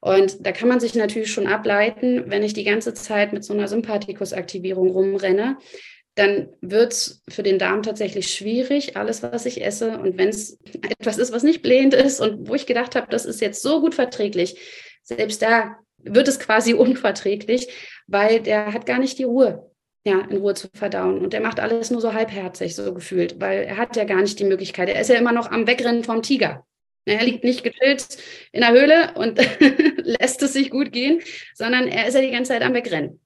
Und 0.00 0.46
da 0.46 0.52
kann 0.52 0.68
man 0.68 0.80
sich 0.80 0.94
natürlich 0.94 1.32
schon 1.32 1.46
ableiten, 1.46 2.30
wenn 2.30 2.42
ich 2.42 2.54
die 2.54 2.64
ganze 2.64 2.94
Zeit 2.94 3.32
mit 3.32 3.44
so 3.44 3.52
einer 3.52 3.68
Sympathikusaktivierung 3.68 4.90
rumrenne, 4.90 5.58
dann 6.14 6.48
wird 6.60 6.92
es 6.92 7.22
für 7.28 7.42
den 7.42 7.58
Darm 7.58 7.82
tatsächlich 7.82 8.32
schwierig, 8.32 8.96
alles, 8.96 9.22
was 9.22 9.46
ich 9.46 9.64
esse. 9.64 9.98
Und 9.98 10.18
wenn 10.18 10.28
es 10.28 10.58
etwas 10.82 11.18
ist, 11.18 11.32
was 11.32 11.42
nicht 11.42 11.62
blähend 11.62 11.94
ist 11.94 12.20
und 12.20 12.48
wo 12.48 12.54
ich 12.54 12.66
gedacht 12.66 12.94
habe, 12.94 13.08
das 13.10 13.26
ist 13.26 13.40
jetzt 13.40 13.62
so 13.62 13.80
gut 13.80 13.94
verträglich, 13.94 14.58
selbst 15.02 15.42
da 15.42 15.76
wird 15.98 16.28
es 16.28 16.38
quasi 16.38 16.74
unverträglich, 16.74 17.68
weil 18.10 18.40
der 18.40 18.72
hat 18.72 18.86
gar 18.86 18.98
nicht 18.98 19.18
die 19.18 19.24
Ruhe, 19.24 19.70
ja, 20.04 20.20
in 20.20 20.38
Ruhe 20.38 20.54
zu 20.54 20.68
verdauen. 20.74 21.18
Und 21.18 21.32
der 21.32 21.40
macht 21.40 21.60
alles 21.60 21.90
nur 21.90 22.00
so 22.00 22.12
halbherzig, 22.12 22.74
so 22.74 22.92
gefühlt, 22.92 23.40
weil 23.40 23.62
er 23.64 23.76
hat 23.76 23.96
ja 23.96 24.04
gar 24.04 24.20
nicht 24.20 24.38
die 24.38 24.44
Möglichkeit. 24.44 24.88
Er 24.88 25.00
ist 25.00 25.08
ja 25.08 25.16
immer 25.16 25.32
noch 25.32 25.50
am 25.50 25.66
Wegrennen 25.66 26.04
vom 26.04 26.22
Tiger. 26.22 26.66
Er 27.06 27.24
liegt 27.24 27.44
nicht 27.44 27.64
gechillt 27.64 28.18
in 28.52 28.60
der 28.60 28.72
Höhle 28.72 29.14
und 29.14 29.38
lässt 30.04 30.42
es 30.42 30.52
sich 30.52 30.70
gut 30.70 30.92
gehen, 30.92 31.20
sondern 31.54 31.88
er 31.88 32.06
ist 32.06 32.14
ja 32.14 32.20
die 32.20 32.30
ganze 32.30 32.52
Zeit 32.52 32.62
am 32.62 32.74
Wegrennen. 32.74 33.20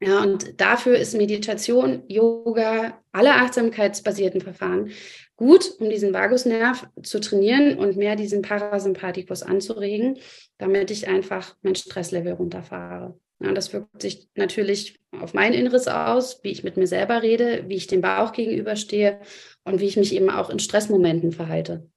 Ja, 0.00 0.20
und 0.22 0.60
dafür 0.60 0.98
ist 0.98 1.14
Meditation, 1.14 2.02
Yoga, 2.08 3.00
alle 3.12 3.34
achtsamkeitsbasierten 3.34 4.40
Verfahren 4.40 4.90
gut, 5.36 5.74
um 5.78 5.90
diesen 5.90 6.12
Vagusnerv 6.12 6.86
zu 7.02 7.20
trainieren 7.20 7.78
und 7.78 7.96
mehr 7.96 8.16
diesen 8.16 8.42
Parasympathikus 8.42 9.42
anzuregen, 9.42 10.18
damit 10.58 10.90
ich 10.90 11.08
einfach 11.08 11.56
mein 11.62 11.74
Stresslevel 11.74 12.34
runterfahre. 12.34 13.18
Ja, 13.40 13.52
das 13.52 13.72
wirkt 13.72 14.00
sich 14.00 14.28
natürlich 14.36 15.00
auf 15.20 15.34
mein 15.34 15.52
Inneres 15.52 15.88
aus, 15.88 16.42
wie 16.42 16.50
ich 16.50 16.64
mit 16.64 16.76
mir 16.76 16.86
selber 16.86 17.22
rede, 17.22 17.64
wie 17.68 17.74
ich 17.74 17.86
dem 17.86 18.00
Bauch 18.00 18.32
gegenüberstehe 18.32 19.20
und 19.64 19.80
wie 19.80 19.86
ich 19.86 19.96
mich 19.96 20.14
eben 20.14 20.30
auch 20.30 20.50
in 20.50 20.58
Stressmomenten 20.58 21.32
verhalte. 21.32 21.88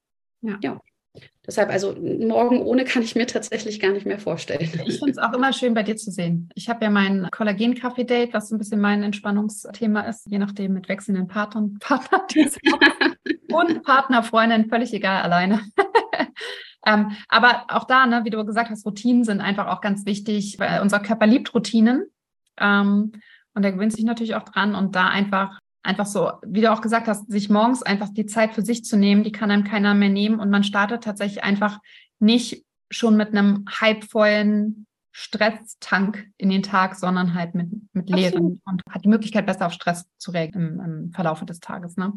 Ja. 0.42 0.58
ja. 0.62 0.80
Deshalb, 1.46 1.70
also 1.70 1.94
morgen 1.94 2.60
ohne 2.60 2.84
kann 2.84 3.02
ich 3.02 3.14
mir 3.14 3.26
tatsächlich 3.26 3.80
gar 3.80 3.92
nicht 3.92 4.04
mehr 4.04 4.18
vorstellen. 4.18 4.70
Ich 4.86 4.98
finde 4.98 5.12
es 5.12 5.18
auch 5.18 5.32
immer 5.32 5.52
schön, 5.54 5.72
bei 5.72 5.82
dir 5.82 5.96
zu 5.96 6.10
sehen. 6.10 6.50
Ich 6.54 6.68
habe 6.68 6.84
ja 6.84 6.90
mein 6.90 7.28
Kollagen-Kaffee-Date, 7.30 8.34
was 8.34 8.50
so 8.50 8.54
ein 8.54 8.58
bisschen 8.58 8.80
mein 8.80 9.02
Entspannungsthema 9.02 10.02
ist, 10.02 10.26
je 10.28 10.38
nachdem 10.38 10.74
mit 10.74 10.88
wechselnden 10.90 11.26
Partnern, 11.26 11.78
Partner 11.80 12.26
und 13.50 13.82
Partner, 13.82 14.22
Freundin, 14.22 14.68
völlig 14.68 14.92
egal, 14.92 15.22
alleine. 15.22 15.62
Ähm, 16.88 17.12
aber 17.28 17.64
auch 17.68 17.84
da, 17.84 18.06
ne, 18.06 18.24
wie 18.24 18.30
du 18.30 18.44
gesagt 18.44 18.70
hast, 18.70 18.86
Routinen 18.86 19.24
sind 19.24 19.40
einfach 19.40 19.66
auch 19.66 19.80
ganz 19.80 20.06
wichtig, 20.06 20.58
weil 20.58 20.80
unser 20.80 21.00
Körper 21.00 21.26
liebt 21.26 21.54
Routinen. 21.54 22.06
Ähm, 22.58 23.12
und 23.54 23.64
er 23.64 23.72
gewöhnt 23.72 23.92
sich 23.92 24.04
natürlich 24.04 24.34
auch 24.34 24.44
dran 24.44 24.74
und 24.74 24.94
da 24.94 25.08
einfach 25.08 25.58
einfach 25.82 26.06
so, 26.06 26.32
wie 26.44 26.60
du 26.60 26.70
auch 26.70 26.82
gesagt 26.82 27.08
hast, 27.08 27.30
sich 27.30 27.48
morgens 27.48 27.82
einfach 27.82 28.08
die 28.10 28.26
Zeit 28.26 28.52
für 28.52 28.62
sich 28.62 28.84
zu 28.84 28.96
nehmen, 28.96 29.22
die 29.22 29.32
kann 29.32 29.50
einem 29.50 29.64
keiner 29.64 29.94
mehr 29.94 30.10
nehmen 30.10 30.38
und 30.38 30.50
man 30.50 30.64
startet 30.64 31.02
tatsächlich 31.02 31.42
einfach 31.44 31.78
nicht 32.18 32.64
schon 32.90 33.16
mit 33.16 33.30
einem 33.30 33.64
halbvollen 33.68 34.86
Stresstank 35.12 36.28
in 36.36 36.50
den 36.50 36.62
Tag, 36.62 36.94
sondern 36.94 37.34
halt 37.34 37.54
mit, 37.54 37.68
mit 37.92 38.10
leeren 38.10 38.60
und 38.64 38.82
hat 38.90 39.04
die 39.04 39.08
Möglichkeit, 39.08 39.46
besser 39.46 39.66
auf 39.66 39.72
Stress 39.72 40.06
zu 40.18 40.30
reagieren 40.30 40.78
im, 40.78 40.80
im 40.80 41.12
Verlauf 41.12 41.44
des 41.44 41.60
Tages. 41.60 41.96
Ne? 41.96 42.12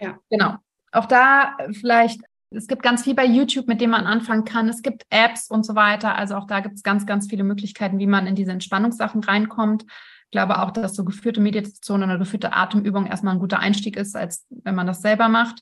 Ja. 0.00 0.18
Genau. 0.30 0.56
Auch 0.92 1.06
da 1.06 1.56
vielleicht, 1.72 2.20
es 2.50 2.66
gibt 2.66 2.82
ganz 2.82 3.04
viel 3.04 3.14
bei 3.14 3.24
YouTube, 3.24 3.68
mit 3.68 3.80
dem 3.80 3.90
man 3.90 4.06
anfangen 4.06 4.44
kann. 4.44 4.68
Es 4.68 4.82
gibt 4.82 5.04
Apps 5.10 5.50
und 5.50 5.64
so 5.64 5.74
weiter. 5.76 6.16
Also 6.16 6.34
auch 6.34 6.46
da 6.46 6.60
gibt 6.60 6.76
es 6.76 6.82
ganz, 6.82 7.06
ganz 7.06 7.28
viele 7.28 7.44
Möglichkeiten, 7.44 7.98
wie 7.98 8.06
man 8.06 8.26
in 8.26 8.34
diese 8.34 8.50
Entspannungssachen 8.50 9.22
reinkommt. 9.22 9.84
Ich 9.84 10.32
glaube 10.32 10.60
auch, 10.60 10.70
dass 10.70 10.94
so 10.94 11.04
geführte 11.04 11.40
Meditation 11.40 12.02
oder 12.02 12.18
geführte 12.18 12.52
Atemübung 12.52 13.06
erstmal 13.06 13.34
ein 13.34 13.40
guter 13.40 13.60
Einstieg 13.60 13.96
ist, 13.96 14.16
als 14.16 14.46
wenn 14.50 14.74
man 14.74 14.86
das 14.86 15.00
selber 15.00 15.28
macht. 15.28 15.60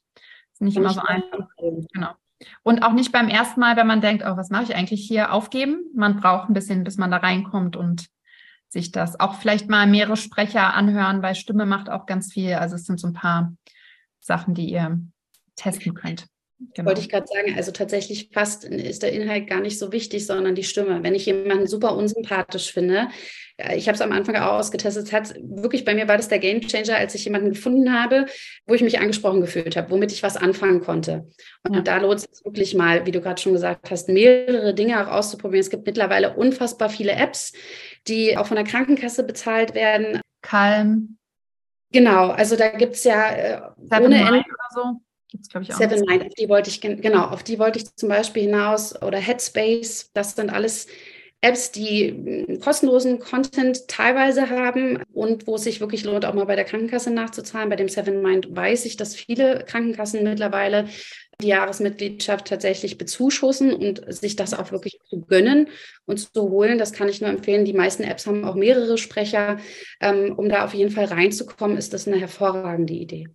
Ist 0.52 0.62
nicht 0.62 0.76
immer 0.76 0.90
so 0.90 1.00
einfach. 1.00 1.46
Genau. 1.92 2.12
Und 2.62 2.82
auch 2.82 2.92
nicht 2.92 3.12
beim 3.12 3.28
ersten 3.28 3.60
Mal, 3.60 3.76
wenn 3.76 3.86
man 3.86 4.00
denkt, 4.00 4.24
oh, 4.26 4.36
was 4.36 4.50
mache 4.50 4.64
ich 4.64 4.76
eigentlich 4.76 5.06
hier, 5.06 5.32
aufgeben. 5.32 5.90
Man 5.94 6.20
braucht 6.20 6.48
ein 6.48 6.54
bisschen, 6.54 6.84
bis 6.84 6.96
man 6.96 7.10
da 7.10 7.18
reinkommt 7.18 7.76
und 7.76 8.08
sich 8.68 8.92
das 8.92 9.18
auch 9.18 9.34
vielleicht 9.34 9.68
mal 9.68 9.86
mehrere 9.86 10.16
Sprecher 10.16 10.74
anhören, 10.74 11.22
weil 11.22 11.34
Stimme 11.34 11.66
macht 11.66 11.90
auch 11.90 12.06
ganz 12.06 12.32
viel. 12.32 12.54
Also 12.54 12.76
es 12.76 12.84
sind 12.84 13.00
so 13.00 13.08
ein 13.08 13.14
paar 13.14 13.54
Sachen, 14.20 14.54
die 14.54 14.70
ihr 14.70 15.00
testen 15.56 15.94
könnt. 15.94 16.26
Genau. 16.74 16.88
Wollte 16.88 17.00
ich 17.00 17.08
gerade 17.08 17.26
sagen, 17.26 17.54
also 17.56 17.70
tatsächlich 17.70 18.30
fast 18.32 18.64
ist 18.64 19.04
der 19.04 19.12
Inhalt 19.12 19.46
gar 19.46 19.60
nicht 19.60 19.78
so 19.78 19.92
wichtig, 19.92 20.26
sondern 20.26 20.56
die 20.56 20.64
Stimme. 20.64 21.04
Wenn 21.04 21.14
ich 21.14 21.26
jemanden 21.26 21.68
super 21.68 21.96
unsympathisch 21.96 22.72
finde, 22.72 23.08
ich 23.74 23.88
habe 23.88 23.94
es 23.94 24.00
am 24.00 24.12
Anfang 24.12 24.36
auch 24.36 24.58
ausgetestet, 24.58 25.12
hat 25.12 25.34
wirklich 25.40 25.84
bei 25.84 25.94
mir 25.94 26.08
war 26.08 26.16
das 26.16 26.28
der 26.28 26.38
Game 26.40 26.60
Changer, 26.60 26.96
als 26.96 27.14
ich 27.14 27.24
jemanden 27.24 27.50
gefunden 27.50 27.92
habe, 27.92 28.26
wo 28.66 28.74
ich 28.74 28.82
mich 28.82 28.98
angesprochen 29.00 29.40
gefühlt 29.40 29.76
habe, 29.76 29.90
womit 29.90 30.12
ich 30.12 30.22
was 30.22 30.36
anfangen 30.36 30.80
konnte. 30.80 31.28
Und 31.64 31.74
ja. 31.74 31.80
da 31.82 31.98
lohnt 31.98 32.20
es 32.20 32.44
wirklich 32.44 32.74
mal, 32.74 33.06
wie 33.06 33.12
du 33.12 33.20
gerade 33.20 33.40
schon 33.40 33.52
gesagt 33.52 33.90
hast, 33.90 34.08
mehrere 34.08 34.74
Dinge 34.74 35.00
auch 35.00 35.12
auszuprobieren. 35.12 35.60
Es 35.60 35.70
gibt 35.70 35.86
mittlerweile 35.86 36.36
unfassbar 36.36 36.90
viele 36.90 37.12
Apps, 37.12 37.52
die 38.06 38.36
auch 38.36 38.46
von 38.46 38.56
der 38.56 38.64
Krankenkasse 38.64 39.24
bezahlt 39.24 39.74
werden. 39.74 40.20
Calm. 40.40 41.18
Genau, 41.92 42.28
also 42.28 42.56
da 42.56 42.68
gibt 42.68 42.94
es 42.94 43.04
ja 43.04 43.30
äh, 43.30 43.60
ohne 43.90 44.18
Ende. 44.18 44.38
Oder 44.38 44.68
so. 44.72 45.00
Gibt's, 45.30 45.48
ich, 45.60 45.74
auch. 45.74 45.78
Seven 45.78 46.04
Mind, 46.06 46.26
auf 46.26 46.34
die 46.34 46.48
wollte 46.48 46.70
ich, 46.70 46.80
genau, 46.80 47.26
auf 47.26 47.42
die 47.42 47.58
wollte 47.58 47.78
ich 47.78 47.94
zum 47.94 48.08
Beispiel 48.08 48.44
hinaus 48.44 49.00
oder 49.02 49.18
Headspace, 49.18 50.10
das 50.14 50.34
sind 50.34 50.50
alles 50.50 50.86
Apps, 51.40 51.70
die 51.70 52.46
hm, 52.48 52.60
kostenlosen 52.60 53.20
Content 53.20 53.86
teilweise 53.86 54.50
haben 54.50 55.02
und 55.12 55.46
wo 55.46 55.54
es 55.54 55.62
sich 55.64 55.80
wirklich 55.80 56.04
lohnt, 56.04 56.24
auch 56.24 56.34
mal 56.34 56.46
bei 56.46 56.56
der 56.56 56.64
Krankenkasse 56.64 57.12
nachzuzahlen. 57.12 57.68
Bei 57.68 57.76
dem 57.76 57.88
Seven 57.88 58.22
Mind 58.22 58.48
weiß 58.50 58.86
ich, 58.86 58.96
dass 58.96 59.14
viele 59.14 59.64
Krankenkassen 59.64 60.24
mittlerweile 60.24 60.88
die 61.40 61.48
Jahresmitgliedschaft 61.48 62.48
tatsächlich 62.48 62.98
bezuschussen 62.98 63.72
und 63.72 64.02
sich 64.12 64.34
das 64.34 64.54
auch 64.54 64.72
wirklich 64.72 64.98
zu 65.08 65.20
gönnen 65.20 65.68
und 66.06 66.18
zu 66.18 66.50
holen. 66.50 66.78
Das 66.78 66.92
kann 66.92 67.08
ich 67.08 67.20
nur 67.20 67.30
empfehlen. 67.30 67.64
Die 67.64 67.72
meisten 67.72 68.02
Apps 68.02 68.26
haben 68.26 68.44
auch 68.44 68.56
mehrere 68.56 68.98
Sprecher. 68.98 69.58
Ähm, 70.00 70.34
um 70.36 70.48
da 70.48 70.64
auf 70.64 70.74
jeden 70.74 70.90
Fall 70.90 71.04
reinzukommen, 71.04 71.76
ist 71.76 71.94
das 71.94 72.08
eine 72.08 72.18
hervorragende 72.18 72.94
Idee. 72.94 73.28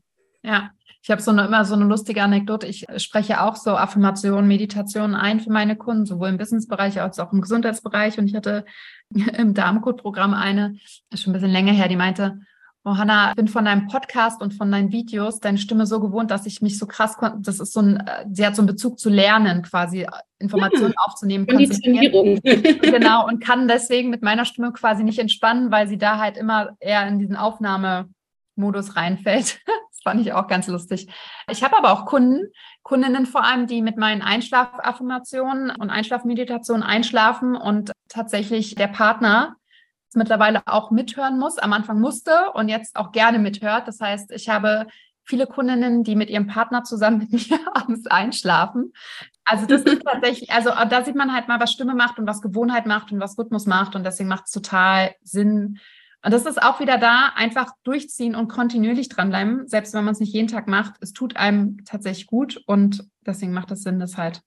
Ja, 0.43 0.71
ich 1.03 1.11
habe 1.11 1.21
so 1.21 1.31
eine, 1.31 1.45
immer 1.45 1.65
so 1.65 1.73
eine 1.73 1.83
lustige 1.83 2.23
Anekdote. 2.23 2.65
Ich 2.65 2.85
spreche 2.95 3.41
auch 3.41 3.57
so 3.57 3.71
Affirmationen, 3.71 4.47
Meditationen 4.47 5.15
ein 5.15 5.41
für 5.41 5.51
meine 5.51 5.75
Kunden, 5.75 6.05
sowohl 6.05 6.29
im 6.29 6.37
Businessbereich 6.37 7.01
als 7.01 7.19
auch 7.19 7.33
im 7.33 7.41
Gesundheitsbereich. 7.41 8.17
Und 8.17 8.27
ich 8.27 8.35
hatte 8.35 8.63
im 9.37 9.53
Darmcode-Programm 9.53 10.33
eine, 10.33 10.77
schon 11.13 11.31
ein 11.31 11.33
bisschen 11.33 11.51
länger 11.51 11.73
her, 11.73 11.89
die 11.89 11.97
meinte, 11.97 12.39
Oh, 12.85 12.97
Hanna, 12.97 13.29
ich 13.29 13.35
bin 13.35 13.47
von 13.47 13.63
deinem 13.63 13.87
Podcast 13.87 14.41
und 14.41 14.53
von 14.53 14.69
deinen 14.69 14.91
Videos 14.91 15.39
deine 15.39 15.57
Stimme 15.57 15.85
so 15.85 16.01
gewohnt, 16.01 16.29
dass 16.31 16.45
ich 16.45 16.61
mich 16.61 16.77
so 16.77 16.85
krass 16.85 17.15
konnte. 17.15 17.37
Das 17.39 17.61
ist 17.61 17.71
so 17.71 17.79
ein, 17.79 17.95
äh, 17.95 18.25
sie 18.29 18.45
hat 18.45 18.57
so 18.57 18.61
einen 18.61 18.67
Bezug 18.67 18.99
zu 18.99 19.09
lernen, 19.09 19.61
quasi 19.61 20.05
Informationen 20.37 20.91
hm. 20.91 20.97
aufzunehmen. 21.05 21.47
Konditionierung. 21.47 22.41
genau, 22.43 23.25
und 23.25 23.41
kann 23.41 23.69
deswegen 23.69 24.09
mit 24.09 24.21
meiner 24.21 24.43
Stimme 24.43 24.73
quasi 24.73 25.05
nicht 25.05 25.19
entspannen, 25.19 25.71
weil 25.71 25.87
sie 25.87 25.97
da 25.97 26.17
halt 26.19 26.35
immer 26.35 26.75
eher 26.81 27.07
in 27.07 27.19
diesen 27.19 27.37
Aufnahmemodus 27.37 28.97
reinfällt 28.97 29.59
fand 30.03 30.21
ich 30.21 30.33
auch 30.33 30.47
ganz 30.47 30.67
lustig. 30.67 31.07
Ich 31.49 31.63
habe 31.63 31.77
aber 31.77 31.91
auch 31.91 32.05
Kunden, 32.05 32.51
Kundinnen 32.83 33.25
vor 33.25 33.43
allem, 33.43 33.67
die 33.67 33.81
mit 33.81 33.97
meinen 33.97 34.21
Einschlafaffirmationen 34.21 35.71
und 35.71 35.89
Einschlafmeditationen 35.89 36.83
einschlafen 36.83 37.55
und 37.55 37.91
tatsächlich 38.09 38.75
der 38.75 38.87
Partner 38.87 39.55
mittlerweile 40.15 40.61
auch 40.67 40.91
mithören 40.91 41.39
muss, 41.39 41.57
am 41.57 41.73
Anfang 41.73 41.99
musste 41.99 42.51
und 42.53 42.69
jetzt 42.69 42.95
auch 42.95 43.11
gerne 43.11 43.39
mithört. 43.39 43.87
Das 43.87 43.99
heißt, 43.99 44.31
ich 44.31 44.49
habe 44.49 44.85
viele 45.25 45.47
Kundinnen, 45.47 46.03
die 46.03 46.15
mit 46.15 46.29
ihrem 46.29 46.47
Partner 46.47 46.83
zusammen 46.83 47.27
mit 47.31 47.31
mir 47.49 47.59
abends 47.73 48.07
einschlafen. 48.07 48.93
Also 49.45 49.65
das 49.65 49.81
ist 49.83 50.03
tatsächlich, 50.05 50.51
also 50.51 50.71
da 50.89 51.03
sieht 51.03 51.15
man 51.15 51.33
halt 51.33 51.47
mal, 51.47 51.59
was 51.59 51.71
Stimme 51.71 51.95
macht 51.95 52.19
und 52.19 52.27
was 52.27 52.41
Gewohnheit 52.41 52.85
macht 52.85 53.11
und 53.11 53.19
was 53.19 53.37
Rhythmus 53.37 53.65
macht 53.65 53.95
und 53.95 54.03
deswegen 54.03 54.29
macht 54.29 54.45
es 54.45 54.51
total 54.51 55.15
Sinn, 55.23 55.79
und 56.23 56.31
das 56.31 56.45
ist 56.45 56.61
auch 56.61 56.79
wieder 56.79 56.97
da, 56.97 57.33
einfach 57.35 57.71
durchziehen 57.83 58.35
und 58.35 58.47
kontinuierlich 58.47 59.09
dranbleiben, 59.09 59.67
selbst 59.67 59.93
wenn 59.93 60.05
man 60.05 60.13
es 60.13 60.21
nicht 60.21 60.33
jeden 60.33 60.47
Tag 60.47 60.67
macht. 60.67 60.95
Es 61.01 61.11
tut 61.11 61.35
einem 61.35 61.83
tatsächlich 61.83 62.27
gut 62.27 62.63
und 62.65 63.07
deswegen 63.25 63.51
macht 63.51 63.71
es 63.71 63.83
Sinn, 63.83 63.99
das 63.99 64.17
halt 64.17 64.41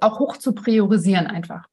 auch 0.00 0.18
hoch 0.18 0.36
zu 0.36 0.52
priorisieren 0.52 1.26
einfach. 1.26 1.66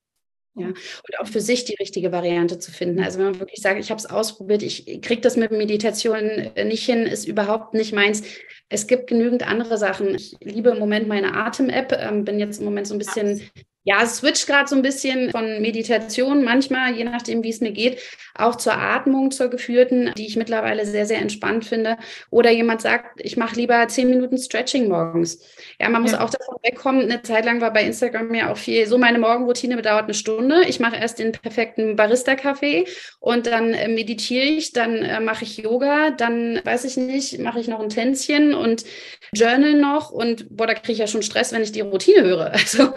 Ja, 0.57 0.67
und 0.67 1.19
auch 1.19 1.27
für 1.27 1.41
sich 1.41 1.65
die 1.65 1.75
richtige 1.75 2.13
Variante 2.13 2.59
zu 2.59 2.71
finden. 2.71 3.03
Also 3.03 3.19
wenn 3.19 3.25
man 3.25 3.39
wirklich 3.39 3.61
sagt, 3.61 3.77
ich 3.77 3.89
habe 3.89 3.99
es 3.99 4.05
ausprobiert, 4.05 4.63
ich 4.63 5.01
kriege 5.01 5.19
das 5.19 5.35
mit 5.35 5.51
Meditation 5.51 6.15
äh, 6.15 6.63
nicht 6.63 6.85
hin, 6.85 6.99
ist 6.99 7.27
überhaupt 7.27 7.73
nicht 7.73 7.93
meins. 7.93 8.23
Es 8.69 8.87
gibt 8.87 9.07
genügend 9.07 9.45
andere 9.45 9.77
Sachen. 9.77 10.15
Ich 10.15 10.37
liebe 10.39 10.69
im 10.69 10.79
Moment 10.79 11.09
meine 11.09 11.33
Atem-App, 11.33 11.91
ähm, 11.99 12.23
bin 12.23 12.39
jetzt 12.39 12.59
im 12.59 12.65
Moment 12.65 12.87
so 12.87 12.95
ein 12.95 12.99
bisschen 12.99 13.41
ja, 13.85 14.01
es 14.01 14.17
switcht 14.17 14.47
gerade 14.47 14.67
so 14.67 14.75
ein 14.75 14.81
bisschen 14.81 15.29
von 15.29 15.61
Meditation, 15.61 16.43
manchmal, 16.43 16.95
je 16.95 17.03
nachdem, 17.03 17.43
wie 17.43 17.51
es 17.51 17.61
mir 17.61 17.71
geht, 17.71 17.99
auch 18.33 18.55
zur 18.55 18.73
Atmung, 18.73 19.29
zur 19.29 19.49
geführten, 19.49 20.11
die 20.17 20.25
ich 20.25 20.37
mittlerweile 20.37 20.87
sehr, 20.87 21.05
sehr 21.05 21.19
entspannt 21.19 21.65
finde. 21.65 21.97
Oder 22.31 22.49
jemand 22.49 22.81
sagt, 22.81 23.21
ich 23.21 23.37
mache 23.37 23.55
lieber 23.55 23.87
zehn 23.87 24.09
Minuten 24.09 24.39
Stretching 24.39 24.89
morgens. 24.89 25.39
Ja, 25.79 25.87
man 25.89 26.01
muss 26.01 26.13
ja. 26.13 26.21
auch 26.21 26.31
davon 26.31 26.55
wegkommen. 26.63 27.03
Eine 27.03 27.21
Zeit 27.21 27.45
lang 27.45 27.61
war 27.61 27.71
bei 27.71 27.83
Instagram 27.83 28.33
ja 28.33 28.51
auch 28.51 28.57
viel, 28.57 28.87
so 28.87 28.97
meine 28.97 29.19
Morgenroutine 29.19 29.75
bedauert 29.75 30.05
eine 30.05 30.15
Stunde. 30.15 30.63
Ich 30.67 30.79
mache 30.79 30.95
erst 30.95 31.19
den 31.19 31.31
perfekten 31.33 31.95
Barista-Kaffee 31.95 32.85
und 33.19 33.45
dann 33.45 33.75
äh, 33.75 33.87
meditiere 33.87 34.45
ich, 34.45 34.73
dann 34.73 34.95
äh, 35.03 35.19
mache 35.19 35.43
ich 35.43 35.57
Yoga, 35.57 36.09
dann, 36.09 36.59
weiß 36.63 36.85
ich 36.85 36.97
nicht, 36.97 37.37
mache 37.37 37.59
ich 37.59 37.67
noch 37.67 37.81
ein 37.81 37.89
Tänzchen 37.89 38.55
und 38.55 38.83
Journal 39.31 39.75
noch 39.75 40.09
und 40.09 40.47
boah, 40.49 40.65
da 40.65 40.73
kriege 40.73 40.93
ich 40.93 40.97
ja 40.97 41.07
schon 41.07 41.21
Stress, 41.21 41.53
wenn 41.53 41.61
ich 41.61 41.71
die 41.71 41.81
Routine 41.81 42.23
höre. 42.23 42.51
Also 42.65 42.93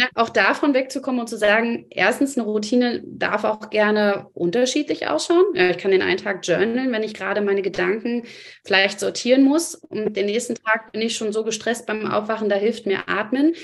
Ne, 0.00 0.08
auch 0.20 0.28
davon 0.28 0.74
wegzukommen 0.74 1.20
und 1.20 1.28
zu 1.28 1.36
sagen, 1.36 1.86
erstens, 1.90 2.36
eine 2.36 2.46
Routine 2.46 3.02
darf 3.04 3.44
auch 3.44 3.70
gerne 3.70 4.26
unterschiedlich 4.34 5.08
ausschauen. 5.08 5.44
Ja, 5.54 5.70
ich 5.70 5.78
kann 5.78 5.90
den 5.90 6.02
einen 6.02 6.18
Tag 6.18 6.46
journalen, 6.46 6.92
wenn 6.92 7.02
ich 7.02 7.14
gerade 7.14 7.40
meine 7.40 7.62
Gedanken 7.62 8.24
vielleicht 8.64 9.00
sortieren 9.00 9.44
muss. 9.44 9.74
Und 9.74 10.16
den 10.16 10.26
nächsten 10.26 10.54
Tag 10.54 10.92
bin 10.92 11.02
ich 11.02 11.16
schon 11.16 11.32
so 11.32 11.42
gestresst 11.44 11.86
beim 11.86 12.06
Aufwachen, 12.06 12.48
da 12.48 12.56
hilft 12.56 12.86
mir 12.86 13.08
Atmen. 13.08 13.54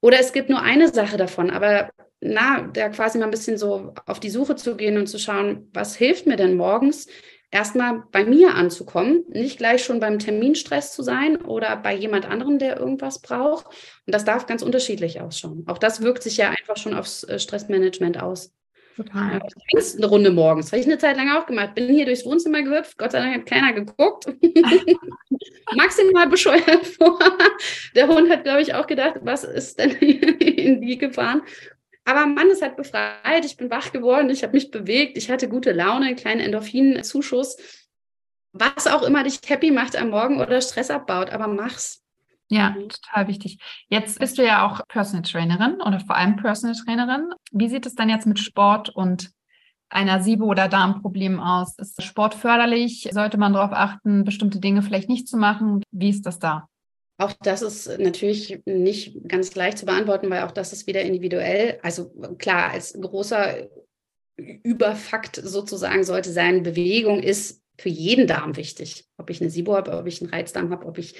Oder 0.00 0.20
es 0.20 0.32
gibt 0.32 0.48
nur 0.48 0.62
eine 0.62 0.92
Sache 0.92 1.16
davon, 1.16 1.50
aber 1.50 1.90
na, 2.20 2.68
da 2.72 2.88
quasi 2.88 3.18
mal 3.18 3.24
ein 3.24 3.30
bisschen 3.30 3.58
so 3.58 3.94
auf 4.06 4.20
die 4.20 4.30
Suche 4.30 4.56
zu 4.56 4.76
gehen 4.76 4.98
und 4.98 5.06
zu 5.06 5.18
schauen, 5.18 5.68
was 5.72 5.96
hilft 5.96 6.26
mir 6.26 6.36
denn 6.36 6.56
morgens, 6.56 7.06
erstmal 7.50 8.02
bei 8.12 8.24
mir 8.24 8.54
anzukommen, 8.54 9.24
nicht 9.28 9.58
gleich 9.58 9.84
schon 9.84 10.00
beim 10.00 10.18
Terminstress 10.18 10.92
zu 10.92 11.02
sein 11.02 11.36
oder 11.36 11.76
bei 11.76 11.94
jemand 11.94 12.26
anderem, 12.26 12.58
der 12.58 12.78
irgendwas 12.78 13.20
braucht. 13.20 13.66
Und 13.66 14.14
das 14.14 14.24
darf 14.24 14.46
ganz 14.46 14.62
unterschiedlich 14.62 15.20
ausschauen. 15.20 15.64
Auch 15.66 15.78
das 15.78 16.02
wirkt 16.02 16.22
sich 16.22 16.36
ja 16.36 16.50
einfach 16.50 16.76
schon 16.76 16.94
aufs 16.94 17.24
äh, 17.24 17.38
Stressmanagement 17.38 18.20
aus. 18.20 18.52
Total. 18.98 19.34
Ja, 19.34 19.80
eine 19.96 20.06
Runde 20.06 20.32
morgens. 20.32 20.72
Habe 20.72 20.80
ich 20.80 20.86
eine 20.86 20.98
Zeit 20.98 21.16
lang 21.16 21.30
auch 21.30 21.46
gemacht. 21.46 21.76
Bin 21.76 21.88
hier 21.88 22.04
durchs 22.04 22.26
Wohnzimmer 22.26 22.62
gehüpft. 22.62 22.98
Gott 22.98 23.12
sei 23.12 23.20
Dank 23.20 23.32
hat 23.32 23.46
keiner 23.46 23.72
geguckt. 23.72 24.26
Maximal 25.76 26.28
bescheuert 26.28 26.84
vor. 26.98 27.16
Der 27.94 28.08
Hund 28.08 28.28
hat, 28.28 28.42
glaube 28.42 28.60
ich, 28.60 28.74
auch 28.74 28.88
gedacht, 28.88 29.20
was 29.22 29.44
ist 29.44 29.78
denn 29.78 29.90
in 30.00 30.80
die 30.80 30.98
gefahren? 30.98 31.42
Aber 32.08 32.26
Mann, 32.26 32.48
es 32.50 32.62
hat 32.62 32.78
befreit, 32.78 33.44
ich 33.44 33.58
bin 33.58 33.68
wach 33.68 33.92
geworden, 33.92 34.30
ich 34.30 34.42
habe 34.42 34.54
mich 34.54 34.70
bewegt, 34.70 35.18
ich 35.18 35.30
hatte 35.30 35.46
gute 35.46 35.72
Laune, 35.72 36.06
einen 36.06 36.16
kleinen 36.16 36.40
Endorphinzuschuss. 36.40 37.58
Was 38.54 38.86
auch 38.86 39.02
immer 39.02 39.24
dich 39.24 39.40
happy 39.46 39.70
macht 39.70 39.94
am 39.94 40.08
Morgen 40.08 40.40
oder 40.40 40.62
Stress 40.62 40.90
abbaut, 40.90 41.28
aber 41.28 41.48
mach's. 41.48 42.02
Ja, 42.48 42.70
total 42.70 43.28
wichtig. 43.28 43.58
Jetzt 43.90 44.20
bist 44.20 44.38
du 44.38 44.42
ja 44.42 44.66
auch 44.66 44.80
Personal 44.88 45.22
Trainerin 45.22 45.82
oder 45.82 46.00
vor 46.00 46.16
allem 46.16 46.36
Personal 46.36 46.74
Trainerin. 46.74 47.28
Wie 47.52 47.68
sieht 47.68 47.84
es 47.84 47.94
dann 47.94 48.08
jetzt 48.08 48.26
mit 48.26 48.38
Sport 48.38 48.88
und 48.88 49.30
einer 49.90 50.22
SIBO- 50.22 50.46
oder 50.46 50.66
Darmproblem 50.66 51.38
aus? 51.40 51.76
Ist 51.76 52.02
Sport 52.02 52.34
förderlich? 52.34 53.10
Sollte 53.12 53.36
man 53.36 53.52
darauf 53.52 53.72
achten, 53.72 54.24
bestimmte 54.24 54.60
Dinge 54.60 54.80
vielleicht 54.80 55.10
nicht 55.10 55.28
zu 55.28 55.36
machen? 55.36 55.82
Wie 55.90 56.08
ist 56.08 56.24
das 56.24 56.38
da? 56.38 56.68
Auch 57.20 57.32
das 57.42 57.62
ist 57.62 57.98
natürlich 57.98 58.60
nicht 58.64 59.28
ganz 59.28 59.54
leicht 59.56 59.78
zu 59.78 59.86
beantworten, 59.86 60.30
weil 60.30 60.44
auch 60.44 60.52
das 60.52 60.72
ist 60.72 60.86
wieder 60.86 61.02
individuell. 61.02 61.78
Also 61.82 62.10
klar, 62.38 62.70
als 62.70 62.92
großer 62.92 63.68
Überfakt 64.36 65.36
sozusagen 65.36 66.04
sollte 66.04 66.30
sein, 66.30 66.62
Bewegung 66.62 67.20
ist 67.20 67.60
für 67.76 67.88
jeden 67.88 68.28
Darm 68.28 68.56
wichtig. 68.56 69.06
Ob 69.16 69.30
ich 69.30 69.40
eine 69.40 69.50
SIBO 69.50 69.74
habe, 69.74 69.98
ob 69.98 70.06
ich 70.06 70.22
einen 70.22 70.30
Reizdarm 70.30 70.70
habe, 70.70 70.86
ob 70.86 70.98
ich 70.98 71.16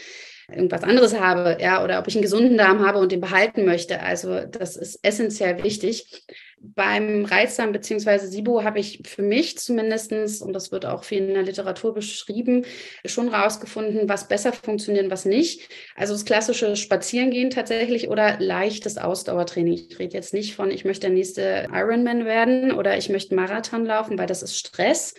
irgendwas 0.51 0.83
anderes 0.83 1.19
habe, 1.19 1.59
ja, 1.61 1.85
oder 1.85 1.99
ob 1.99 2.09
ich 2.09 2.15
einen 2.15 2.23
gesunden 2.23 2.57
Darm 2.57 2.85
habe 2.87 2.99
und 2.99 3.13
den 3.13 3.21
behalten 3.21 3.67
möchte. 3.67 4.01
Also 4.01 4.41
das 4.47 4.77
ist 4.77 4.99
essentiell 5.03 5.63
wichtig. 5.63 6.25
Beim 6.61 7.25
Reizdarm 7.27 7.71
bzw. 7.73 8.27
SIBO 8.27 8.65
habe 8.65 8.81
ich 8.81 9.03
für 9.07 9.23
mich 9.23 9.59
zumindestens 9.59 10.41
und 10.41 10.55
das 10.55 10.73
wird 10.73 10.87
auch 10.87 11.05
viel 11.05 11.29
in 11.29 11.35
der 11.35 11.43
Literatur 11.43 11.95
beschrieben, 11.95 12.65
schon 13.05 13.29
rausgefunden, 13.29 14.09
was 14.09 14.27
besser 14.27 14.53
funktioniert, 14.53 15.11
was 15.11 15.27
nicht. 15.27 15.69
Also 15.95 16.15
das 16.15 16.25
klassische 16.25 16.75
Spazierengehen 16.77 17.51
tatsächlich 17.51 18.09
oder 18.09 18.41
leichtes 18.41 18.97
Ausdauertraining. 18.97 19.75
Ich 19.91 19.99
rede 19.99 20.17
jetzt 20.17 20.35
nicht 20.35 20.57
von, 20.57 20.71
ich 20.71 20.85
möchte 20.85 21.03
der 21.09 21.15
nächste 21.15 21.69
Ironman 21.73 22.25
werden 22.25 22.73
oder 22.73 22.97
ich 22.97 23.11
möchte 23.11 23.35
Marathon 23.35 23.85
laufen, 23.85 24.19
weil 24.19 24.27
das 24.27 24.43
ist 24.43 24.57
Stress. 24.59 25.15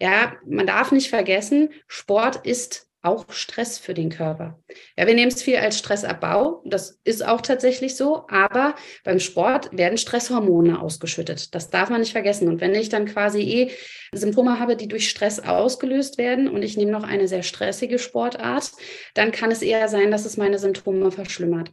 Ja, 0.00 0.34
man 0.44 0.66
darf 0.66 0.92
nicht 0.92 1.08
vergessen, 1.08 1.70
Sport 1.86 2.44
ist 2.44 2.91
auch 3.02 3.30
Stress 3.32 3.78
für 3.78 3.94
den 3.94 4.10
Körper. 4.10 4.60
Ja, 4.96 5.06
wir 5.06 5.14
nehmen 5.14 5.32
es 5.32 5.42
viel 5.42 5.56
als 5.56 5.78
Stressabbau. 5.78 6.62
Das 6.64 7.00
ist 7.02 7.26
auch 7.26 7.40
tatsächlich 7.40 7.96
so. 7.96 8.26
Aber 8.28 8.76
beim 9.04 9.18
Sport 9.18 9.76
werden 9.76 9.98
Stresshormone 9.98 10.80
ausgeschüttet. 10.80 11.54
Das 11.54 11.70
darf 11.70 11.90
man 11.90 12.00
nicht 12.00 12.12
vergessen. 12.12 12.48
Und 12.48 12.60
wenn 12.60 12.74
ich 12.74 12.88
dann 12.88 13.06
quasi 13.06 13.40
eh 13.40 13.70
Symptome 14.14 14.60
habe, 14.60 14.76
die 14.76 14.86
durch 14.86 15.08
Stress 15.08 15.40
ausgelöst 15.40 16.16
werden 16.16 16.48
und 16.48 16.62
ich 16.62 16.76
nehme 16.76 16.92
noch 16.92 17.02
eine 17.02 17.26
sehr 17.26 17.42
stressige 17.42 17.98
Sportart, 17.98 18.70
dann 19.14 19.32
kann 19.32 19.50
es 19.50 19.62
eher 19.62 19.88
sein, 19.88 20.10
dass 20.10 20.24
es 20.24 20.36
meine 20.36 20.58
Symptome 20.58 21.10
verschlimmert. 21.10 21.72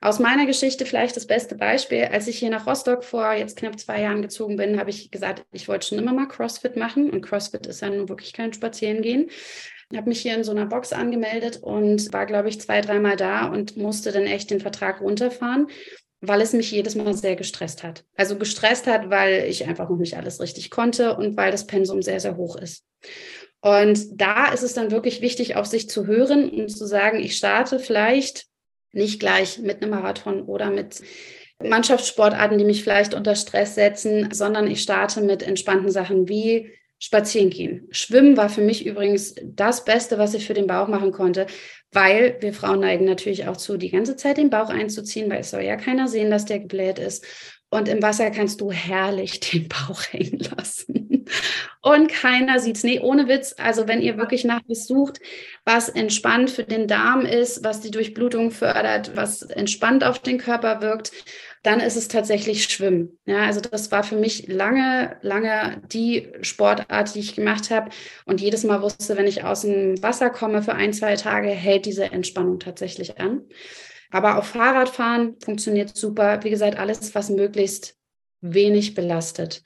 Aus 0.00 0.18
meiner 0.18 0.46
Geschichte 0.46 0.86
vielleicht 0.86 1.16
das 1.16 1.26
beste 1.26 1.56
Beispiel. 1.56 2.04
Als 2.04 2.26
ich 2.26 2.38
hier 2.38 2.50
nach 2.50 2.66
Rostock 2.66 3.04
vor 3.04 3.32
jetzt 3.34 3.58
knapp 3.58 3.78
zwei 3.78 4.00
Jahren 4.00 4.22
gezogen 4.22 4.56
bin, 4.56 4.80
habe 4.80 4.90
ich 4.90 5.10
gesagt, 5.10 5.44
ich 5.52 5.68
wollte 5.68 5.88
schon 5.88 5.98
immer 5.98 6.14
mal 6.14 6.26
CrossFit 6.26 6.76
machen. 6.76 7.10
Und 7.10 7.20
CrossFit 7.20 7.66
ist 7.66 7.82
ja 7.82 7.90
nun 7.90 8.08
wirklich 8.08 8.32
kein 8.32 8.52
Spazierengehen. 8.52 9.28
Habe 9.94 10.08
mich 10.08 10.20
hier 10.20 10.34
in 10.34 10.44
so 10.44 10.52
einer 10.52 10.66
Box 10.66 10.92
angemeldet 10.92 11.58
und 11.62 12.12
war, 12.12 12.26
glaube 12.26 12.48
ich, 12.48 12.60
zwei, 12.60 12.80
dreimal 12.80 13.16
da 13.16 13.46
und 13.46 13.76
musste 13.76 14.12
dann 14.12 14.26
echt 14.26 14.50
den 14.50 14.60
Vertrag 14.60 15.00
runterfahren, 15.00 15.66
weil 16.20 16.40
es 16.40 16.52
mich 16.52 16.70
jedes 16.70 16.94
Mal 16.94 17.14
sehr 17.14 17.34
gestresst 17.34 17.82
hat. 17.82 18.04
Also 18.16 18.36
gestresst 18.36 18.86
hat, 18.86 19.10
weil 19.10 19.44
ich 19.48 19.66
einfach 19.66 19.88
noch 19.88 19.98
nicht 19.98 20.16
alles 20.16 20.40
richtig 20.40 20.70
konnte 20.70 21.16
und 21.16 21.36
weil 21.36 21.50
das 21.50 21.66
Pensum 21.66 22.02
sehr, 22.02 22.20
sehr 22.20 22.36
hoch 22.36 22.56
ist. 22.56 22.84
Und 23.60 24.20
da 24.20 24.52
ist 24.52 24.62
es 24.62 24.74
dann 24.74 24.90
wirklich 24.90 25.20
wichtig, 25.20 25.56
auf 25.56 25.66
sich 25.66 25.88
zu 25.88 26.06
hören 26.06 26.48
und 26.50 26.68
zu 26.68 26.86
sagen, 26.86 27.18
ich 27.18 27.36
starte 27.36 27.78
vielleicht 27.78 28.46
nicht 28.92 29.20
gleich 29.20 29.58
mit 29.58 29.82
einem 29.82 29.90
Marathon 29.90 30.42
oder 30.42 30.70
mit 30.70 31.02
Mannschaftssportarten, 31.62 32.58
die 32.58 32.64
mich 32.64 32.82
vielleicht 32.82 33.12
unter 33.12 33.34
Stress 33.34 33.74
setzen, 33.74 34.32
sondern 34.32 34.66
ich 34.66 34.82
starte 34.82 35.20
mit 35.20 35.42
entspannten 35.42 35.90
Sachen 35.90 36.28
wie 36.28 36.72
spazieren 37.00 37.50
gehen. 37.50 37.88
Schwimmen 37.90 38.36
war 38.36 38.50
für 38.50 38.60
mich 38.60 38.86
übrigens 38.86 39.34
das 39.42 39.84
Beste, 39.84 40.18
was 40.18 40.34
ich 40.34 40.46
für 40.46 40.54
den 40.54 40.66
Bauch 40.66 40.86
machen 40.86 41.10
konnte, 41.10 41.46
weil 41.90 42.36
wir 42.40 42.52
Frauen 42.52 42.80
neigen 42.80 43.06
natürlich 43.06 43.48
auch 43.48 43.56
zu, 43.56 43.78
die 43.78 43.90
ganze 43.90 44.16
Zeit 44.16 44.36
den 44.36 44.50
Bauch 44.50 44.68
einzuziehen, 44.68 45.30
weil 45.30 45.40
es 45.40 45.50
soll 45.50 45.62
ja 45.62 45.76
keiner 45.76 46.06
sehen, 46.06 46.30
dass 46.30 46.44
der 46.44 46.60
gebläht 46.60 46.98
ist. 46.98 47.26
Und 47.70 47.88
im 47.88 48.02
Wasser 48.02 48.30
kannst 48.30 48.60
du 48.60 48.70
herrlich 48.70 49.40
den 49.52 49.68
Bauch 49.68 50.02
hängen 50.10 50.38
lassen. 50.38 51.24
Und 51.82 52.08
keiner 52.08 52.60
sieht's. 52.60 52.84
Nee, 52.84 53.00
ohne 53.00 53.26
Witz. 53.26 53.54
Also 53.56 53.88
wenn 53.88 54.02
ihr 54.02 54.18
wirklich 54.18 54.44
nach 54.44 54.60
was 54.68 54.86
sucht, 54.86 55.18
was 55.64 55.88
entspannt 55.88 56.50
für 56.50 56.64
den 56.64 56.86
Darm 56.86 57.24
ist, 57.24 57.64
was 57.64 57.80
die 57.80 57.90
Durchblutung 57.90 58.50
fördert, 58.50 59.16
was 59.16 59.42
entspannt 59.42 60.04
auf 60.04 60.18
den 60.18 60.36
Körper 60.36 60.82
wirkt, 60.82 61.12
dann 61.62 61.80
ist 61.80 61.96
es 61.96 62.08
tatsächlich 62.08 62.64
Schwimmen. 62.64 63.18
Ja, 63.24 63.44
also 63.44 63.60
das 63.60 63.90
war 63.90 64.02
für 64.02 64.16
mich 64.16 64.48
lange, 64.48 65.16
lange 65.22 65.82
die 65.90 66.28
Sportart, 66.42 67.14
die 67.14 67.20
ich 67.20 67.34
gemacht 67.34 67.70
habe. 67.70 67.90
Und 68.26 68.42
jedes 68.42 68.64
Mal 68.64 68.82
wusste, 68.82 69.16
wenn 69.16 69.26
ich 69.26 69.44
aus 69.44 69.62
dem 69.62 70.02
Wasser 70.02 70.28
komme 70.28 70.62
für 70.62 70.74
ein, 70.74 70.92
zwei 70.92 71.16
Tage, 71.16 71.48
hält 71.48 71.86
diese 71.86 72.04
Entspannung 72.12 72.58
tatsächlich 72.60 73.18
an. 73.20 73.42
Aber 74.10 74.38
auf 74.38 74.48
Fahrradfahren 74.48 75.36
funktioniert 75.42 75.96
super. 75.96 76.42
Wie 76.42 76.50
gesagt, 76.50 76.78
alles, 76.78 77.14
was 77.14 77.30
möglichst 77.30 77.96
wenig 78.40 78.94
belastet. 78.94 79.62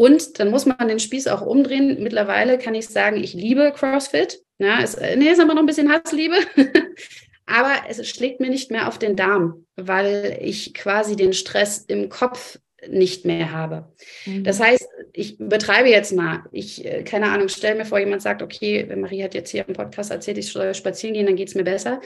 Und 0.00 0.40
dann 0.40 0.48
muss 0.48 0.64
man 0.64 0.88
den 0.88 0.98
Spieß 0.98 1.26
auch 1.26 1.42
umdrehen. 1.42 2.02
Mittlerweile 2.02 2.56
kann 2.56 2.74
ich 2.74 2.88
sagen, 2.88 3.22
ich 3.22 3.34
liebe 3.34 3.70
CrossFit. 3.76 4.40
Ja, 4.56 4.78
ist, 4.78 4.98
nee, 4.98 5.28
ist 5.28 5.40
aber 5.40 5.52
noch 5.52 5.60
ein 5.60 5.66
bisschen 5.66 5.92
Hassliebe. 5.92 6.36
aber 7.46 7.72
es 7.86 8.08
schlägt 8.08 8.40
mir 8.40 8.48
nicht 8.48 8.70
mehr 8.70 8.88
auf 8.88 8.98
den 8.98 9.14
Darm, 9.14 9.66
weil 9.76 10.38
ich 10.40 10.72
quasi 10.72 11.16
den 11.16 11.34
Stress 11.34 11.84
im 11.86 12.08
Kopf 12.08 12.58
nicht 12.88 13.26
mehr 13.26 13.52
habe. 13.52 13.92
Mhm. 14.24 14.42
Das 14.42 14.58
heißt, 14.58 14.88
ich 15.12 15.36
betreibe 15.36 15.90
jetzt 15.90 16.14
mal, 16.14 16.44
ich, 16.50 16.82
äh, 16.82 17.02
keine 17.02 17.26
Ahnung, 17.26 17.48
stell 17.48 17.74
mir 17.74 17.84
vor, 17.84 17.98
jemand 17.98 18.22
sagt, 18.22 18.40
okay, 18.40 18.88
Marie 18.96 19.22
hat 19.22 19.34
jetzt 19.34 19.50
hier 19.50 19.68
im 19.68 19.74
Podcast 19.74 20.10
erzählt, 20.10 20.38
ich 20.38 20.50
soll 20.50 20.72
spazieren 20.72 21.12
gehen, 21.12 21.26
dann 21.26 21.36
geht 21.36 21.48
es 21.48 21.54
mir 21.54 21.64
besser. 21.64 22.00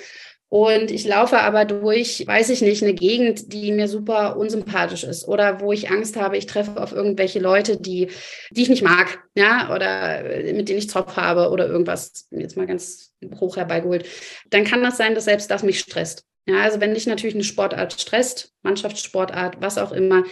Und 0.49 0.90
ich 0.90 1.05
laufe 1.05 1.40
aber 1.40 1.64
durch, 1.64 2.26
weiß 2.26 2.51
ich 2.51 2.62
nicht, 2.62 2.82
eine 2.82 2.95
Gegend, 2.95 3.53
die 3.53 3.72
mir 3.72 3.88
super 3.88 4.36
unsympathisch 4.36 5.03
ist 5.03 5.26
oder 5.26 5.61
wo 5.61 5.72
ich 5.72 5.90
Angst 5.90 6.16
habe, 6.16 6.36
ich 6.36 6.47
treffe 6.47 6.80
auf 6.80 6.92
irgendwelche 6.92 7.40
Leute, 7.40 7.76
die, 7.76 8.09
die 8.51 8.62
ich 8.62 8.68
nicht 8.68 8.82
mag, 8.82 9.18
ja, 9.34 9.74
oder 9.74 10.22
mit 10.53 10.68
denen 10.68 10.78
ich 10.78 10.90
Zopf 10.90 11.16
habe 11.16 11.51
oder 11.51 11.66
irgendwas, 11.66 12.28
jetzt 12.30 12.57
mal 12.57 12.66
ganz 12.66 13.12
hoch 13.40 13.57
herbeigeholt. 13.57 14.07
Dann 14.51 14.64
kann 14.64 14.82
das 14.82 14.97
sein, 14.97 15.14
dass 15.14 15.24
selbst 15.24 15.51
das 15.51 15.64
mich 15.64 15.80
stresst. 15.80 16.24
Ja, 16.47 16.62
also 16.62 16.80
wenn 16.80 16.95
dich 16.95 17.07
natürlich 17.07 17.34
eine 17.34 17.45
Sportart 17.45 17.99
stresst, 17.99 18.53
Mannschaftssportart, 18.62 19.61
was 19.61 19.78
auch 19.78 19.92
immer, 19.92 20.24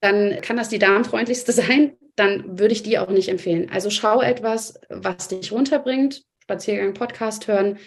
dann 0.00 0.40
kann 0.40 0.56
das 0.56 0.70
die 0.70 0.78
darmfreundlichste 0.78 1.52
sein. 1.52 1.96
Dann 2.16 2.58
würde 2.58 2.74
ich 2.74 2.82
die 2.82 2.98
auch 2.98 3.10
nicht 3.10 3.28
empfehlen. 3.28 3.70
Also 3.70 3.90
schau 3.90 4.20
etwas, 4.20 4.74
was 4.88 5.28
dich 5.28 5.52
runterbringt. 5.52 6.24
Spaziergang, 6.42 6.92
Podcast 6.92 7.46
hören, 7.46 7.78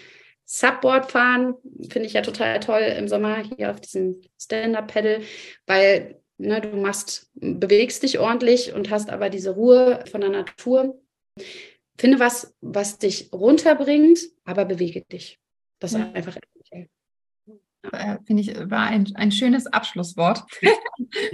Subboard 0.46 1.12
fahren, 1.12 1.56
finde 1.90 2.08
ich 2.08 2.14
ja 2.14 2.22
total 2.22 2.60
toll 2.60 2.82
im 2.82 3.08
Sommer 3.08 3.38
hier 3.38 3.72
auf 3.72 3.82
diesem 3.82 4.22
Stand-Up-Pedal, 4.40 5.22
weil 5.66 6.22
ne, 6.38 6.62
du 6.62 6.78
machst, 6.78 7.32
bewegst 7.34 8.04
dich 8.04 8.20
ordentlich 8.20 8.74
und 8.74 8.92
hast 8.92 9.10
aber 9.10 9.30
diese 9.30 9.52
Ruhe 9.52 10.04
von 10.12 10.22
der 10.22 10.30
Natur. 10.30 11.00
Finde 11.98 12.20
was, 12.20 12.54
was 12.62 13.00
dich 13.00 13.30
runterbringt, 13.34 14.20
aber 14.44 14.66
bewege 14.66 15.02
dich. 15.02 15.40
Das 15.80 15.94
ist 15.94 16.00
einfach 16.00 16.38
Finde 18.26 18.42
ich, 18.42 18.56
war 18.70 18.88
ein, 18.88 19.12
ein 19.16 19.32
schönes 19.32 19.68
Abschlusswort. 19.68 20.44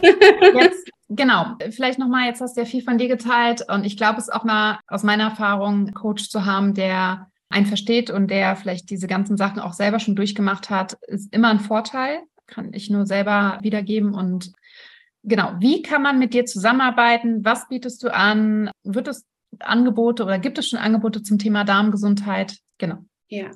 jetzt, 0.01 0.89
genau, 1.07 1.55
vielleicht 1.70 1.97
nochmal, 1.97 2.28
jetzt 2.28 2.41
hast 2.41 2.57
du 2.57 2.62
ja 2.62 2.66
viel 2.66 2.84
von 2.84 2.97
dir 2.97 3.07
geteilt 3.07 3.66
und 3.70 3.86
ich 3.86 3.95
glaube, 3.95 4.18
es 4.18 4.28
ist 4.28 4.34
auch 4.34 4.43
mal 4.43 4.80
aus 4.88 5.03
meiner 5.03 5.26
Erfahrung, 5.26 5.93
Coach 5.93 6.30
zu 6.30 6.45
haben, 6.45 6.74
der 6.74 7.30
einen 7.52 7.66
versteht 7.66 8.10
und 8.10 8.30
der 8.30 8.56
vielleicht 8.56 8.89
diese 8.89 9.08
ganzen 9.08 9.38
Sachen 9.38 9.60
auch 9.60 9.74
selber 9.74 9.99
schon 9.99 10.16
durchgemacht 10.16 10.70
hat, 10.70 10.97
ist 11.08 11.34
immer 11.34 11.49
ein 11.49 11.60
Vorteil. 11.60 12.20
Kann 12.47 12.74
ich 12.74 12.89
nur 12.89 13.06
selber 13.06 13.60
wiedergeben 13.62 14.14
und 14.14 14.52
genau, 15.24 15.54
wie 15.60 15.82
kann 15.82 16.02
man 16.02 16.20
mit 16.20 16.34
dir 16.34 16.45
zusammenarbeiten? 16.45 17.45
Was 17.45 17.68
bietest 17.70 18.04
du 18.04 18.14
an? 18.14 18.70
Wird 18.84 19.08
es 19.08 19.26
Angebote 19.60 20.24
oder 20.24 20.39
gibt 20.39 20.58
es 20.58 20.70
schon 20.70 20.80
Angebote 20.80 21.24
zum 21.24 21.38
Thema 21.38 21.64
Darmgesundheit? 21.64 22.58
Genau. 22.78 22.97
Ja, 23.28 23.49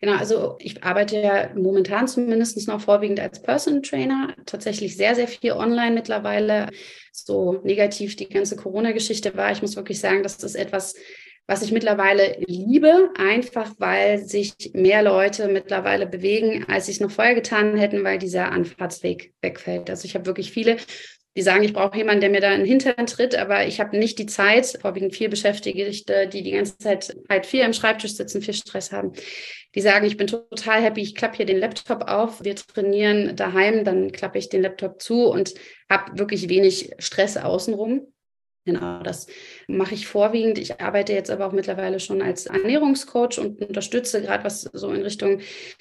genau. 0.00 0.16
Also 0.16 0.56
ich 0.58 0.82
arbeite 0.82 1.20
ja 1.20 1.50
momentan 1.54 2.08
zumindest 2.08 2.66
noch 2.66 2.80
vorwiegend 2.80 3.20
als 3.20 3.40
Personal 3.40 3.82
Trainer, 3.82 4.34
tatsächlich 4.44 4.96
sehr, 4.96 5.14
sehr 5.14 5.28
viel 5.28 5.52
online 5.52 5.92
mittlerweile. 5.92 6.68
So 7.12 7.60
negativ 7.62 8.16
die 8.16 8.28
ganze 8.28 8.56
Corona-Geschichte 8.56 9.36
war, 9.36 9.52
ich 9.52 9.62
muss 9.62 9.76
wirklich 9.76 10.00
sagen, 10.00 10.24
das 10.24 10.42
ist 10.42 10.56
etwas, 10.56 10.96
was 11.46 11.62
ich 11.62 11.72
mittlerweile 11.72 12.36
liebe, 12.46 13.10
einfach 13.16 13.72
weil 13.78 14.18
sich 14.18 14.54
mehr 14.72 15.02
Leute 15.02 15.48
mittlerweile 15.48 16.06
bewegen, 16.06 16.64
als 16.68 16.86
sie 16.86 16.92
es 16.92 17.00
noch 17.00 17.10
vorher 17.10 17.34
getan 17.34 17.76
hätten, 17.76 18.02
weil 18.02 18.18
dieser 18.18 18.50
Anfahrtsweg 18.50 19.34
wegfällt. 19.42 19.90
Also 19.90 20.06
ich 20.06 20.14
habe 20.14 20.26
wirklich 20.26 20.52
viele 20.52 20.78
die 21.36 21.42
sagen, 21.42 21.64
ich 21.64 21.72
brauche 21.72 21.96
jemanden, 21.96 22.20
der 22.20 22.30
mir 22.30 22.40
da 22.40 22.52
in 22.52 22.60
den 22.60 22.66
Hintern 22.66 23.06
tritt, 23.06 23.34
aber 23.34 23.66
ich 23.66 23.80
habe 23.80 23.98
nicht 23.98 24.18
die 24.18 24.26
Zeit, 24.26 24.78
vorwiegend 24.80 25.16
viel 25.16 25.28
Beschäftigte, 25.28 26.28
die 26.28 26.42
die 26.42 26.52
ganze 26.52 26.78
Zeit 26.78 27.16
halt 27.28 27.46
viel 27.46 27.62
am 27.62 27.72
Schreibtisch 27.72 28.14
sitzen, 28.14 28.40
viel 28.40 28.54
Stress 28.54 28.92
haben. 28.92 29.12
Die 29.74 29.80
sagen, 29.80 30.06
ich 30.06 30.16
bin 30.16 30.28
total 30.28 30.80
happy, 30.80 31.00
ich 31.00 31.16
klappe 31.16 31.38
hier 31.38 31.46
den 31.46 31.58
Laptop 31.58 32.04
auf, 32.08 32.44
wir 32.44 32.54
trainieren 32.54 33.34
daheim, 33.34 33.82
dann 33.84 34.12
klappe 34.12 34.38
ich 34.38 34.48
den 34.48 34.62
Laptop 34.62 35.02
zu 35.02 35.26
und 35.26 35.54
habe 35.90 36.16
wirklich 36.18 36.48
wenig 36.48 36.92
Stress 36.98 37.36
außenrum. 37.36 38.13
Genau, 38.66 39.02
das 39.02 39.26
mache 39.68 39.94
ich 39.94 40.06
vorwiegend. 40.06 40.58
Ich 40.58 40.80
arbeite 40.80 41.12
jetzt 41.12 41.30
aber 41.30 41.46
auch 41.46 41.52
mittlerweile 41.52 42.00
schon 42.00 42.22
als 42.22 42.46
Ernährungscoach 42.46 43.38
und 43.38 43.60
unterstütze 43.60 44.22
gerade 44.22 44.42
was 44.42 44.62
so 44.62 44.90
in 44.90 45.02
Richtung 45.02 45.40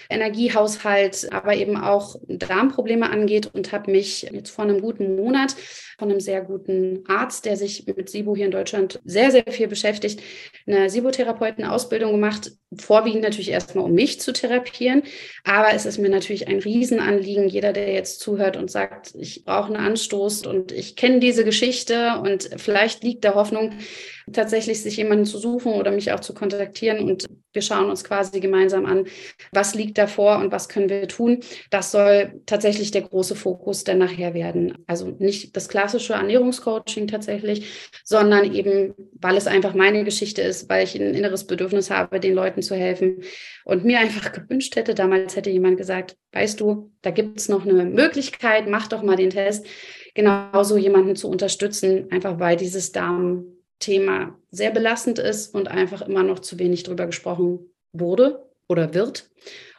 Energiehaushalt, 0.09 1.31
aber 1.31 1.55
eben 1.55 1.77
auch 1.77 2.17
Darmprobleme 2.27 3.09
angeht 3.09 3.49
und 3.53 3.71
habe 3.71 3.89
mich 3.89 4.23
jetzt 4.23 4.49
vor 4.49 4.65
einem 4.65 4.81
guten 4.81 5.15
Monat 5.15 5.55
von 5.97 6.09
einem 6.09 6.19
sehr 6.19 6.41
guten 6.41 7.03
Arzt, 7.07 7.45
der 7.45 7.55
sich 7.55 7.85
mit 7.85 8.09
SIBO 8.09 8.35
hier 8.35 8.45
in 8.45 8.51
Deutschland 8.51 8.99
sehr, 9.05 9.31
sehr 9.31 9.45
viel 9.47 9.67
beschäftigt, 9.67 10.21
eine 10.67 10.89
SIBO-Therapeuten-Ausbildung 10.89 12.11
gemacht, 12.11 12.51
vorwiegend 12.77 13.21
natürlich 13.21 13.51
erstmal, 13.51 13.85
um 13.85 13.93
mich 13.93 14.19
zu 14.19 14.33
therapieren. 14.33 15.03
Aber 15.45 15.73
es 15.73 15.85
ist 15.85 15.99
mir 15.99 16.09
natürlich 16.09 16.47
ein 16.47 16.59
Riesenanliegen, 16.59 17.47
jeder, 17.47 17.71
der 17.71 17.93
jetzt 17.93 18.19
zuhört 18.19 18.57
und 18.57 18.71
sagt, 18.71 19.13
ich 19.17 19.45
brauche 19.45 19.67
einen 19.67 19.85
Anstoß 19.85 20.47
und 20.47 20.71
ich 20.71 20.95
kenne 20.95 21.19
diese 21.19 21.45
Geschichte 21.45 22.19
und 22.21 22.49
vielleicht 22.57 22.72
liegt 23.03 23.23
da 23.23 23.35
Hoffnung, 23.35 23.71
tatsächlich 24.31 24.81
sich 24.81 24.97
jemanden 24.97 25.25
zu 25.25 25.37
suchen 25.37 25.73
oder 25.73 25.91
mich 25.91 26.11
auch 26.11 26.19
zu 26.19 26.33
kontaktieren 26.33 26.99
und 26.99 27.25
wir 27.51 27.61
schauen 27.61 27.89
uns 27.89 28.03
quasi 28.03 28.39
gemeinsam 28.39 28.85
an, 28.85 29.05
was 29.51 29.75
liegt 29.75 29.97
davor 29.97 30.39
und 30.39 30.51
was 30.51 30.69
können 30.69 30.89
wir 30.89 31.07
tun. 31.07 31.41
Das 31.69 31.91
soll 31.91 32.41
tatsächlich 32.45 32.91
der 32.91 33.03
große 33.03 33.35
Fokus 33.35 33.83
dann 33.83 33.99
nachher 33.99 34.33
werden. 34.33 34.77
Also 34.87 35.15
nicht 35.19 35.55
das 35.55 35.69
klassische 35.69 36.13
Ernährungscoaching 36.13 37.07
tatsächlich, 37.07 37.91
sondern 38.03 38.53
eben, 38.53 38.93
weil 39.13 39.37
es 39.37 39.47
einfach 39.47 39.73
meine 39.73 40.03
Geschichte 40.03 40.41
ist, 40.41 40.69
weil 40.69 40.85
ich 40.85 40.95
ein 40.95 41.13
inneres 41.13 41.45
Bedürfnis 41.45 41.89
habe, 41.89 42.19
den 42.19 42.33
Leuten 42.33 42.61
zu 42.61 42.75
helfen 42.75 43.23
und 43.65 43.85
mir 43.85 43.99
einfach 43.99 44.31
gewünscht 44.31 44.75
hätte, 44.75 44.95
damals 44.95 45.35
hätte 45.35 45.49
jemand 45.49 45.77
gesagt, 45.77 46.17
weißt 46.31 46.59
du, 46.59 46.91
da 47.01 47.11
gibt 47.11 47.39
es 47.39 47.49
noch 47.49 47.65
eine 47.65 47.85
Möglichkeit, 47.85 48.67
mach 48.67 48.87
doch 48.87 49.03
mal 49.03 49.15
den 49.15 49.29
Test 49.29 49.65
genauso 50.13 50.77
jemanden 50.77 51.15
zu 51.15 51.29
unterstützen, 51.29 52.11
einfach 52.11 52.39
weil 52.39 52.57
dieses 52.57 52.91
Darm 52.91 53.45
Thema 53.79 54.39
sehr 54.51 54.71
belastend 54.71 55.19
ist 55.19 55.53
und 55.53 55.67
einfach 55.67 56.01
immer 56.01 56.23
noch 56.23 56.39
zu 56.39 56.57
wenig 56.59 56.83
drüber 56.83 57.05
gesprochen 57.05 57.69
wurde 57.91 58.47
oder 58.67 58.93
wird. 58.93 59.29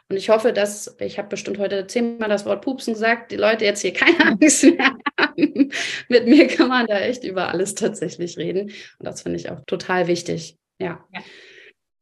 Und 0.07 0.17
ich 0.17 0.29
hoffe, 0.29 0.53
dass, 0.53 0.95
ich 0.99 1.17
habe 1.17 1.29
bestimmt 1.29 1.57
heute 1.57 1.87
zehnmal 1.87 2.29
das 2.29 2.45
Wort 2.45 2.61
Pupsen 2.61 2.93
gesagt, 2.93 3.31
die 3.31 3.37
Leute 3.37 3.65
jetzt 3.65 3.81
hier 3.81 3.93
keine 3.93 4.37
Angst 4.39 4.63
mehr 4.63 4.95
haben. 5.19 5.71
Mit 6.09 6.27
mir 6.27 6.47
kann 6.47 6.67
man 6.67 6.85
da 6.85 6.99
echt 6.99 7.23
über 7.23 7.49
alles 7.49 7.73
tatsächlich 7.73 8.37
reden. 8.37 8.71
Und 8.99 9.05
das 9.05 9.23
finde 9.23 9.39
ich 9.39 9.49
auch 9.49 9.61
total 9.65 10.07
wichtig. 10.07 10.57
Ja. 10.79 11.03
ja. 11.11 11.21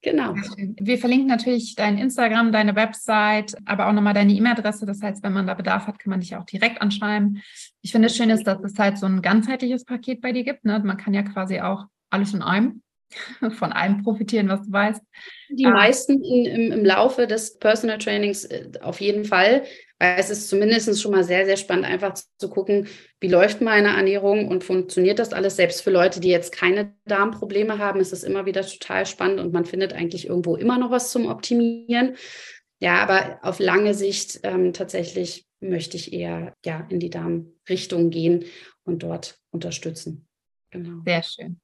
Genau. 0.04 0.36
Wir 0.58 0.98
verlinken 0.98 1.28
natürlich 1.28 1.76
dein 1.76 1.98
Instagram, 1.98 2.52
deine 2.52 2.76
Website, 2.76 3.56
aber 3.66 3.88
auch 3.88 3.94
nochmal 3.94 4.14
deine 4.14 4.34
E-Mail-Adresse. 4.34 4.86
Das 4.86 5.02
heißt, 5.02 5.24
wenn 5.24 5.32
man 5.32 5.48
da 5.48 5.54
Bedarf 5.54 5.88
hat, 5.88 5.98
kann 5.98 6.10
man 6.10 6.20
dich 6.20 6.36
auch 6.36 6.46
direkt 6.46 6.82
anschreiben. 6.82 7.42
Ich 7.82 7.94
finde 7.94 8.08
es 8.08 8.18
schön, 8.18 8.30
ist, 8.30 8.46
dass 8.46 8.62
es 8.64 8.78
halt 8.78 8.98
so 8.98 9.06
ein 9.06 9.22
ganzheitliches 9.22 9.86
Paket 9.86 10.20
bei 10.20 10.34
dir 10.34 10.44
gibt. 10.44 10.66
Ne? 10.66 10.78
Man 10.84 10.98
kann 10.98 11.14
ja 11.14 11.24
quasi 11.24 11.62
auch 11.62 11.86
alles 12.10 12.34
in 12.34 12.42
einem, 12.42 12.82
von 13.52 13.72
allem 13.72 14.04
profitieren, 14.04 14.50
was 14.50 14.66
du 14.66 14.74
weißt. 14.74 15.02
Die 15.52 15.64
ähm, 15.64 15.72
meisten 15.72 16.22
im, 16.22 16.74
im 16.74 16.84
Laufe 16.84 17.26
des 17.26 17.58
Personal 17.58 17.98
Trainings 17.98 18.44
äh, 18.44 18.72
auf 18.82 19.00
jeden 19.00 19.24
Fall, 19.24 19.64
es 20.04 20.30
ist 20.30 20.50
zumindest 20.50 21.02
schon 21.02 21.12
mal 21.12 21.24
sehr, 21.24 21.46
sehr 21.46 21.58
spannend, 21.58 21.86
einfach 21.86 22.14
zu 22.38 22.50
gucken, 22.50 22.88
wie 23.20 23.28
läuft 23.28 23.62
meine 23.62 23.96
Ernährung 23.96 24.48
und 24.48 24.64
funktioniert 24.64 25.20
das 25.20 25.34
alles. 25.34 25.56
Selbst 25.56 25.82
für 25.82 25.92
Leute, 25.92 26.20
die 26.20 26.30
jetzt 26.30 26.52
keine 26.52 26.94
Darmprobleme 27.06 27.78
haben, 27.78 28.00
ist 28.00 28.14
es 28.14 28.24
immer 28.24 28.46
wieder 28.46 28.66
total 28.66 29.06
spannend 29.06 29.40
und 29.40 29.54
man 29.54 29.66
findet 29.66 29.94
eigentlich 29.94 30.28
irgendwo 30.28 30.56
immer 30.56 30.78
noch 30.78 30.92
was 30.92 31.12
zum 31.12 31.28
Optimieren. 31.28 32.16
Ja, 32.80 33.02
aber 33.02 33.40
auf 33.44 33.60
lange 33.60 33.94
Sicht 33.94 34.42
ähm, 34.44 34.74
tatsächlich 34.74 35.46
möchte 35.62 35.96
ich 35.96 36.12
eher 36.12 36.54
ja, 36.66 36.86
in 36.90 37.00
die 37.00 37.10
Darmrichtung 37.10 38.10
gehen 38.10 38.46
und 38.84 39.04
dort 39.04 39.40
unterstützen. 39.52 40.28
Genau. 40.72 41.02
Sehr 41.06 41.24
schön. 41.24 41.62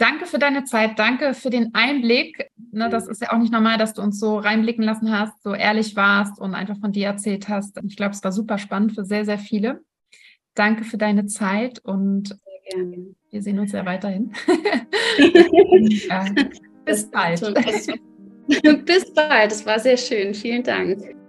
Danke 0.00 0.24
für 0.24 0.38
deine 0.38 0.64
Zeit, 0.64 0.98
danke 0.98 1.34
für 1.34 1.50
den 1.50 1.74
Einblick. 1.74 2.50
Ne, 2.72 2.88
das 2.88 3.06
ist 3.06 3.20
ja 3.20 3.32
auch 3.32 3.38
nicht 3.38 3.52
normal, 3.52 3.76
dass 3.76 3.92
du 3.92 4.00
uns 4.00 4.18
so 4.18 4.38
reinblicken 4.38 4.82
lassen 4.82 5.12
hast, 5.12 5.42
so 5.42 5.52
ehrlich 5.52 5.94
warst 5.94 6.40
und 6.40 6.54
einfach 6.54 6.78
von 6.78 6.90
dir 6.90 7.08
erzählt 7.08 7.50
hast. 7.50 7.78
Ich 7.86 7.96
glaube, 7.96 8.12
es 8.12 8.24
war 8.24 8.32
super 8.32 8.56
spannend 8.56 8.94
für 8.94 9.04
sehr, 9.04 9.26
sehr 9.26 9.36
viele. 9.36 9.82
Danke 10.54 10.84
für 10.84 10.96
deine 10.96 11.26
Zeit 11.26 11.80
und 11.80 12.34
wir 13.30 13.42
sehen 13.42 13.58
uns 13.58 13.72
ja 13.72 13.84
weiterhin. 13.84 14.32
bis 16.86 17.10
bald. 17.10 17.40
bis 18.86 19.12
bald, 19.12 19.52
es 19.52 19.66
war 19.66 19.78
sehr 19.78 19.98
schön. 19.98 20.32
Vielen 20.32 20.62
Dank. 20.62 21.19